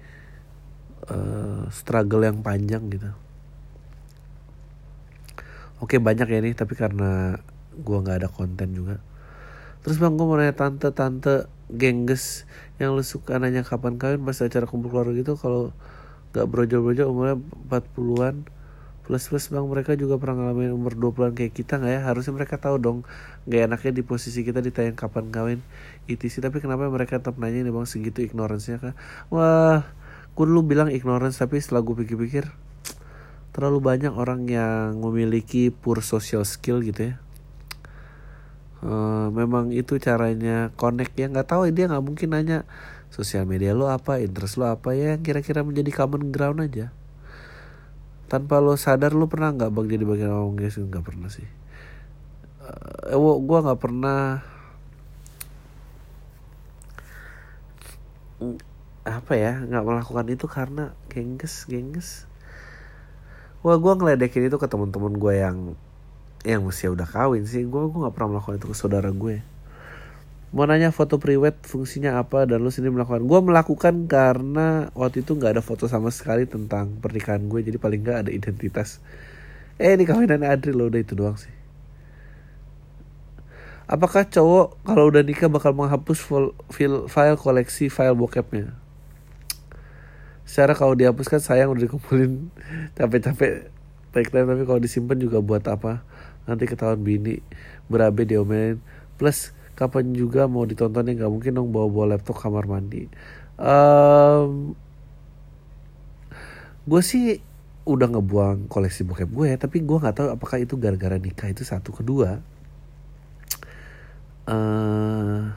eh, 1.10 1.62
struggle 1.70 2.22
yang 2.26 2.40
panjang 2.42 2.82
gitu 2.92 3.10
Oke 5.80 5.96
banyak 5.96 6.28
ya 6.28 6.38
nih 6.44 6.52
tapi 6.52 6.76
karena 6.76 7.40
gua 7.80 8.04
nggak 8.04 8.24
ada 8.24 8.28
konten 8.28 8.76
juga. 8.76 9.00
Terus 9.80 9.96
bang 9.96 10.12
gue 10.12 10.26
mau 10.28 10.36
nanya 10.36 10.52
tante-tante 10.52 11.48
gengges 11.72 12.44
yang 12.76 12.92
lu 12.92 13.00
suka 13.00 13.40
nanya 13.40 13.64
kapan 13.64 13.96
kawin 13.96 14.20
pas 14.20 14.36
acara 14.36 14.68
kumpul 14.68 14.92
keluarga 14.92 15.16
gitu 15.16 15.40
kalau 15.40 15.72
nggak 16.36 16.46
brojol-brojol 16.52 17.06
umurnya 17.08 17.36
40-an 17.72 18.44
plus 19.08 19.24
plus 19.26 19.48
bang 19.48 19.66
mereka 19.66 19.96
juga 19.96 20.20
pernah 20.20 20.52
ngalamin 20.52 20.76
umur 20.76 20.94
20-an 21.00 21.32
kayak 21.32 21.56
kita 21.56 21.80
nggak 21.80 21.92
ya? 21.96 22.00
Harusnya 22.04 22.36
mereka 22.36 22.60
tahu 22.60 22.76
dong 22.76 22.98
gak 23.48 23.72
enaknya 23.72 23.92
di 23.96 24.02
posisi 24.04 24.44
kita 24.44 24.60
ditanya 24.60 24.92
kapan 24.92 25.32
kawin 25.32 25.60
itu 26.12 26.28
sih. 26.28 26.44
Tapi 26.44 26.60
kenapa 26.60 26.86
mereka 26.92 27.16
tetap 27.16 27.40
nanya 27.40 27.64
nih 27.64 27.72
bang 27.72 27.86
segitu 27.88 28.20
ignorance-nya 28.20 28.76
kan 28.84 28.92
wah 29.32 29.88
gue 30.36 30.44
dulu 30.44 30.60
bilang 30.76 30.92
ignorance 30.92 31.40
tapi 31.40 31.56
setelah 31.56 31.80
gue 31.80 31.96
pikir-pikir 32.04 32.52
terlalu 33.50 33.78
banyak 33.82 34.14
orang 34.14 34.46
yang 34.46 35.02
memiliki 35.02 35.74
poor 35.74 36.02
social 36.02 36.46
skill 36.46 36.82
gitu 36.86 37.14
ya. 37.14 37.16
Uh, 38.80 39.28
memang 39.36 39.74
itu 39.76 40.00
caranya 40.00 40.72
connect 40.78 41.12
ya. 41.18 41.28
Nggak 41.28 41.52
tahu 41.52 41.68
dia 41.68 41.90
nggak 41.90 42.04
mungkin 42.04 42.32
nanya 42.32 42.64
sosial 43.10 43.44
media 43.44 43.74
lo 43.76 43.90
apa? 43.90 44.22
Interest 44.22 44.56
lo 44.56 44.70
apa? 44.70 44.94
Ya 44.96 45.18
kira-kira 45.20 45.66
menjadi 45.66 45.90
common 45.92 46.32
ground 46.32 46.62
aja. 46.62 46.94
Tanpa 48.30 48.62
lo 48.62 48.78
sadar 48.78 49.12
lo 49.12 49.26
pernah 49.26 49.50
nggak 49.50 49.70
bang 49.74 49.86
jadi 49.90 50.04
bagian 50.06 50.32
orang 50.32 50.56
guys? 50.56 50.78
Nggak 50.78 51.04
pernah 51.04 51.28
sih. 51.28 51.48
Uh, 53.12 53.36
gue 53.42 53.58
nggak 53.66 53.80
pernah. 53.82 54.40
Apa 59.04 59.32
ya 59.36 59.58
nggak 59.58 59.84
melakukan 59.84 60.26
itu 60.30 60.46
karena 60.48 60.94
gengges 61.10 61.66
gengges 61.68 62.29
wah 63.60 63.76
gue 63.76 63.92
ngeledekin 63.92 64.48
itu 64.48 64.56
ke 64.56 64.66
teman-teman 64.68 65.12
gue 65.20 65.34
yang 65.36 65.56
yang 66.44 66.64
usia 66.64 66.88
udah 66.88 67.04
kawin 67.04 67.44
sih. 67.44 67.68
Gue 67.68 67.88
gue 67.88 67.98
nggak 68.00 68.14
pernah 68.16 68.36
melakukan 68.36 68.56
itu 68.56 68.68
ke 68.72 68.76
saudara 68.76 69.12
gue. 69.12 69.44
Mau 70.50 70.66
nanya 70.66 70.90
foto 70.90 71.22
priwet 71.22 71.62
fungsinya 71.62 72.18
apa 72.18 72.42
dan 72.42 72.58
lu 72.64 72.74
sendiri 72.74 72.90
melakukan? 72.90 73.22
Gue 73.22 73.38
melakukan 73.44 73.94
karena 74.10 74.90
waktu 74.98 75.22
itu 75.22 75.38
nggak 75.38 75.60
ada 75.60 75.62
foto 75.62 75.86
sama 75.86 76.10
sekali 76.10 76.48
tentang 76.48 76.98
pernikahan 76.98 77.44
gue. 77.46 77.60
Jadi 77.62 77.76
paling 77.78 78.00
nggak 78.02 78.18
ada 78.26 78.30
identitas. 78.32 78.98
Eh 79.78 79.94
ini 79.94 80.08
kawinan 80.08 80.42
Adri 80.42 80.74
lo 80.74 80.90
udah 80.90 81.00
itu 81.00 81.14
doang 81.14 81.38
sih. 81.38 81.52
Apakah 83.90 84.26
cowok 84.26 84.86
kalau 84.86 85.10
udah 85.10 85.22
nikah 85.22 85.50
bakal 85.50 85.74
menghapus 85.74 86.22
file, 86.70 87.10
file 87.10 87.38
koleksi 87.38 87.90
file 87.90 88.14
bokepnya 88.14 88.79
secara 90.50 90.74
kalau 90.74 90.98
dihapuskan 90.98 91.38
sayang 91.38 91.70
udah 91.70 91.86
dikumpulin 91.86 92.50
capek-capek 92.98 93.70
tagline 94.10 94.50
tapi 94.50 94.66
kalau 94.66 94.82
disimpan 94.82 95.14
juga 95.22 95.38
buat 95.38 95.62
apa? 95.70 96.02
Nanti 96.50 96.66
ketahuan 96.66 96.98
bini 97.06 97.38
berabe 97.86 98.26
diomelin. 98.26 98.82
Plus 99.14 99.54
kapan 99.78 100.10
juga 100.10 100.50
mau 100.50 100.66
ditontonnya 100.66 101.14
nggak 101.14 101.30
mungkin 101.30 101.54
dong 101.54 101.70
bawa-bawa 101.70 102.18
laptop 102.18 102.42
kamar 102.42 102.66
mandi. 102.66 103.06
Um, 103.62 104.74
gue 106.90 107.02
sih 107.06 107.38
udah 107.86 108.10
ngebuang 108.10 108.66
koleksi 108.66 109.06
bokep 109.06 109.30
gue 109.30 109.54
tapi 109.54 109.86
gue 109.86 109.98
nggak 110.02 110.16
tahu 110.16 110.28
apakah 110.34 110.58
itu 110.58 110.74
gara-gara 110.82 111.14
nikah 111.14 111.46
itu 111.46 111.62
satu 111.62 111.94
kedua. 111.94 112.42
Uh, 114.50 115.54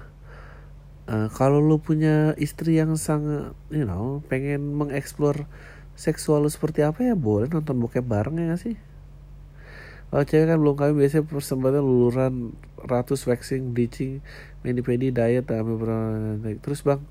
uh, 1.08 1.28
kalau 1.34 1.60
lu 1.60 1.80
punya 1.80 2.36
istri 2.40 2.80
yang 2.80 2.96
sangat 2.96 3.56
you 3.74 3.84
know 3.84 4.24
pengen 4.28 4.76
mengeksplor 4.76 5.48
seksual 5.94 6.46
lu 6.46 6.50
seperti 6.50 6.82
apa 6.82 7.06
ya 7.06 7.14
boleh 7.14 7.50
nonton 7.50 7.78
bokep 7.78 8.06
bareng 8.06 8.36
ya 8.40 8.46
gak 8.54 8.62
sih? 8.62 8.76
Kalau 10.14 10.30
cewek 10.30 10.46
kan 10.46 10.58
belum 10.62 10.76
kawin 10.78 10.96
biasanya 11.02 11.26
persembahan 11.26 11.82
luluran 11.82 12.54
ratus 12.86 13.26
waxing 13.26 13.74
bleaching 13.74 14.22
mani 14.62 14.86
pedi 14.86 15.10
diet 15.10 15.50
terus 16.62 16.86
bang 16.86 17.02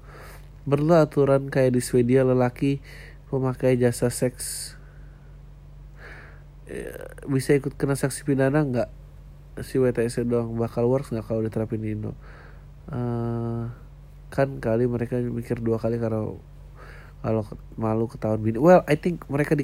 perlu 0.62 0.95
aturan 0.95 1.51
kayak 1.51 1.74
di 1.74 1.82
Swedia 1.82 2.22
lelaki 2.22 2.78
pemakai 3.26 3.74
jasa 3.74 4.07
seks 4.07 4.78
eh, 6.70 6.95
bisa 7.26 7.59
ikut 7.59 7.74
kena 7.74 7.99
saksi 7.99 8.22
pidana 8.22 8.62
nggak? 8.62 8.90
Si 9.66 9.76
WTS 9.76 10.24
doang 10.24 10.55
bakal 10.57 10.86
works 10.88 11.11
nggak 11.11 11.26
kalau 11.26 11.43
diterapin 11.43 11.82
di 11.82 11.93
Indo? 11.93 12.14
Uh, 12.86 13.68
kan 14.33 14.57
kali 14.64 14.89
mereka 14.89 15.20
mikir 15.20 15.61
dua 15.61 15.76
kali 15.76 16.01
karena 16.01 16.33
kalau 17.22 17.45
malu 17.76 18.09
ketahuan 18.09 18.41
bini. 18.41 18.57
Well 18.57 18.83
I 18.89 18.97
think 18.97 19.28
mereka 19.28 19.53
di 19.53 19.62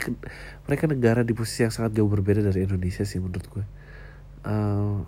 mereka 0.68 0.84
negara 0.84 1.24
di 1.24 1.32
posisi 1.32 1.64
yang 1.64 1.72
sangat 1.72 1.96
jauh 1.96 2.06
berbeda 2.06 2.44
dari 2.44 2.68
Indonesia 2.68 3.02
sih 3.02 3.18
menurut 3.18 3.48
gue. 3.48 3.64
Uh, 4.44 5.02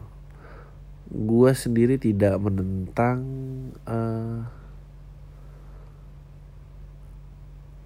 gue 1.13 1.51
sendiri 1.53 2.01
tidak 2.01 2.41
menentang 2.41 3.21
uh, 3.85 4.49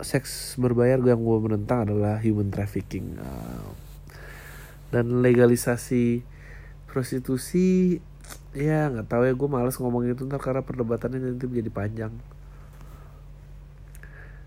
seks 0.00 0.56
berbayar. 0.56 1.02
Yang 1.02 1.20
gue 1.26 1.38
menentang 1.50 1.90
adalah 1.90 2.22
human 2.22 2.48
trafficking. 2.54 3.18
Uh, 3.18 3.74
dan 4.94 5.20
legalisasi 5.26 6.22
prostitusi 6.86 7.98
ya 8.54 8.88
nggak 8.88 9.10
tahu 9.10 9.22
ya 9.26 9.34
gue 9.34 9.48
males 9.50 9.76
ngomong 9.76 10.06
itu 10.06 10.22
ntar 10.30 10.38
karena 10.38 10.62
perdebatannya 10.62 11.18
nanti 11.18 11.44
menjadi 11.50 11.70
panjang 11.74 12.14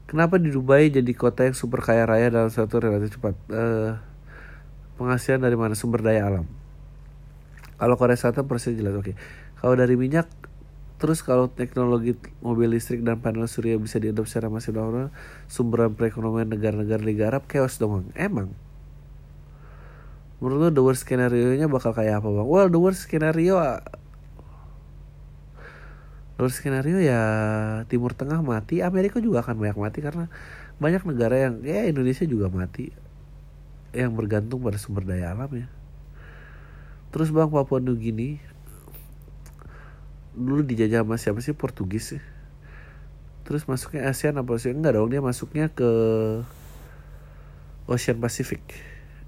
Kenapa 0.08 0.40
di 0.40 0.48
Dubai 0.56 0.88
jadi 0.88 1.12
kota 1.12 1.44
yang 1.44 1.52
super 1.52 1.84
kaya 1.84 2.08
raya 2.08 2.32
dalam 2.32 2.48
satu 2.48 2.80
relatif 2.80 3.20
cepat? 3.20 3.36
Uh, 3.52 4.00
penghasilan 4.96 5.44
dari 5.44 5.60
mana? 5.60 5.76
Sumber 5.76 6.00
daya 6.00 6.32
alam. 6.32 6.48
Kalau 7.76 8.00
Korea 8.00 8.16
Selatan 8.16 8.48
persis 8.48 8.72
jelas 8.80 8.96
oke. 8.96 9.12
Okay. 9.12 9.16
Kalau 9.60 9.76
dari 9.76 10.00
minyak, 10.00 10.32
terus 10.96 11.20
kalau 11.20 11.52
teknologi 11.52 12.16
mobil 12.40 12.72
listrik 12.72 13.04
dan 13.04 13.20
panel 13.20 13.52
surya 13.52 13.76
bisa 13.76 14.00
diadopsi 14.00 14.40
secara 14.40 14.48
masif 14.48 14.72
dalam 14.72 15.12
sumber 15.52 15.92
perekonomian 15.92 16.48
negara-negara 16.48 17.04
Liga 17.04 17.28
Arab 17.28 17.44
chaos 17.52 17.76
dong 17.76 18.08
Emang. 18.16 18.56
Menurut 20.38 20.58
lo 20.60 20.70
the 20.70 20.84
worst 20.86 21.02
skenario 21.06 21.50
nya 21.58 21.66
bakal 21.66 21.98
kayak 21.98 22.22
apa 22.22 22.30
bang? 22.30 22.48
Well 22.48 22.70
the 22.70 22.78
worst 22.78 23.10
skenario 23.10 23.58
Lalu 26.38 26.54
skenario 26.54 27.02
ya 27.02 27.22
Timur 27.90 28.14
Tengah 28.14 28.46
mati, 28.46 28.86
Amerika 28.86 29.18
juga 29.18 29.42
akan 29.42 29.58
banyak 29.58 29.78
mati 29.82 30.00
karena 30.06 30.30
banyak 30.78 31.02
negara 31.10 31.50
yang 31.50 31.66
ya 31.66 31.90
Indonesia 31.90 32.22
juga 32.30 32.54
mati 32.54 32.94
yang 33.90 34.14
bergantung 34.14 34.62
pada 34.62 34.78
sumber 34.78 35.10
daya 35.10 35.34
alam 35.34 35.50
ya. 35.58 35.68
Terus 37.10 37.34
Bang 37.34 37.50
Papua 37.50 37.82
New 37.82 37.98
Guinea 37.98 38.38
dulu 40.38 40.62
dijajah 40.62 41.02
sama 41.02 41.18
siapa 41.18 41.42
sih 41.42 41.58
Portugis 41.58 42.14
sih. 42.14 42.22
Terus 43.42 43.66
masuknya 43.66 44.06
ASEAN 44.06 44.38
apa 44.38 44.54
sih? 44.62 44.70
Enggak 44.70 44.94
dong, 44.94 45.10
dia 45.10 45.24
masuknya 45.24 45.74
ke 45.74 45.90
Ocean 47.90 48.22
Pacific. 48.22 48.62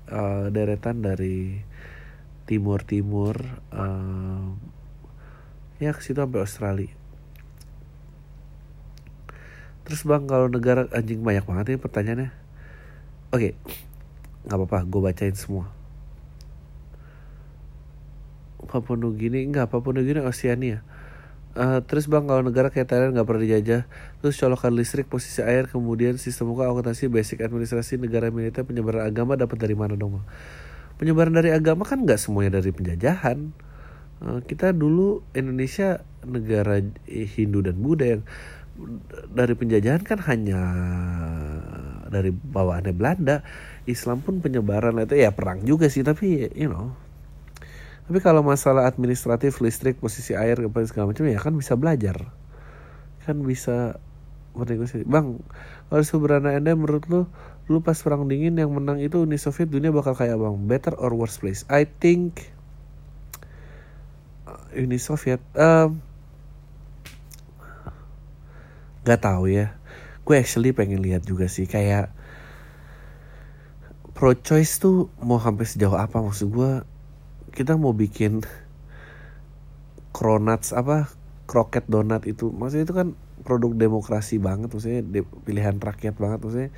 Uh, 0.09 0.49
deretan 0.49 1.05
dari 1.05 1.61
timur-timur 2.49 3.37
uh, 3.69 4.57
ya 5.77 5.93
ke 5.93 6.01
situ 6.01 6.17
sampai 6.17 6.41
Australia. 6.41 6.89
Terus 9.85 10.01
bang 10.09 10.25
kalau 10.25 10.49
negara 10.49 10.89
anjing 10.97 11.21
banyak 11.21 11.45
banget 11.45 11.65
ya 11.69 11.77
pertanyaannya. 11.77 12.33
Oke 13.29 13.37
okay. 13.37 13.53
nggak 14.49 14.57
apa-apa 14.57 14.89
gue 14.89 15.01
bacain 15.05 15.37
semua. 15.37 15.69
Papua 18.65 18.97
Nugini 18.97 19.45
enggak 19.45 19.69
Papua 19.69 19.93
Nugini 19.93 20.25
Oceania 20.25 20.81
Uh, 21.59 21.83
terus 21.83 22.07
bang 22.07 22.23
kalau 22.23 22.39
negara 22.39 22.71
kayak 22.71 22.87
Thailand 22.87 23.19
nggak 23.19 23.27
pernah 23.27 23.43
dijajah 23.43 23.83
terus 24.23 24.39
colokan 24.39 24.71
listrik 24.79 25.11
posisi 25.11 25.43
air 25.43 25.67
kemudian 25.67 26.15
sistem 26.15 26.55
muka 26.55 26.63
akuntansi 26.71 27.11
basic 27.11 27.43
administrasi 27.43 27.99
negara 27.99 28.31
militer 28.31 28.63
penyebaran 28.63 29.03
agama 29.03 29.35
dapat 29.35 29.59
dari 29.59 29.75
mana 29.75 29.99
dong 29.99 30.23
penyebaran 30.99 31.31
dari 31.31 31.55
agama 31.55 31.87
kan 31.87 32.03
nggak 32.03 32.19
semuanya 32.19 32.59
dari 32.59 32.75
penjajahan. 32.75 33.55
Uh, 34.19 34.43
kita 34.43 34.75
dulu 34.75 35.23
Indonesia 35.31 36.03
negara 36.27 36.83
Hindu 37.07 37.63
dan 37.63 37.79
Buddha 37.79 38.19
yang 38.19 38.23
dari 39.31 39.55
penjajahan 39.55 40.03
kan 40.03 40.19
hanya 40.27 40.61
dari 42.11 42.35
bawaannya 42.35 42.91
Belanda. 42.91 43.47
Islam 43.87 44.19
pun 44.19 44.43
penyebaran 44.43 44.99
itu 44.99 45.15
ya 45.15 45.31
perang 45.31 45.63
juga 45.63 45.87
sih 45.87 46.03
tapi 46.03 46.51
you 46.53 46.67
know 46.67 46.93
tapi 48.09 48.25
kalau 48.25 48.41
masalah 48.41 48.89
administratif 48.89 49.61
listrik 49.61 50.01
posisi 50.01 50.33
air 50.33 50.57
apa 50.57 50.81
segala 50.81 51.13
macam 51.13 51.29
ya 51.29 51.37
kan 51.37 51.53
bisa 51.53 51.77
belajar. 51.77 52.33
Kan 53.21 53.45
bisa 53.45 54.01
bernegosiasi 54.57 55.05
bang 55.05 55.37
kalau 55.93 56.01
sebenarnya 56.01 56.57
anda 56.57 56.73
menurut 56.73 57.05
lu 57.05 57.29
lu 57.69 57.85
pas 57.85 57.93
perang 58.01 58.25
dingin 58.25 58.57
yang 58.57 58.73
menang 58.73 58.97
itu 58.97 59.21
Uni 59.21 59.37
Soviet 59.37 59.69
dunia 59.69 59.93
bakal 59.93 60.17
kayak 60.17 60.41
bang? 60.41 60.57
Better 60.65 60.97
or 60.97 61.13
worse 61.13 61.37
place? 61.37 61.69
I 61.69 61.85
think 61.85 62.49
uh, 64.49 64.57
Uni 64.73 64.97
Soviet 64.97 65.45
um, 65.53 66.01
nggak 69.05 69.21
tahu 69.21 69.53
ya. 69.53 69.77
Gue 70.25 70.41
actually 70.41 70.73
pengen 70.73 71.05
lihat 71.05 71.29
juga 71.29 71.45
sih 71.45 71.69
kayak 71.69 72.09
pro 74.17 74.33
choice 74.33 74.81
tuh 74.81 75.13
mau 75.21 75.37
sampai 75.37 75.69
sejauh 75.69 75.93
apa 75.93 76.25
maksud 76.25 76.49
gue 76.49 76.88
kita 77.59 77.75
mau 77.75 77.91
bikin 77.91 78.47
cronuts 80.15 80.71
apa 80.71 81.11
kroket 81.43 81.83
donat 81.91 82.23
itu 82.23 82.55
maksudnya 82.55 82.87
itu 82.87 82.95
kan 82.95 83.07
produk 83.43 83.75
demokrasi 83.75 84.39
banget 84.39 84.71
maksudnya 84.71 85.03
pilihan 85.43 85.75
rakyat 85.75 86.15
banget 86.15 86.39
maksudnya 86.39 86.71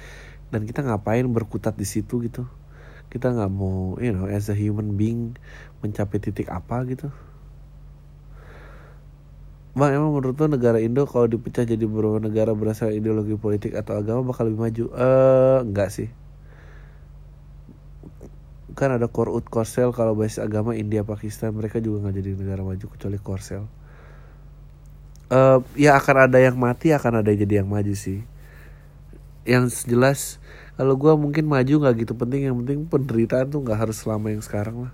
dan 0.49 0.65
kita 0.65 0.81
ngapain 0.81 1.29
berkutat 1.29 1.77
di 1.77 1.85
situ 1.85 2.25
gitu 2.25 2.49
kita 3.13 3.29
nggak 3.29 3.51
mau 3.53 3.93
you 4.01 4.09
know 4.09 4.25
as 4.25 4.49
a 4.49 4.57
human 4.57 4.97
being 4.97 5.37
mencapai 5.85 6.17
titik 6.17 6.49
apa 6.49 6.81
gitu 6.89 7.13
Bang 9.71 9.95
emang 9.95 10.11
menurut 10.11 10.35
lo 10.35 10.51
negara 10.51 10.83
Indo 10.83 11.07
kalau 11.07 11.31
dipecah 11.31 11.63
jadi 11.63 11.87
beberapa 11.87 12.19
negara 12.19 12.51
berasal 12.51 12.91
ideologi 12.91 13.39
politik 13.39 13.71
atau 13.71 13.95
agama 13.95 14.35
bakal 14.35 14.51
lebih 14.51 14.59
maju? 14.67 14.85
Eh 14.91 14.99
uh, 14.99 15.57
enggak 15.63 15.95
sih. 15.95 16.11
Kan 18.81 18.97
ada 18.97 19.05
Korut 19.05 19.45
Korsel 19.45 19.93
kalau 19.93 20.17
basis 20.17 20.41
agama 20.41 20.73
India 20.73 21.05
Pakistan 21.05 21.53
mereka 21.53 21.77
juga 21.77 22.09
nggak 22.09 22.15
jadi 22.17 22.29
negara 22.33 22.65
maju 22.65 22.85
kecuali 22.89 23.21
Korsel. 23.21 23.69
Uh, 25.29 25.61
ya 25.77 25.95
akan 26.01 26.27
ada 26.27 26.41
yang 26.41 26.57
mati 26.57 26.89
akan 26.89 27.21
ada 27.21 27.29
yang 27.29 27.45
jadi 27.45 27.53
yang 27.61 27.69
maju 27.69 27.93
sih. 27.93 28.25
Yang 29.45 29.85
jelas 29.85 30.41
kalau 30.81 30.97
gue 30.97 31.13
mungkin 31.13 31.45
maju 31.45 31.73
nggak 31.85 31.93
gitu 32.09 32.17
penting 32.17 32.49
yang 32.49 32.57
penting 32.57 32.89
penderitaan 32.89 33.53
tuh 33.53 33.61
nggak 33.61 33.85
harus 33.85 34.01
selama 34.01 34.33
yang 34.33 34.41
sekarang 34.41 34.89
lah 34.89 34.93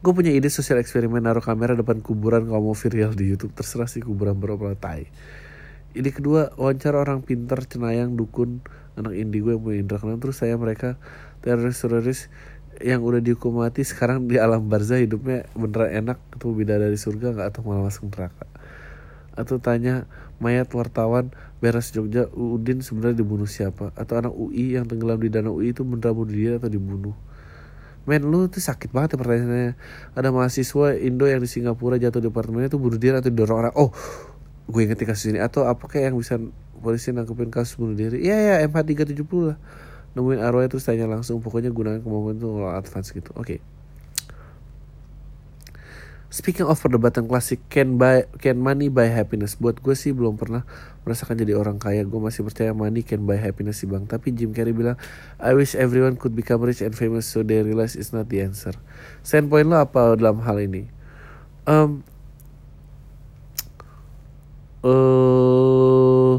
gue 0.00 0.12
punya 0.16 0.32
ide 0.32 0.48
sosial 0.48 0.80
eksperimen 0.80 1.20
naruh 1.20 1.44
kamera 1.44 1.76
depan 1.76 2.00
kuburan 2.00 2.48
kalau 2.48 2.72
mau 2.72 2.76
viral 2.76 3.12
di 3.12 3.28
YouTube 3.28 3.52
terserah 3.52 3.84
sih 3.84 4.00
kuburan 4.00 4.36
berapa 4.40 4.72
tai 4.72 5.12
ide 5.92 6.08
kedua 6.08 6.56
wawancara 6.56 6.96
orang 7.04 7.20
pintar 7.20 7.68
cenayang 7.68 8.16
dukun 8.16 8.64
anak 8.96 9.12
indigo 9.12 9.52
yang 9.52 9.60
punya 9.60 9.76
indra 9.84 10.00
terus 10.00 10.40
saya 10.40 10.56
mereka 10.56 10.96
teroris-teroris 11.40 12.28
yang 12.80 13.04
udah 13.04 13.20
dihukum 13.20 13.60
mati 13.60 13.84
sekarang 13.84 14.24
di 14.24 14.40
alam 14.40 14.64
barzah 14.64 14.96
hidupnya 14.96 15.44
beneran 15.52 15.90
enak 16.04 16.18
ketemu 16.32 16.52
bidadari 16.56 16.96
surga 16.96 17.36
nggak? 17.36 17.46
Atau 17.52 17.60
malah 17.68 17.92
masuk 17.92 18.08
neraka? 18.08 18.48
Atau 19.36 19.60
tanya 19.60 20.08
mayat 20.40 20.72
wartawan 20.72 21.32
beres 21.60 21.92
Jogja 21.92 22.28
Udin 22.32 22.80
sebenarnya 22.80 23.20
dibunuh 23.20 23.44
siapa? 23.44 23.92
Atau 23.92 24.16
anak 24.16 24.32
UI 24.32 24.80
yang 24.80 24.88
tenggelam 24.88 25.20
di 25.20 25.28
danau 25.28 25.60
UI 25.60 25.76
itu 25.76 25.84
beneran 25.84 26.16
bunuh 26.16 26.32
diri 26.32 26.56
atau 26.56 26.72
dibunuh? 26.72 27.16
Men 28.08 28.24
lu 28.24 28.48
tuh 28.48 28.64
sakit 28.64 28.96
banget 28.96 29.14
ya 29.14 29.18
pertanyaannya. 29.20 29.72
Ada 30.16 30.28
mahasiswa 30.32 30.96
Indo 30.96 31.28
yang 31.28 31.44
di 31.44 31.48
Singapura 31.52 32.00
jatuh 32.00 32.24
di 32.24 32.32
apartemennya 32.32 32.72
tuh 32.72 32.80
bunuh 32.80 32.96
diri 32.96 33.20
atau 33.20 33.28
didorong 33.28 33.58
orang? 33.68 33.74
Oh 33.76 33.92
gue 34.70 34.80
inget 34.80 35.04
kasus 35.04 35.36
ini. 35.36 35.38
Atau 35.42 35.68
apa 35.68 35.84
kayak 35.84 36.12
yang 36.12 36.16
bisa 36.16 36.40
polisi 36.80 37.12
nangkepin 37.12 37.52
kasus 37.52 37.76
bunuh 37.76 37.92
diri? 37.92 38.24
Iya 38.24 38.36
ya 38.40 38.54
MH370 38.72 39.52
lah 39.52 39.58
Nemuin 40.18 40.42
arwah 40.42 40.66
terus 40.66 40.86
tanya 40.86 41.06
langsung 41.06 41.38
Pokoknya 41.38 41.70
gunakan 41.70 42.02
kemampuan 42.02 42.36
itu 42.38 42.50
advance 42.66 43.14
gitu 43.14 43.30
Oke 43.38 43.58
okay. 43.58 43.58
Speaking 46.30 46.70
of 46.70 46.78
perdebatan 46.78 47.26
klasik, 47.26 47.58
can 47.66 47.98
buy 47.98 48.22
can 48.38 48.54
money 48.62 48.86
buy 48.86 49.10
happiness? 49.10 49.58
Buat 49.58 49.82
gue 49.82 49.98
sih 49.98 50.14
belum 50.14 50.38
pernah 50.38 50.62
merasakan 51.02 51.34
jadi 51.34 51.58
orang 51.58 51.82
kaya. 51.82 52.06
Gue 52.06 52.22
masih 52.22 52.46
percaya 52.46 52.70
money 52.70 53.02
can 53.02 53.26
buy 53.26 53.34
happiness 53.34 53.82
sih 53.82 53.90
bang. 53.90 54.06
Tapi 54.06 54.30
Jim 54.30 54.54
Carrey 54.54 54.70
bilang, 54.70 54.94
I 55.42 55.58
wish 55.58 55.74
everyone 55.74 56.14
could 56.14 56.38
become 56.38 56.62
rich 56.62 56.86
and 56.86 56.94
famous 56.94 57.26
so 57.26 57.42
they 57.42 57.58
realize 57.66 57.98
it's 57.98 58.14
not 58.14 58.30
the 58.30 58.46
answer. 58.46 58.70
Standpoint 59.26 59.74
lo 59.74 59.82
apa 59.82 60.14
dalam 60.14 60.38
hal 60.46 60.62
ini? 60.62 60.86
Um, 61.66 62.06
uh, 64.86 66.38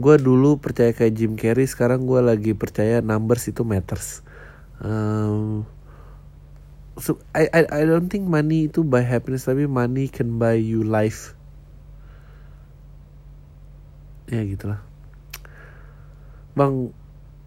gue 0.00 0.16
dulu 0.16 0.58
percaya 0.58 0.96
kayak 0.96 1.14
Jim 1.14 1.32
Carrey, 1.36 1.68
sekarang 1.68 2.08
gue 2.08 2.20
lagi 2.24 2.56
percaya 2.56 3.04
numbers 3.04 3.46
itu 3.46 3.62
matters. 3.62 4.24
Um, 4.80 5.68
so 6.96 7.20
I, 7.36 7.48
I 7.52 7.60
I 7.68 7.82
don't 7.84 8.08
think 8.08 8.24
money 8.24 8.72
itu 8.72 8.80
buy 8.80 9.04
happiness 9.04 9.44
tapi 9.44 9.68
money 9.68 10.08
can 10.08 10.40
buy 10.40 10.56
you 10.56 10.80
life. 10.80 11.36
Ya 14.32 14.40
gitulah. 14.44 14.80
Bang 16.56 16.96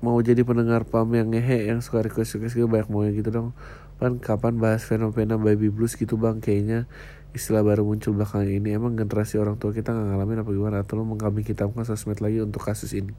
mau 0.04 0.20
jadi 0.20 0.43
pendengar 0.43 0.84
pam 0.84 1.08
yang 1.16 1.32
ngehe 1.32 1.72
yang 1.72 1.80
suka 1.80 2.04
request 2.04 2.36
request 2.38 2.60
gitu 2.60 2.70
banyak 2.70 2.89
mau 2.91 3.08
gitu 3.08 3.30
dong. 3.34 3.49
Pan 3.97 4.20
kapan 4.20 4.60
bahas 4.60 4.84
fenomena 4.84 5.39
baby 5.39 5.74
blues 5.74 5.95
gitu 5.97 6.20
bang? 6.20 6.43
Kayaknya 6.43 6.86
istilah 7.34 7.66
baru 7.66 7.82
muncul 7.82 8.14
belakangan 8.14 8.46
ini 8.46 8.78
emang 8.78 8.94
generasi 8.94 9.42
orang 9.42 9.58
tua 9.58 9.74
kita 9.74 9.90
nggak 9.90 10.06
ngalamin 10.14 10.38
apa 10.46 10.50
gimana? 10.54 10.78
Atau 10.86 11.02
lo 11.02 11.04
mengkambing 11.10 11.44
hitamkan 11.44 11.82
sosmed 11.84 12.22
lagi 12.22 12.40
untuk 12.40 12.62
kasus 12.62 12.94
ini? 12.94 13.14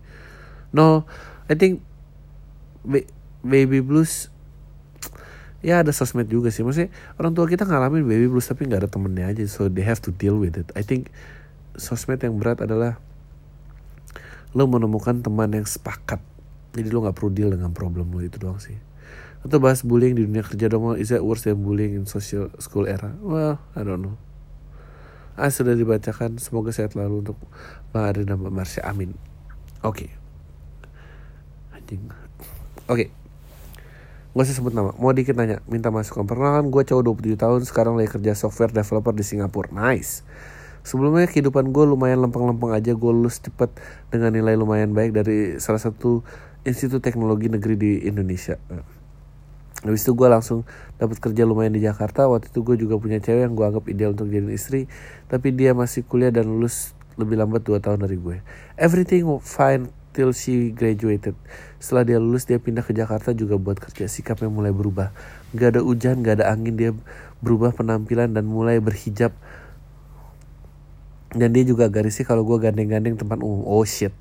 No 0.70 1.06
I 1.50 1.58
think 1.58 1.82
baby 3.42 3.82
blues 3.82 4.30
ya 5.60 5.82
ada 5.82 5.90
sosmed 5.90 6.30
juga 6.30 6.54
sih. 6.54 6.62
Maksudnya 6.62 6.94
orang 7.18 7.34
tua 7.34 7.50
kita 7.50 7.66
ngalamin 7.66 8.06
baby 8.06 8.30
blues 8.30 8.46
tapi 8.46 8.70
nggak 8.70 8.86
ada 8.86 8.90
temennya 8.90 9.26
aja 9.34 9.42
so 9.50 9.66
they 9.66 9.82
have 9.82 9.98
to 9.98 10.14
deal 10.14 10.38
with 10.38 10.54
it. 10.54 10.70
I 10.78 10.86
think 10.86 11.10
sosmed 11.74 12.22
yang 12.22 12.38
berat 12.38 12.62
adalah 12.62 13.02
lo 14.54 14.70
menemukan 14.70 15.18
teman 15.20 15.50
yang 15.50 15.66
sepakat. 15.66 16.22
Jadi 16.74 16.88
lo 16.94 17.02
nggak 17.02 17.18
perlu 17.18 17.30
deal 17.34 17.50
dengan 17.50 17.74
problem 17.74 18.14
lo 18.14 18.22
itu 18.22 18.38
doang 18.38 18.62
sih 18.62 18.93
atau 19.44 19.60
bahas 19.60 19.84
bullying 19.84 20.16
di 20.16 20.24
dunia 20.24 20.40
kerja 20.40 20.72
dong 20.72 20.96
is 20.96 21.12
that 21.12 21.20
worse 21.20 21.44
than 21.44 21.60
bullying 21.60 21.92
in 21.92 22.04
social 22.08 22.48
school 22.56 22.88
era? 22.88 23.12
Well 23.20 23.60
I 23.76 23.84
don't 23.84 24.00
know. 24.00 24.16
Ah 25.36 25.52
sudah 25.52 25.76
dibacakan. 25.76 26.40
Semoga 26.40 26.72
sehat 26.72 26.96
lalu 26.96 27.20
untuk 27.20 27.36
Bang 27.92 28.08
Adri 28.08 28.24
dan 28.24 28.40
Mbak 28.40 28.54
Marsha. 28.54 28.80
Amin. 28.88 29.12
Oke. 29.84 30.08
Okay. 30.08 30.10
anjing. 31.76 32.08
Oke. 32.08 32.88
Okay. 32.88 33.08
Gak 34.34 34.50
usah 34.50 34.56
sebut 34.58 34.74
nama, 34.74 34.90
mau 34.98 35.14
dikit 35.14 35.38
nanya, 35.38 35.62
minta 35.70 35.94
masukan 35.94 36.26
Perkenalan 36.26 36.66
gue 36.66 36.82
cowok 36.82 37.22
27 37.22 37.38
tahun, 37.38 37.60
sekarang 37.70 37.94
lagi 37.94 38.18
kerja 38.18 38.34
software 38.34 38.74
developer 38.74 39.14
di 39.14 39.22
Singapura. 39.22 39.70
Nice. 39.70 40.26
Sebelumnya 40.82 41.30
kehidupan 41.30 41.70
gue 41.70 41.84
lumayan 41.86 42.18
lempeng-lempeng 42.18 42.74
aja. 42.74 42.98
Gue 42.98 43.14
lulus 43.14 43.38
cepet 43.38 43.70
dengan 44.10 44.34
nilai 44.34 44.58
lumayan 44.58 44.90
baik 44.90 45.14
dari 45.14 45.62
salah 45.62 45.78
satu 45.78 46.26
institut 46.66 46.98
teknologi 46.98 47.46
negeri 47.46 47.78
di 47.78 47.92
Indonesia 48.10 48.58
Habis 49.84 50.02
itu 50.08 50.16
gue 50.16 50.28
langsung 50.32 50.64
dapat 50.96 51.20
kerja 51.20 51.44
lumayan 51.44 51.76
di 51.76 51.84
Jakarta 51.84 52.24
Waktu 52.24 52.48
itu 52.48 52.64
gue 52.64 52.76
juga 52.80 52.96
punya 52.96 53.20
cewek 53.20 53.44
yang 53.44 53.52
gue 53.52 53.68
anggap 53.68 53.84
ideal 53.92 54.16
untuk 54.16 54.32
jadi 54.32 54.48
istri 54.48 54.88
Tapi 55.28 55.52
dia 55.52 55.76
masih 55.76 56.08
kuliah 56.08 56.32
dan 56.32 56.48
lulus 56.48 56.96
lebih 57.20 57.36
lambat 57.36 57.62
2 57.62 57.84
tahun 57.84 58.00
dari 58.00 58.16
gue 58.16 58.40
Everything 58.80 59.28
fine 59.44 59.92
till 60.14 60.30
she 60.30 60.70
graduated. 60.70 61.34
Setelah 61.82 62.06
dia 62.06 62.18
lulus 62.22 62.46
dia 62.46 62.62
pindah 62.62 62.86
ke 62.86 62.94
Jakarta 62.94 63.34
juga 63.34 63.58
buat 63.58 63.76
kerja. 63.82 64.06
Sikapnya 64.06 64.46
mulai 64.46 64.70
berubah. 64.70 65.10
Gak 65.52 65.76
ada 65.76 65.80
hujan, 65.82 66.22
gak 66.22 66.40
ada 66.40 66.54
angin 66.54 66.78
dia 66.78 66.90
berubah 67.42 67.74
penampilan 67.74 68.30
dan 68.30 68.46
mulai 68.46 68.78
berhijab. 68.78 69.34
Dan 71.34 71.50
dia 71.50 71.66
juga 71.66 71.90
garisnya 71.90 72.22
kalau 72.22 72.46
gue 72.46 72.62
gandeng-gandeng 72.62 73.18
tempat 73.18 73.42
umum. 73.42 73.66
Oh 73.66 73.82
shit. 73.82 74.14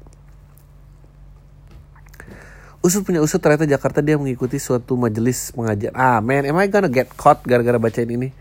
Usut 2.84 3.07
punya 3.07 3.23
usut 3.23 3.39
ternyata 3.39 3.63
Jakarta 3.63 4.03
dia 4.03 4.19
mengikuti 4.19 4.59
suatu 4.59 4.99
majelis 4.99 5.55
pengajian. 5.55 5.95
Ah 5.95 6.19
man, 6.19 6.43
am 6.43 6.59
I 6.59 6.67
gonna 6.67 6.91
get 6.91 7.07
caught 7.15 7.39
gara-gara 7.47 7.79
bacain 7.79 8.11
ini? 8.11 8.36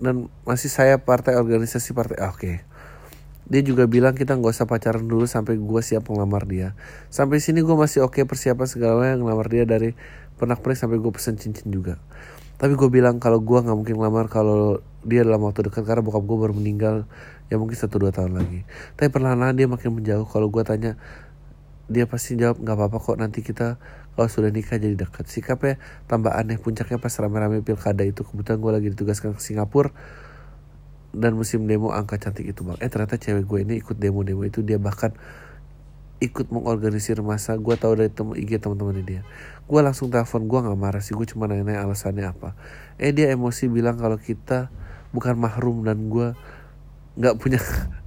Dan 0.00 0.32
masih 0.48 0.72
saya 0.72 0.96
partai 0.96 1.36
organisasi 1.36 1.92
partai. 1.92 2.16
Ah, 2.16 2.32
Oke. 2.32 2.40
Okay 2.40 2.56
dia 3.50 3.66
juga 3.66 3.90
bilang 3.90 4.14
kita 4.14 4.38
nggak 4.38 4.54
usah 4.54 4.70
pacaran 4.70 5.02
dulu 5.02 5.26
sampai 5.26 5.58
gue 5.58 5.82
siap 5.82 6.06
ngelamar 6.06 6.46
dia 6.46 6.78
sampai 7.10 7.42
sini 7.42 7.66
gue 7.66 7.74
masih 7.74 8.06
oke 8.06 8.22
okay 8.22 8.22
persiapan 8.22 8.66
segala 8.70 9.02
yang 9.10 9.26
ngelamar 9.26 9.50
dia 9.50 9.66
dari 9.66 9.98
pernak 10.38 10.62
pernik 10.62 10.78
sampai 10.78 11.02
gue 11.02 11.10
pesen 11.10 11.34
cincin 11.34 11.66
juga 11.66 11.98
tapi 12.62 12.78
gue 12.78 12.86
bilang 12.86 13.18
kalau 13.18 13.42
gue 13.42 13.58
nggak 13.58 13.74
mungkin 13.74 13.98
ngelamar 13.98 14.30
kalau 14.30 14.78
dia 15.02 15.26
dalam 15.26 15.42
waktu 15.42 15.66
dekat 15.66 15.82
karena 15.82 16.06
bokap 16.06 16.22
gue 16.22 16.38
baru 16.38 16.54
meninggal 16.54 17.10
ya 17.50 17.58
mungkin 17.58 17.74
satu 17.74 17.98
dua 17.98 18.14
tahun 18.14 18.38
lagi 18.38 18.62
tapi 18.94 19.10
perlahan-lahan 19.10 19.58
dia 19.58 19.66
makin 19.66 19.98
menjauh 19.98 20.30
kalau 20.30 20.46
gue 20.46 20.62
tanya 20.62 20.94
dia 21.90 22.06
pasti 22.06 22.38
jawab 22.38 22.62
nggak 22.62 22.76
apa-apa 22.78 22.98
kok 23.02 23.18
nanti 23.18 23.42
kita 23.42 23.74
kalau 24.14 24.28
sudah 24.30 24.54
nikah 24.54 24.78
jadi 24.78 24.94
dekat. 24.94 25.26
Sikapnya 25.26 25.82
tambah 26.06 26.30
aneh 26.30 26.54
puncaknya 26.62 27.02
pas 27.02 27.10
rame-rame 27.18 27.66
pilkada 27.66 28.06
itu. 28.06 28.22
Kebetulan 28.22 28.58
gue 28.62 28.72
lagi 28.78 28.88
ditugaskan 28.94 29.34
ke 29.34 29.42
Singapura 29.42 29.90
dan 31.10 31.34
musim 31.34 31.66
demo 31.66 31.90
angka 31.90 32.22
cantik 32.22 32.46
itu 32.46 32.62
bang. 32.62 32.78
Eh 32.78 32.86
ternyata 32.86 33.18
cewek 33.18 33.42
gue 33.42 33.58
ini 33.66 33.74
ikut 33.82 33.98
demo-demo 33.98 34.46
itu 34.46 34.62
dia 34.62 34.78
bahkan 34.78 35.10
ikut 36.22 36.54
mengorganisir 36.54 37.18
masa. 37.26 37.58
Gue 37.58 37.74
tahu 37.74 37.98
dari 37.98 38.12
temu 38.14 38.38
IG 38.38 38.62
teman-teman 38.62 39.02
dia. 39.02 39.22
Gue 39.66 39.82
langsung 39.82 40.14
telepon 40.14 40.46
gue 40.46 40.58
nggak 40.62 40.78
marah 40.78 41.02
sih 41.02 41.18
gue 41.18 41.26
cuma 41.26 41.50
nanya, 41.50 41.82
alasannya 41.82 42.22
apa. 42.22 42.54
Eh 43.02 43.10
dia 43.10 43.34
emosi 43.34 43.66
bilang 43.66 43.98
kalau 43.98 44.14
kita 44.14 44.70
bukan 45.10 45.34
mahrum 45.34 45.82
dan 45.82 46.06
gue 46.06 46.38
nggak 47.18 47.34
punya 47.42 47.58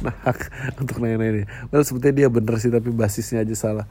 nah 0.00 0.14
hak 0.24 0.48
untuk 0.80 1.02
nanya-nanya 1.02 1.50
well 1.74 1.84
sebetulnya 1.84 2.26
dia 2.26 2.28
bener 2.32 2.56
sih 2.62 2.72
tapi 2.72 2.88
basisnya 2.94 3.42
aja 3.42 3.56
salah. 3.58 3.86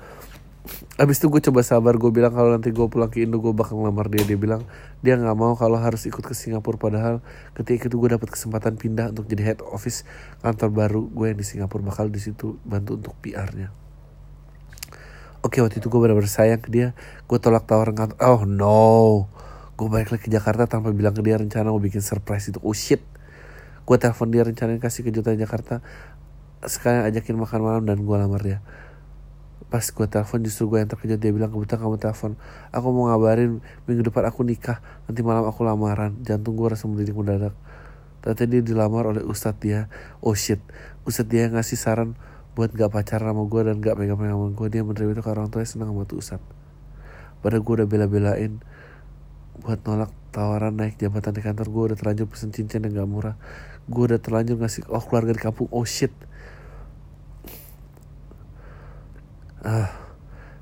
Abis 1.00 1.24
itu 1.24 1.32
gue 1.32 1.40
coba 1.40 1.64
sabar 1.64 1.96
gue 1.96 2.12
bilang 2.12 2.36
kalau 2.36 2.52
nanti 2.52 2.76
gue 2.76 2.88
pulang 2.92 3.08
ke 3.08 3.24
Indo 3.24 3.40
gue 3.40 3.56
bakal 3.56 3.80
ngelamar 3.80 4.12
dia. 4.12 4.28
Dia 4.28 4.36
bilang 4.36 4.68
dia 5.00 5.16
nggak 5.16 5.38
mau 5.40 5.56
kalau 5.56 5.80
harus 5.80 6.04
ikut 6.06 6.22
ke 6.22 6.36
Singapura. 6.36 6.76
Padahal 6.76 7.16
ketika 7.56 7.88
itu 7.88 7.96
gue 7.96 8.10
dapat 8.12 8.28
kesempatan 8.28 8.76
pindah 8.76 9.16
untuk 9.16 9.26
jadi 9.32 9.56
head 9.56 9.60
office 9.64 10.04
kantor 10.44 10.70
baru 10.70 11.02
gue 11.08 11.26
yang 11.32 11.40
di 11.40 11.48
Singapura. 11.48 11.82
Bakal 11.82 12.12
di 12.12 12.20
situ 12.20 12.60
bantu 12.68 13.00
untuk 13.00 13.16
PR-nya. 13.24 13.72
Oke 15.40 15.64
waktu 15.64 15.80
itu 15.80 15.88
gue 15.88 16.00
benar-benar 16.04 16.28
sayang 16.28 16.60
ke 16.60 16.70
dia. 16.70 16.92
Gue 17.26 17.40
tolak 17.40 17.64
tawaran 17.64 17.96
kantor. 17.96 18.18
Oh 18.20 18.44
no. 18.44 19.32
Gue 19.80 19.88
balik 19.88 20.12
lagi 20.12 20.28
ke 20.28 20.32
Jakarta 20.32 20.68
tanpa 20.68 20.92
bilang 20.92 21.16
ke 21.16 21.24
dia 21.24 21.40
rencana 21.40 21.72
mau 21.72 21.80
bikin 21.80 22.04
surprise 22.04 22.52
itu. 22.52 22.60
Oh 22.60 22.76
shit 22.76 23.00
gue 23.90 23.98
telepon 23.98 24.30
dia 24.30 24.46
rencananya 24.46 24.78
kasih 24.78 25.02
kejutan 25.02 25.34
Jakarta. 25.34 25.82
Sekalian 26.62 27.10
ajakin 27.10 27.34
makan 27.42 27.60
malam 27.66 27.84
dan 27.90 28.06
gue 28.06 28.14
lamar 28.22 28.38
dia. 28.46 28.62
Pas 29.74 29.82
gue 29.82 30.06
telepon 30.06 30.46
justru 30.46 30.70
gue 30.70 30.78
yang 30.78 30.90
terkejut. 30.94 31.18
Dia 31.18 31.34
bilang 31.34 31.50
kebetulan 31.50 31.82
kamu 31.82 31.98
telepon. 31.98 32.38
Aku 32.70 32.94
mau 32.94 33.10
ngabarin 33.10 33.66
minggu 33.90 34.06
depan 34.06 34.30
aku 34.30 34.46
nikah. 34.46 34.78
Nanti 35.10 35.26
malam 35.26 35.42
aku 35.50 35.66
lamaran. 35.66 36.22
Jantung 36.22 36.54
gue 36.54 36.70
rasa 36.70 36.86
mendidih 36.86 37.18
mendadak. 37.18 37.58
Ternyata 38.22 38.44
dia 38.46 38.62
dilamar 38.62 39.10
oleh 39.10 39.26
ustadz 39.26 39.58
dia. 39.58 39.90
Oh 40.22 40.38
shit. 40.38 40.62
Ustadz 41.10 41.34
dia 41.34 41.50
yang 41.50 41.58
ngasih 41.58 41.82
saran 41.82 42.14
buat 42.54 42.70
gak 42.70 42.94
pacaran 42.94 43.34
sama 43.34 43.50
gue 43.50 43.62
dan 43.74 43.82
gak 43.82 43.98
pegang-pegang 43.98 44.38
sama 44.38 44.48
gue 44.54 44.68
dia 44.70 44.82
menerima 44.86 45.12
itu 45.18 45.22
karena 45.26 45.38
orang 45.42 45.50
tuanya 45.50 45.66
senang 45.66 45.90
sama 45.90 46.06
tuh 46.06 46.22
ustadz. 46.22 46.50
Padahal 47.42 47.66
gue 47.66 47.74
udah 47.74 47.88
bela-belain 47.90 48.62
buat 49.66 49.82
nolak 49.82 50.14
tawaran 50.30 50.78
naik 50.78 51.02
jabatan 51.02 51.34
di 51.34 51.42
kantor. 51.42 51.68
Gue 51.74 51.84
udah 51.90 51.98
terlanjur 51.98 52.30
pesen 52.30 52.54
cincin 52.54 52.86
yang 52.86 52.94
gak 52.94 53.10
murah 53.10 53.36
gue 53.90 54.04
udah 54.14 54.22
terlanjur 54.22 54.62
ngasih 54.62 54.86
oh 54.88 55.02
keluarga 55.02 55.34
di 55.34 55.42
kampung. 55.42 55.68
Oh 55.74 55.84
shit. 55.84 56.14
Ah. 59.66 59.90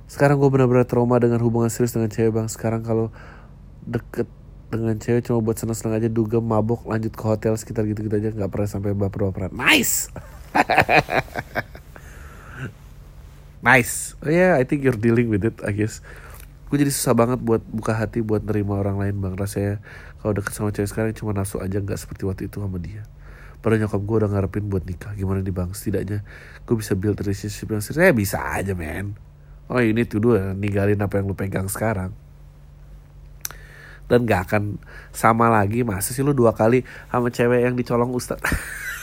Sekarang 0.07 0.39
gue 0.39 0.47
benar-benar 0.47 0.87
trauma 0.87 1.19
dengan 1.19 1.43
hubungan 1.43 1.67
serius 1.67 1.91
dengan 1.91 2.07
cewek 2.07 2.31
bang. 2.31 2.47
Sekarang 2.47 2.79
kalau 2.79 3.11
deket 3.83 4.25
dengan 4.71 4.95
cewek 4.95 5.27
cuma 5.27 5.43
buat 5.43 5.59
seneng-seneng 5.59 5.99
aja 5.99 6.07
dugem 6.11 6.43
mabok 6.43 6.87
lanjut 6.87 7.11
ke 7.11 7.23
hotel 7.23 7.55
sekitar 7.55 7.87
gitu-gitu 7.87 8.15
aja 8.15 8.31
nggak 8.31 8.51
pernah 8.51 8.67
sampai 8.71 8.95
baper-baperan. 8.95 9.51
Nice! 9.51 10.07
Nice. 13.57 14.15
Oh 14.23 14.31
yeah 14.31 14.55
I 14.55 14.63
think 14.63 14.85
you're 14.85 14.95
dealing 14.95 15.27
with 15.27 15.43
it 15.43 15.59
I 15.65 15.75
guess. 15.75 15.99
Gue 16.71 16.79
jadi 16.79 16.93
susah 16.93 17.11
banget 17.11 17.43
buat 17.43 17.59
buka 17.67 17.91
hati 17.91 18.23
buat 18.23 18.45
nerima 18.45 18.79
orang 18.79 18.95
lain 18.95 19.19
bang. 19.19 19.33
Rasanya 19.35 19.83
kalau 20.23 20.31
deket 20.39 20.53
sama 20.55 20.71
cewek 20.71 20.87
sekarang 20.87 21.11
cuma 21.17 21.35
nafsu 21.35 21.59
aja 21.59 21.83
nggak 21.83 21.99
seperti 21.99 22.23
waktu 22.23 22.47
itu 22.47 22.63
sama 22.63 22.79
dia 22.79 23.03
Padahal 23.67 23.83
nyokap 23.83 23.99
gue 23.99 24.15
udah 24.23 24.29
ngarepin 24.31 24.65
buat 24.71 24.87
nikah 24.87 25.11
Gimana 25.11 25.43
nih 25.43 25.51
bang? 25.51 25.75
Setidaknya 25.75 26.23
gue 26.63 26.75
bisa 26.79 26.95
build 26.95 27.19
relationship 27.19 27.67
yang 27.67 27.83
serius. 27.83 27.99
Ya 27.99 28.15
bisa 28.15 28.39
aja 28.39 28.71
men. 28.71 29.19
Oh 29.67 29.83
ini 29.83 30.07
tuh 30.07 30.23
dua 30.23 30.55
Ninggalin 30.55 31.03
apa 31.03 31.19
yang 31.19 31.27
lu 31.27 31.35
pegang 31.35 31.67
sekarang. 31.67 32.15
Dan 34.07 34.23
gak 34.23 34.47
akan 34.47 34.79
sama 35.11 35.51
lagi 35.51 35.83
Masa 35.83 36.15
sih 36.15 36.23
lu 36.23 36.31
dua 36.31 36.55
kali 36.55 36.87
Sama 37.11 37.27
cewek 37.27 37.67
yang 37.67 37.75
dicolong 37.75 38.15
ustad 38.15 38.39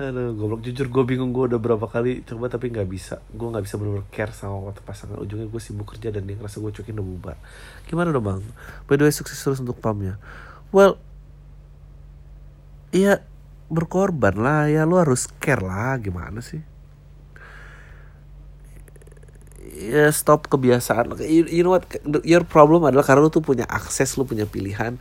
Aduh, 0.00 0.32
goblok. 0.32 0.64
Jujur 0.64 0.88
gue 0.88 1.04
bingung 1.04 1.36
gue 1.36 1.52
udah 1.52 1.60
berapa 1.60 1.84
kali 1.84 2.24
coba 2.24 2.48
tapi 2.48 2.72
nggak 2.72 2.88
bisa. 2.88 3.20
Gue 3.36 3.52
nggak 3.52 3.68
bisa 3.68 3.76
bener-bener 3.76 4.08
care 4.08 4.32
sama 4.32 4.56
waktu 4.64 4.80
pasangan. 4.80 5.20
Ujungnya 5.20 5.44
gue 5.44 5.60
sibuk 5.60 5.92
kerja 5.92 6.08
dan 6.08 6.24
dia 6.24 6.40
ngerasa 6.40 6.56
gue 6.56 6.72
cuekin 6.72 6.96
udah 6.96 7.04
bubar. 7.04 7.36
Gimana 7.84 8.08
dong 8.08 8.24
bang? 8.24 8.40
By 8.88 8.96
the 8.96 9.04
way 9.04 9.12
sukses 9.12 9.36
terus 9.36 9.60
untuk 9.60 9.76
pamnya. 9.76 10.16
Well 10.72 10.96
iya 12.96 13.20
berkorban 13.68 14.40
lah. 14.40 14.72
Ya 14.72 14.88
lu 14.88 14.96
harus 14.96 15.28
care 15.36 15.60
lah. 15.60 16.00
Gimana 16.00 16.40
sih? 16.40 16.64
Ya 19.76 20.08
stop 20.16 20.48
kebiasaan. 20.48 21.12
You, 21.20 21.44
you 21.44 21.60
know 21.60 21.76
what? 21.76 21.84
Your 22.24 22.48
problem 22.48 22.88
adalah 22.88 23.04
karena 23.04 23.28
lu 23.28 23.28
tuh 23.28 23.44
punya 23.44 23.68
akses 23.68 24.16
lu 24.16 24.24
punya 24.24 24.48
pilihan 24.48 24.96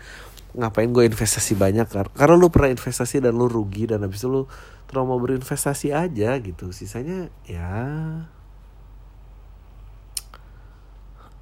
ngapain 0.58 0.90
gue 0.90 1.06
investasi 1.06 1.54
banyak 1.54 1.86
karena 2.18 2.34
lu 2.34 2.50
pernah 2.50 2.74
investasi 2.74 3.22
dan 3.22 3.38
lu 3.38 3.46
rugi 3.46 3.86
dan 3.86 4.02
habis 4.02 4.26
itu 4.26 4.30
lu 4.30 4.42
trauma 4.90 5.14
berinvestasi 5.22 5.94
aja 5.94 6.34
gitu. 6.42 6.74
Sisanya 6.74 7.30
ya 7.46 7.70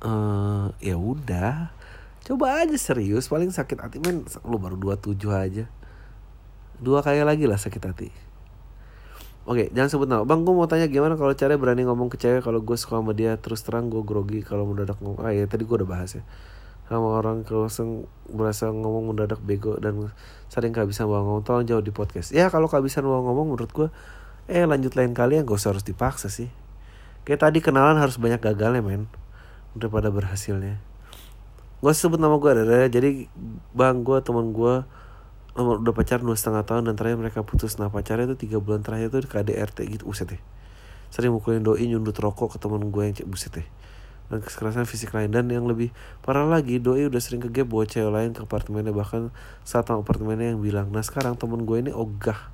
uh, 0.03 0.67
ya 0.83 0.95
udah. 0.99 1.71
Coba 2.27 2.59
aja 2.59 2.75
serius 2.75 3.31
paling 3.31 3.47
sakit 3.47 3.79
hati 3.79 3.97
men 4.03 4.27
lu 4.43 4.59
baru 4.59 4.75
27 4.75 5.15
aja. 5.31 5.65
Dua 6.77 6.99
kali 6.99 7.23
lagi 7.23 7.47
lah 7.47 7.55
sakit 7.55 7.83
hati. 7.87 8.09
Oke, 9.47 9.71
jangan 9.71 9.87
sebut 9.87 10.11
nama. 10.11 10.27
Bang, 10.27 10.43
gue 10.43 10.51
mau 10.51 10.67
tanya 10.67 10.91
gimana 10.91 11.15
kalau 11.15 11.31
cara 11.31 11.55
berani 11.55 11.87
ngomong 11.87 12.11
ke 12.11 12.19
cewek 12.19 12.43
kalau 12.43 12.59
gue 12.59 12.75
suka 12.75 12.99
sama 12.99 13.15
dia 13.15 13.39
terus 13.39 13.63
terang 13.63 13.87
gue 13.87 14.03
grogi 14.03 14.43
kalau 14.43 14.67
mendadak 14.67 14.99
ngomong. 14.99 15.23
Ah 15.23 15.31
ya, 15.31 15.47
tadi 15.47 15.63
gue 15.63 15.71
udah 15.71 15.87
bahas 15.87 16.19
ya 16.19 16.23
sama 16.87 17.19
orang 17.19 17.43
langsung 17.43 18.07
merasa 18.31 18.71
ngomong 18.71 19.11
mendadak 19.11 19.43
bego 19.43 19.75
dan 19.75 20.07
sering 20.47 20.71
kehabisan 20.71 21.11
bawa 21.11 21.27
ngomong. 21.27 21.43
Tolong 21.43 21.67
jauh 21.67 21.83
di 21.83 21.91
podcast. 21.91 22.31
Ya 22.31 22.47
kalau 22.47 22.71
kehabisan 22.71 23.03
bawa 23.03 23.27
ngomong 23.27 23.55
menurut 23.55 23.71
gue 23.75 23.87
eh 24.47 24.63
lanjut 24.63 24.95
lain 24.95 25.11
kali 25.11 25.35
ya 25.35 25.43
gak 25.43 25.59
usah 25.59 25.75
harus 25.75 25.83
dipaksa 25.83 26.31
sih. 26.31 26.47
Kayak 27.27 27.43
tadi 27.43 27.59
kenalan 27.59 27.99
harus 27.99 28.15
banyak 28.15 28.39
gagalnya 28.39 28.79
men 28.79 29.11
daripada 29.75 30.07
berhasilnya. 30.07 30.79
Gue 31.83 31.91
sebut 31.91 32.23
nama 32.23 32.39
gue 32.39 32.49
ada 32.55 32.87
jadi 32.87 33.27
bang 33.75 34.07
gue 34.07 34.17
teman 34.23 34.55
gue 34.55 34.87
udah 35.57 35.93
pacar 35.93 36.23
dua 36.23 36.39
setengah 36.39 36.63
tahun 36.63 36.87
dan 36.87 36.95
terakhir 36.95 37.19
mereka 37.19 37.43
putus. 37.43 37.75
Nah 37.75 37.91
pacarnya 37.91 38.31
itu 38.31 38.47
tiga 38.47 38.63
bulan 38.63 38.79
terakhir 38.79 39.11
itu 39.11 39.27
KDRT 39.27 39.77
gitu 39.99 40.07
uset 40.07 40.31
deh. 40.31 40.41
Sering 41.11 41.35
mukulin 41.35 41.67
doi 41.67 41.83
nyundut 41.83 42.15
rokok 42.15 42.55
ke 42.55 42.57
teman 42.63 42.87
gue 42.87 43.03
yang 43.03 43.11
cek 43.11 43.27
buset 43.27 43.51
deh 43.51 43.67
dan 44.27 44.43
kekerasan 44.43 44.83
fisik 44.83 45.15
lain. 45.15 45.31
Dan 45.31 45.47
yang 45.47 45.65
lebih 45.67 45.95
parah 46.23 46.47
lagi 46.47 46.79
doi 46.83 47.07
udah 47.07 47.19
sering 47.23 47.39
ke 47.39 47.49
gap 47.51 47.71
bawa 47.71 47.87
cewek 47.87 48.11
lain 48.11 48.31
ke 48.35 48.43
apartemennya 48.43 48.91
bahkan 48.91 49.31
saat 49.63 49.87
apartemennya 49.87 50.55
yang 50.55 50.59
bilang 50.59 50.91
nah 50.91 51.03
sekarang 51.03 51.39
temen 51.39 51.63
gue 51.63 51.77
ini 51.79 51.91
ogah 51.95 52.51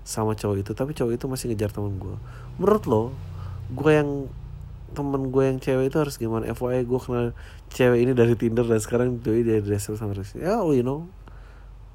sama 0.00 0.32
cowok 0.32 0.56
itu 0.64 0.72
tapi 0.72 0.96
cowok 0.96 1.12
itu 1.14 1.24
masih 1.28 1.46
ngejar 1.52 1.70
temen 1.70 2.00
gue. 2.00 2.16
Menurut 2.56 2.84
lo 2.88 3.02
gue 3.70 3.92
yang 3.92 4.10
temen 4.90 5.30
gue 5.30 5.44
yang 5.46 5.58
cewek 5.62 5.92
itu 5.92 5.96
harus 6.00 6.16
gimana? 6.16 6.50
FYI 6.50 6.82
gue 6.88 7.00
kenal 7.00 7.26
cewek 7.70 8.00
ini 8.02 8.12
dari 8.16 8.34
Tinder 8.34 8.66
dan 8.66 8.80
sekarang 8.82 9.20
doi 9.20 9.44
dari 9.44 9.62
Dressel 9.62 9.94
sama 10.00 10.16
Rizky. 10.16 10.42
Ya 10.42 10.64
you 10.64 10.82
know. 10.82 11.06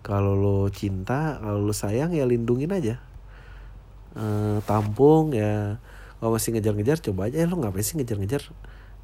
Kalau 0.06 0.38
lo 0.38 0.70
cinta 0.70 1.42
kalau 1.42 1.66
lo 1.66 1.74
sayang 1.74 2.14
ya 2.14 2.30
lindungin 2.30 2.70
aja. 2.70 3.02
Uh, 4.14 4.62
tampung 4.70 5.34
ya. 5.34 5.82
Kalau 6.22 6.32
masih 6.32 6.56
ngejar-ngejar 6.56 7.02
coba 7.02 7.28
aja. 7.28 7.42
Eh, 7.42 7.50
lo 7.50 7.58
ngapain 7.58 7.82
sih 7.82 7.98
ngejar-ngejar 7.98 8.54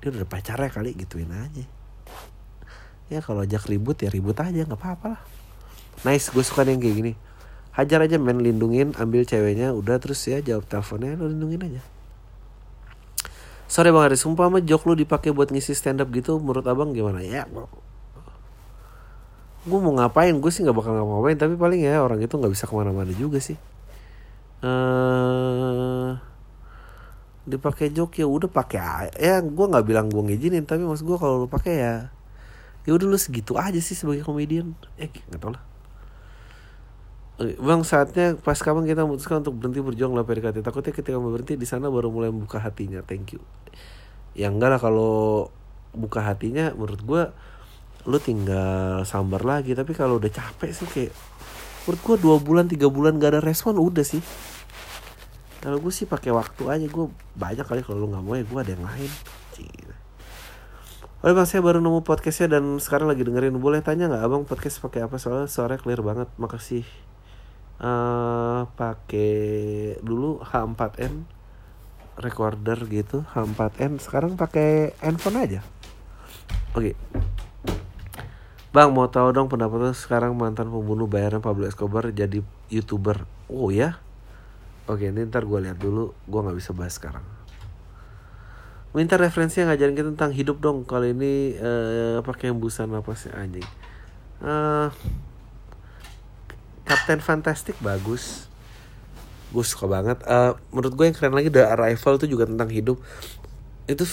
dia 0.01 0.09
udah 0.09 0.25
pacarnya 0.25 0.73
kali 0.73 0.97
gituin 0.97 1.29
aja. 1.29 1.65
Ya 3.13 3.21
kalau 3.21 3.45
ajak 3.45 3.69
ribut 3.69 4.01
ya 4.01 4.09
ribut 4.09 4.35
aja 4.41 4.65
nggak 4.65 4.79
apa-apa 4.81 5.05
lah. 5.13 5.21
Nice 6.01 6.33
gue 6.33 6.41
suka 6.41 6.65
yang 6.65 6.81
kayak 6.81 6.95
gini. 6.97 7.13
Hajar 7.71 8.03
aja 8.03 8.17
main 8.17 8.41
lindungin 8.41 8.97
ambil 8.97 9.23
ceweknya 9.23 9.71
udah 9.71 10.01
terus 10.01 10.19
ya 10.25 10.41
jawab 10.41 10.65
teleponnya 10.65 11.15
lo 11.15 11.29
lindungin 11.29 11.61
aja. 11.61 11.81
Sorry 13.71 13.93
bang 13.93 14.11
Aris 14.11 14.25
sumpah 14.25 14.51
mah 14.51 14.59
jok 14.59 14.89
lu 14.91 14.99
dipakai 14.99 15.31
buat 15.31 15.47
ngisi 15.53 15.71
stand 15.77 16.03
up 16.03 16.11
gitu 16.11 16.41
menurut 16.41 16.65
abang 16.67 16.91
gimana? 16.91 17.21
Ya 17.23 17.47
gue 19.61 19.77
mau 19.77 19.93
ngapain? 19.93 20.33
Gue 20.41 20.49
sih 20.49 20.65
nggak 20.65 20.73
bakal 20.73 20.97
ngapain 20.97 21.37
tapi 21.37 21.53
paling 21.53 21.85
ya 21.85 22.01
orang 22.01 22.17
itu 22.19 22.33
nggak 22.33 22.51
bisa 22.51 22.65
ke 22.65 22.73
mana-mana 22.73 23.13
juga 23.13 23.37
sih. 23.37 23.55
Uh, 24.65 26.17
dipakai 27.51 27.91
jok 27.91 28.23
ya 28.23 28.27
udah 28.27 28.47
pakai 28.47 29.11
ya 29.19 29.43
gue 29.43 29.65
nggak 29.67 29.85
bilang 29.85 30.07
gue 30.07 30.23
ngizinin 30.31 30.63
tapi 30.63 30.87
maksud 30.87 31.03
gue 31.03 31.17
kalau 31.19 31.45
lu 31.45 31.47
pakai 31.51 31.73
ya 31.75 31.95
ya 32.81 32.91
udah 32.97 33.05
lu 33.05 33.17
segitu 33.17 33.57
aja 33.61 33.77
sih 33.77 33.93
sebagai 33.93 34.25
komedian. 34.25 34.73
Eh 34.97 35.09
nggak 35.09 35.41
tau 35.41 35.53
lah. 35.53 35.63
Bang 37.57 37.81
saatnya 37.81 38.37
pas 38.37 38.57
kapan 38.57 38.85
kita 38.85 39.01
memutuskan 39.01 39.41
untuk 39.41 39.57
berhenti 39.57 39.81
berjuang 39.81 40.13
lah 40.13 40.21
PDKT 40.21 40.61
Takutnya 40.61 40.93
ketika 40.93 41.17
berhenti 41.17 41.57
di 41.57 41.65
sana 41.65 41.89
baru 41.89 42.13
mulai 42.13 42.29
membuka 42.29 42.61
hatinya. 42.61 43.01
Thank 43.01 43.37
you. 43.37 43.41
Ya 44.37 44.53
enggak 44.53 44.77
lah 44.77 44.79
kalau 44.81 45.49
buka 45.91 46.21
hatinya 46.21 46.71
menurut 46.77 47.01
gue 47.01 47.23
Lu 48.09 48.17
tinggal 48.17 49.05
sambar 49.05 49.45
lagi. 49.45 49.77
Tapi 49.77 49.93
kalau 49.93 50.17
udah 50.17 50.29
capek 50.29 50.71
sih 50.73 50.89
kayak 50.89 51.13
Menurut 51.85 52.01
gue 52.05 52.17
dua 52.21 52.37
bulan 52.37 52.65
tiga 52.69 52.93
bulan 52.93 53.17
gak 53.17 53.37
ada 53.37 53.41
respon 53.41 53.81
udah 53.81 54.05
sih 54.05 54.21
kalau 55.61 55.77
gue 55.77 55.93
sih 55.93 56.09
pakai 56.09 56.33
waktu 56.33 56.63
aja 56.65 56.85
gue 56.89 57.05
banyak 57.37 57.65
kali 57.69 57.85
kalau 57.85 58.01
lu 58.01 58.07
nggak 58.09 58.25
mau 58.25 58.33
ya 58.33 58.41
gue 58.41 58.59
ada 58.59 58.71
yang 58.73 58.85
lain. 58.85 59.11
Cina. 59.53 59.95
Oke 61.21 61.37
bang 61.37 61.45
saya 61.45 61.61
baru 61.61 61.77
nemu 61.77 62.01
podcastnya 62.01 62.57
dan 62.57 62.81
sekarang 62.81 63.05
lagi 63.05 63.21
dengerin. 63.21 63.53
Boleh 63.61 63.85
tanya 63.85 64.09
nggak 64.09 64.25
abang 64.25 64.43
podcast 64.49 64.81
pakai 64.81 65.05
apa? 65.05 65.21
Soalnya 65.21 65.45
suara 65.45 65.77
clear 65.77 66.01
banget. 66.01 66.33
Makasih. 66.41 66.81
Uh, 67.77 68.65
pakai 68.73 69.97
dulu 70.01 70.41
H4n 70.41 71.25
recorder 72.21 72.77
gitu 72.85 73.25
H4n 73.29 74.01
sekarang 74.01 74.33
pakai 74.33 74.97
handphone 74.97 75.45
aja. 75.45 75.61
Oke. 76.73 76.93
Okay. 76.93 76.93
Bang 78.73 78.97
mau 78.97 79.05
tahu 79.05 79.29
dong 79.29 79.45
pendapatnya 79.45 79.93
sekarang 79.93 80.33
mantan 80.33 80.73
pembunuh 80.73 81.05
bayaran 81.05 81.43
Pablo 81.43 81.69
Escobar 81.69 82.09
jadi 82.09 82.41
youtuber? 82.73 83.29
Oh 83.45 83.69
ya 83.69 84.01
Oke, 84.91 85.07
ini 85.07 85.23
ntar 85.23 85.47
gue 85.47 85.55
lihat 85.63 85.79
dulu. 85.79 86.11
Gue 86.27 86.39
nggak 86.43 86.57
bisa 86.59 86.75
bahas 86.75 86.99
sekarang. 86.99 87.23
Minta 88.91 89.15
referensi 89.15 89.63
yang 89.63 89.71
ngajarin 89.71 89.95
kita 89.95 90.09
tentang 90.11 90.35
hidup 90.35 90.59
dong. 90.59 90.83
Kali 90.83 91.15
ini 91.15 91.55
uh, 91.55 92.19
pakai 92.19 92.51
busan 92.51 92.91
apa 92.91 93.15
sih 93.15 93.31
anjing? 93.31 93.63
Uh, 94.43 94.91
Captain 96.83 97.23
Fantastic 97.23 97.79
bagus. 97.79 98.51
Gue 99.55 99.63
suka 99.63 99.87
banget. 99.87 100.19
Uh, 100.27 100.59
menurut 100.75 100.91
gue 100.99 101.05
yang 101.07 101.15
keren 101.15 101.39
lagi 101.39 101.47
The 101.47 101.71
Arrival 101.71 102.19
itu 102.19 102.27
juga 102.27 102.43
tentang 102.51 102.67
hidup. 102.67 102.99
Itu 103.87 104.03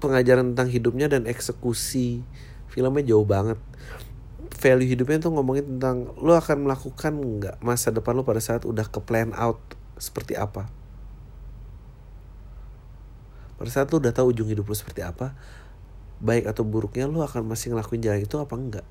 pengajaran 0.00 0.56
tentang 0.56 0.72
hidupnya 0.72 1.12
dan 1.12 1.28
eksekusi 1.28 2.24
filmnya 2.72 3.04
jauh 3.04 3.28
banget 3.28 3.60
value 4.64 4.88
hidupnya 4.88 5.20
tuh 5.20 5.36
ngomongin 5.36 5.76
tentang 5.76 6.10
lo 6.18 6.34
akan 6.34 6.64
melakukan 6.64 7.12
nggak 7.12 7.56
masa 7.60 7.92
depan 7.92 8.16
lo 8.16 8.24
pada 8.24 8.40
saat 8.40 8.64
udah 8.64 8.88
ke 8.88 8.98
plan 9.04 9.30
out 9.36 9.60
seperti 9.98 10.38
apa? 10.38 10.66
Pada 13.54 13.70
saat 13.70 13.88
lu 13.94 14.02
udah 14.02 14.10
tahu 14.10 14.34
ujung 14.34 14.50
hidup 14.50 14.66
lu 14.66 14.74
seperti 14.74 15.06
apa 15.06 15.32
baik 16.22 16.48
atau 16.48 16.64
buruknya 16.64 17.10
lu 17.10 17.20
akan 17.20 17.44
masih 17.44 17.74
ngelakuin 17.74 18.02
jalan 18.02 18.22
itu 18.22 18.36
apa 18.38 18.54
enggak? 18.54 18.86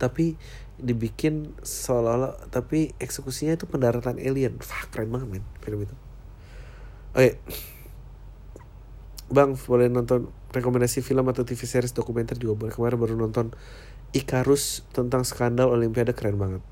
Tapi 0.00 0.34
dibikin 0.74 1.54
seolah-olah 1.62 2.50
tapi 2.50 2.94
eksekusinya 2.98 3.54
itu 3.54 3.66
pendaratan 3.70 4.18
alien. 4.18 4.58
Wah, 4.58 4.84
keren 4.90 5.10
banget 5.14 5.28
men 5.30 5.44
film 5.62 5.86
itu. 5.86 5.94
Oke. 7.14 7.38
Bang 9.30 9.54
boleh 9.56 9.88
nonton 9.88 10.30
rekomendasi 10.50 11.02
film 11.02 11.26
atau 11.30 11.42
TV 11.42 11.62
series 11.66 11.94
dokumenter 11.94 12.38
juga 12.38 12.66
boleh. 12.66 12.72
Kemarin 12.74 12.98
baru 12.98 13.14
nonton 13.18 13.54
Icarus 14.14 14.86
tentang 14.94 15.26
skandal 15.26 15.74
Olimpiade 15.74 16.14
keren 16.14 16.38
banget. 16.38 16.62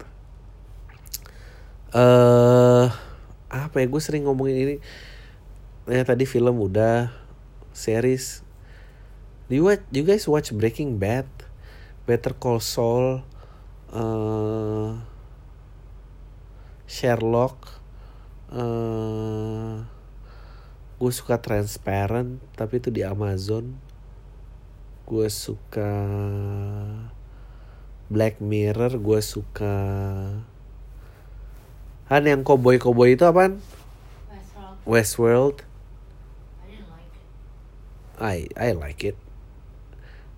Eh 1.93 1.99
uh, 1.99 3.12
apa 3.53 3.85
ya 3.85 3.87
gue 3.87 4.01
sering 4.01 4.25
ngomongin 4.25 4.57
ini. 4.57 4.77
Ya 5.85 6.03
tadi 6.09 6.25
film 6.25 6.57
udah 6.57 7.13
series. 7.77 8.41
Do 9.53 9.61
you, 9.61 9.69
watch, 9.69 9.85
you 9.93 10.09
guys 10.09 10.25
watch 10.25 10.49
Breaking 10.57 10.97
Bad? 10.97 11.29
Better 12.03 12.35
Call 12.35 12.59
Saul 12.59 13.23
uh, 13.95 14.91
Sherlock 16.89 17.79
uh, 18.51 19.87
gue 20.99 21.13
suka 21.15 21.39
Transparent 21.39 22.43
tapi 22.59 22.83
itu 22.83 22.91
di 22.91 23.07
Amazon. 23.07 23.77
Gue 25.07 25.29
suka 25.29 25.93
Black 28.13 28.45
Mirror 28.45 29.01
gue 29.01 29.21
suka 29.25 29.75
Han 32.11 32.27
yang 32.27 32.43
cowboy 32.43 32.79
itu 32.79 33.25
apaan? 33.29 33.63
Westworld. 34.31 34.79
Westworld 34.89 35.57
I 36.63 36.67
didn't 36.67 36.91
like 36.91 37.15
it. 37.15 37.27
I 38.19 38.37
I 38.59 38.69
like 38.75 39.03
it. 39.07 39.17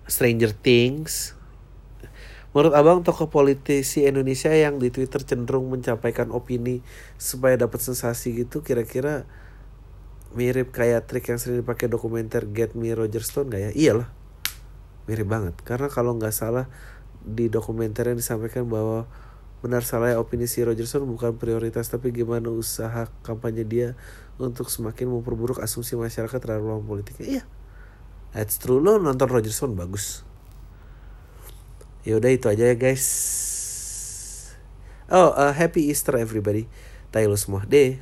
Stranger 0.05 0.53
Things. 0.53 1.33
Menurut 2.55 2.71
abang 2.71 3.03
tokoh 3.03 3.27
politisi 3.27 4.07
Indonesia 4.07 4.47
yang 4.47 4.79
di 4.79 4.87
Twitter 4.87 5.19
cenderung 5.27 5.67
mencapaikan 5.67 6.31
opini 6.31 6.79
supaya 7.19 7.59
dapat 7.59 7.83
sensasi 7.83 8.31
gitu 8.31 8.63
kira-kira 8.63 9.27
mirip 10.35 10.71
kayak 10.71 11.03
trik 11.07 11.27
yang 11.27 11.35
sering 11.35 11.59
dipakai 11.59 11.91
dokumenter 11.91 12.47
Get 12.47 12.71
Me 12.71 12.95
Roger 12.95 13.23
Stone 13.23 13.51
gak 13.51 13.59
ya? 13.59 13.71
Iyalah, 13.75 14.07
mirip 15.07 15.27
banget. 15.27 15.55
Karena 15.67 15.91
kalau 15.91 16.15
nggak 16.15 16.31
salah 16.31 16.71
di 17.25 17.51
dokumenter 17.51 18.07
yang 18.07 18.19
disampaikan 18.19 18.71
bahwa 18.71 19.03
benar 19.65 19.81
salahnya 19.81 20.21
opini 20.21 20.45
si 20.45 20.61
Roger 20.61 20.85
Stone 20.85 21.09
bukan 21.09 21.41
prioritas 21.41 21.89
tapi 21.89 22.13
gimana 22.13 22.53
usaha 22.53 23.09
kampanye 23.25 23.65
dia 23.65 23.97
untuk 24.37 24.69
semakin 24.69 25.09
memperburuk 25.09 25.57
asumsi 25.57 25.97
masyarakat 25.97 26.37
terhadap 26.37 26.61
lawan 26.61 26.85
politiknya. 26.85 27.41
Iya, 27.41 27.43
that's 28.37 28.61
true. 28.61 28.77
Lo 28.77 29.01
nonton 29.01 29.25
Roger 29.25 29.49
Stone 29.49 29.73
bagus. 29.73 30.21
Yaudah 32.05 32.29
itu 32.29 32.45
aja 32.45 32.69
ya 32.69 32.77
guys. 32.77 33.05
Oh, 35.09 35.33
uh, 35.33 35.49
happy 35.49 35.89
Easter 35.89 36.21
everybody. 36.21 36.69
Tayo 37.09 37.33
semua. 37.33 37.65
Deh. 37.65 37.97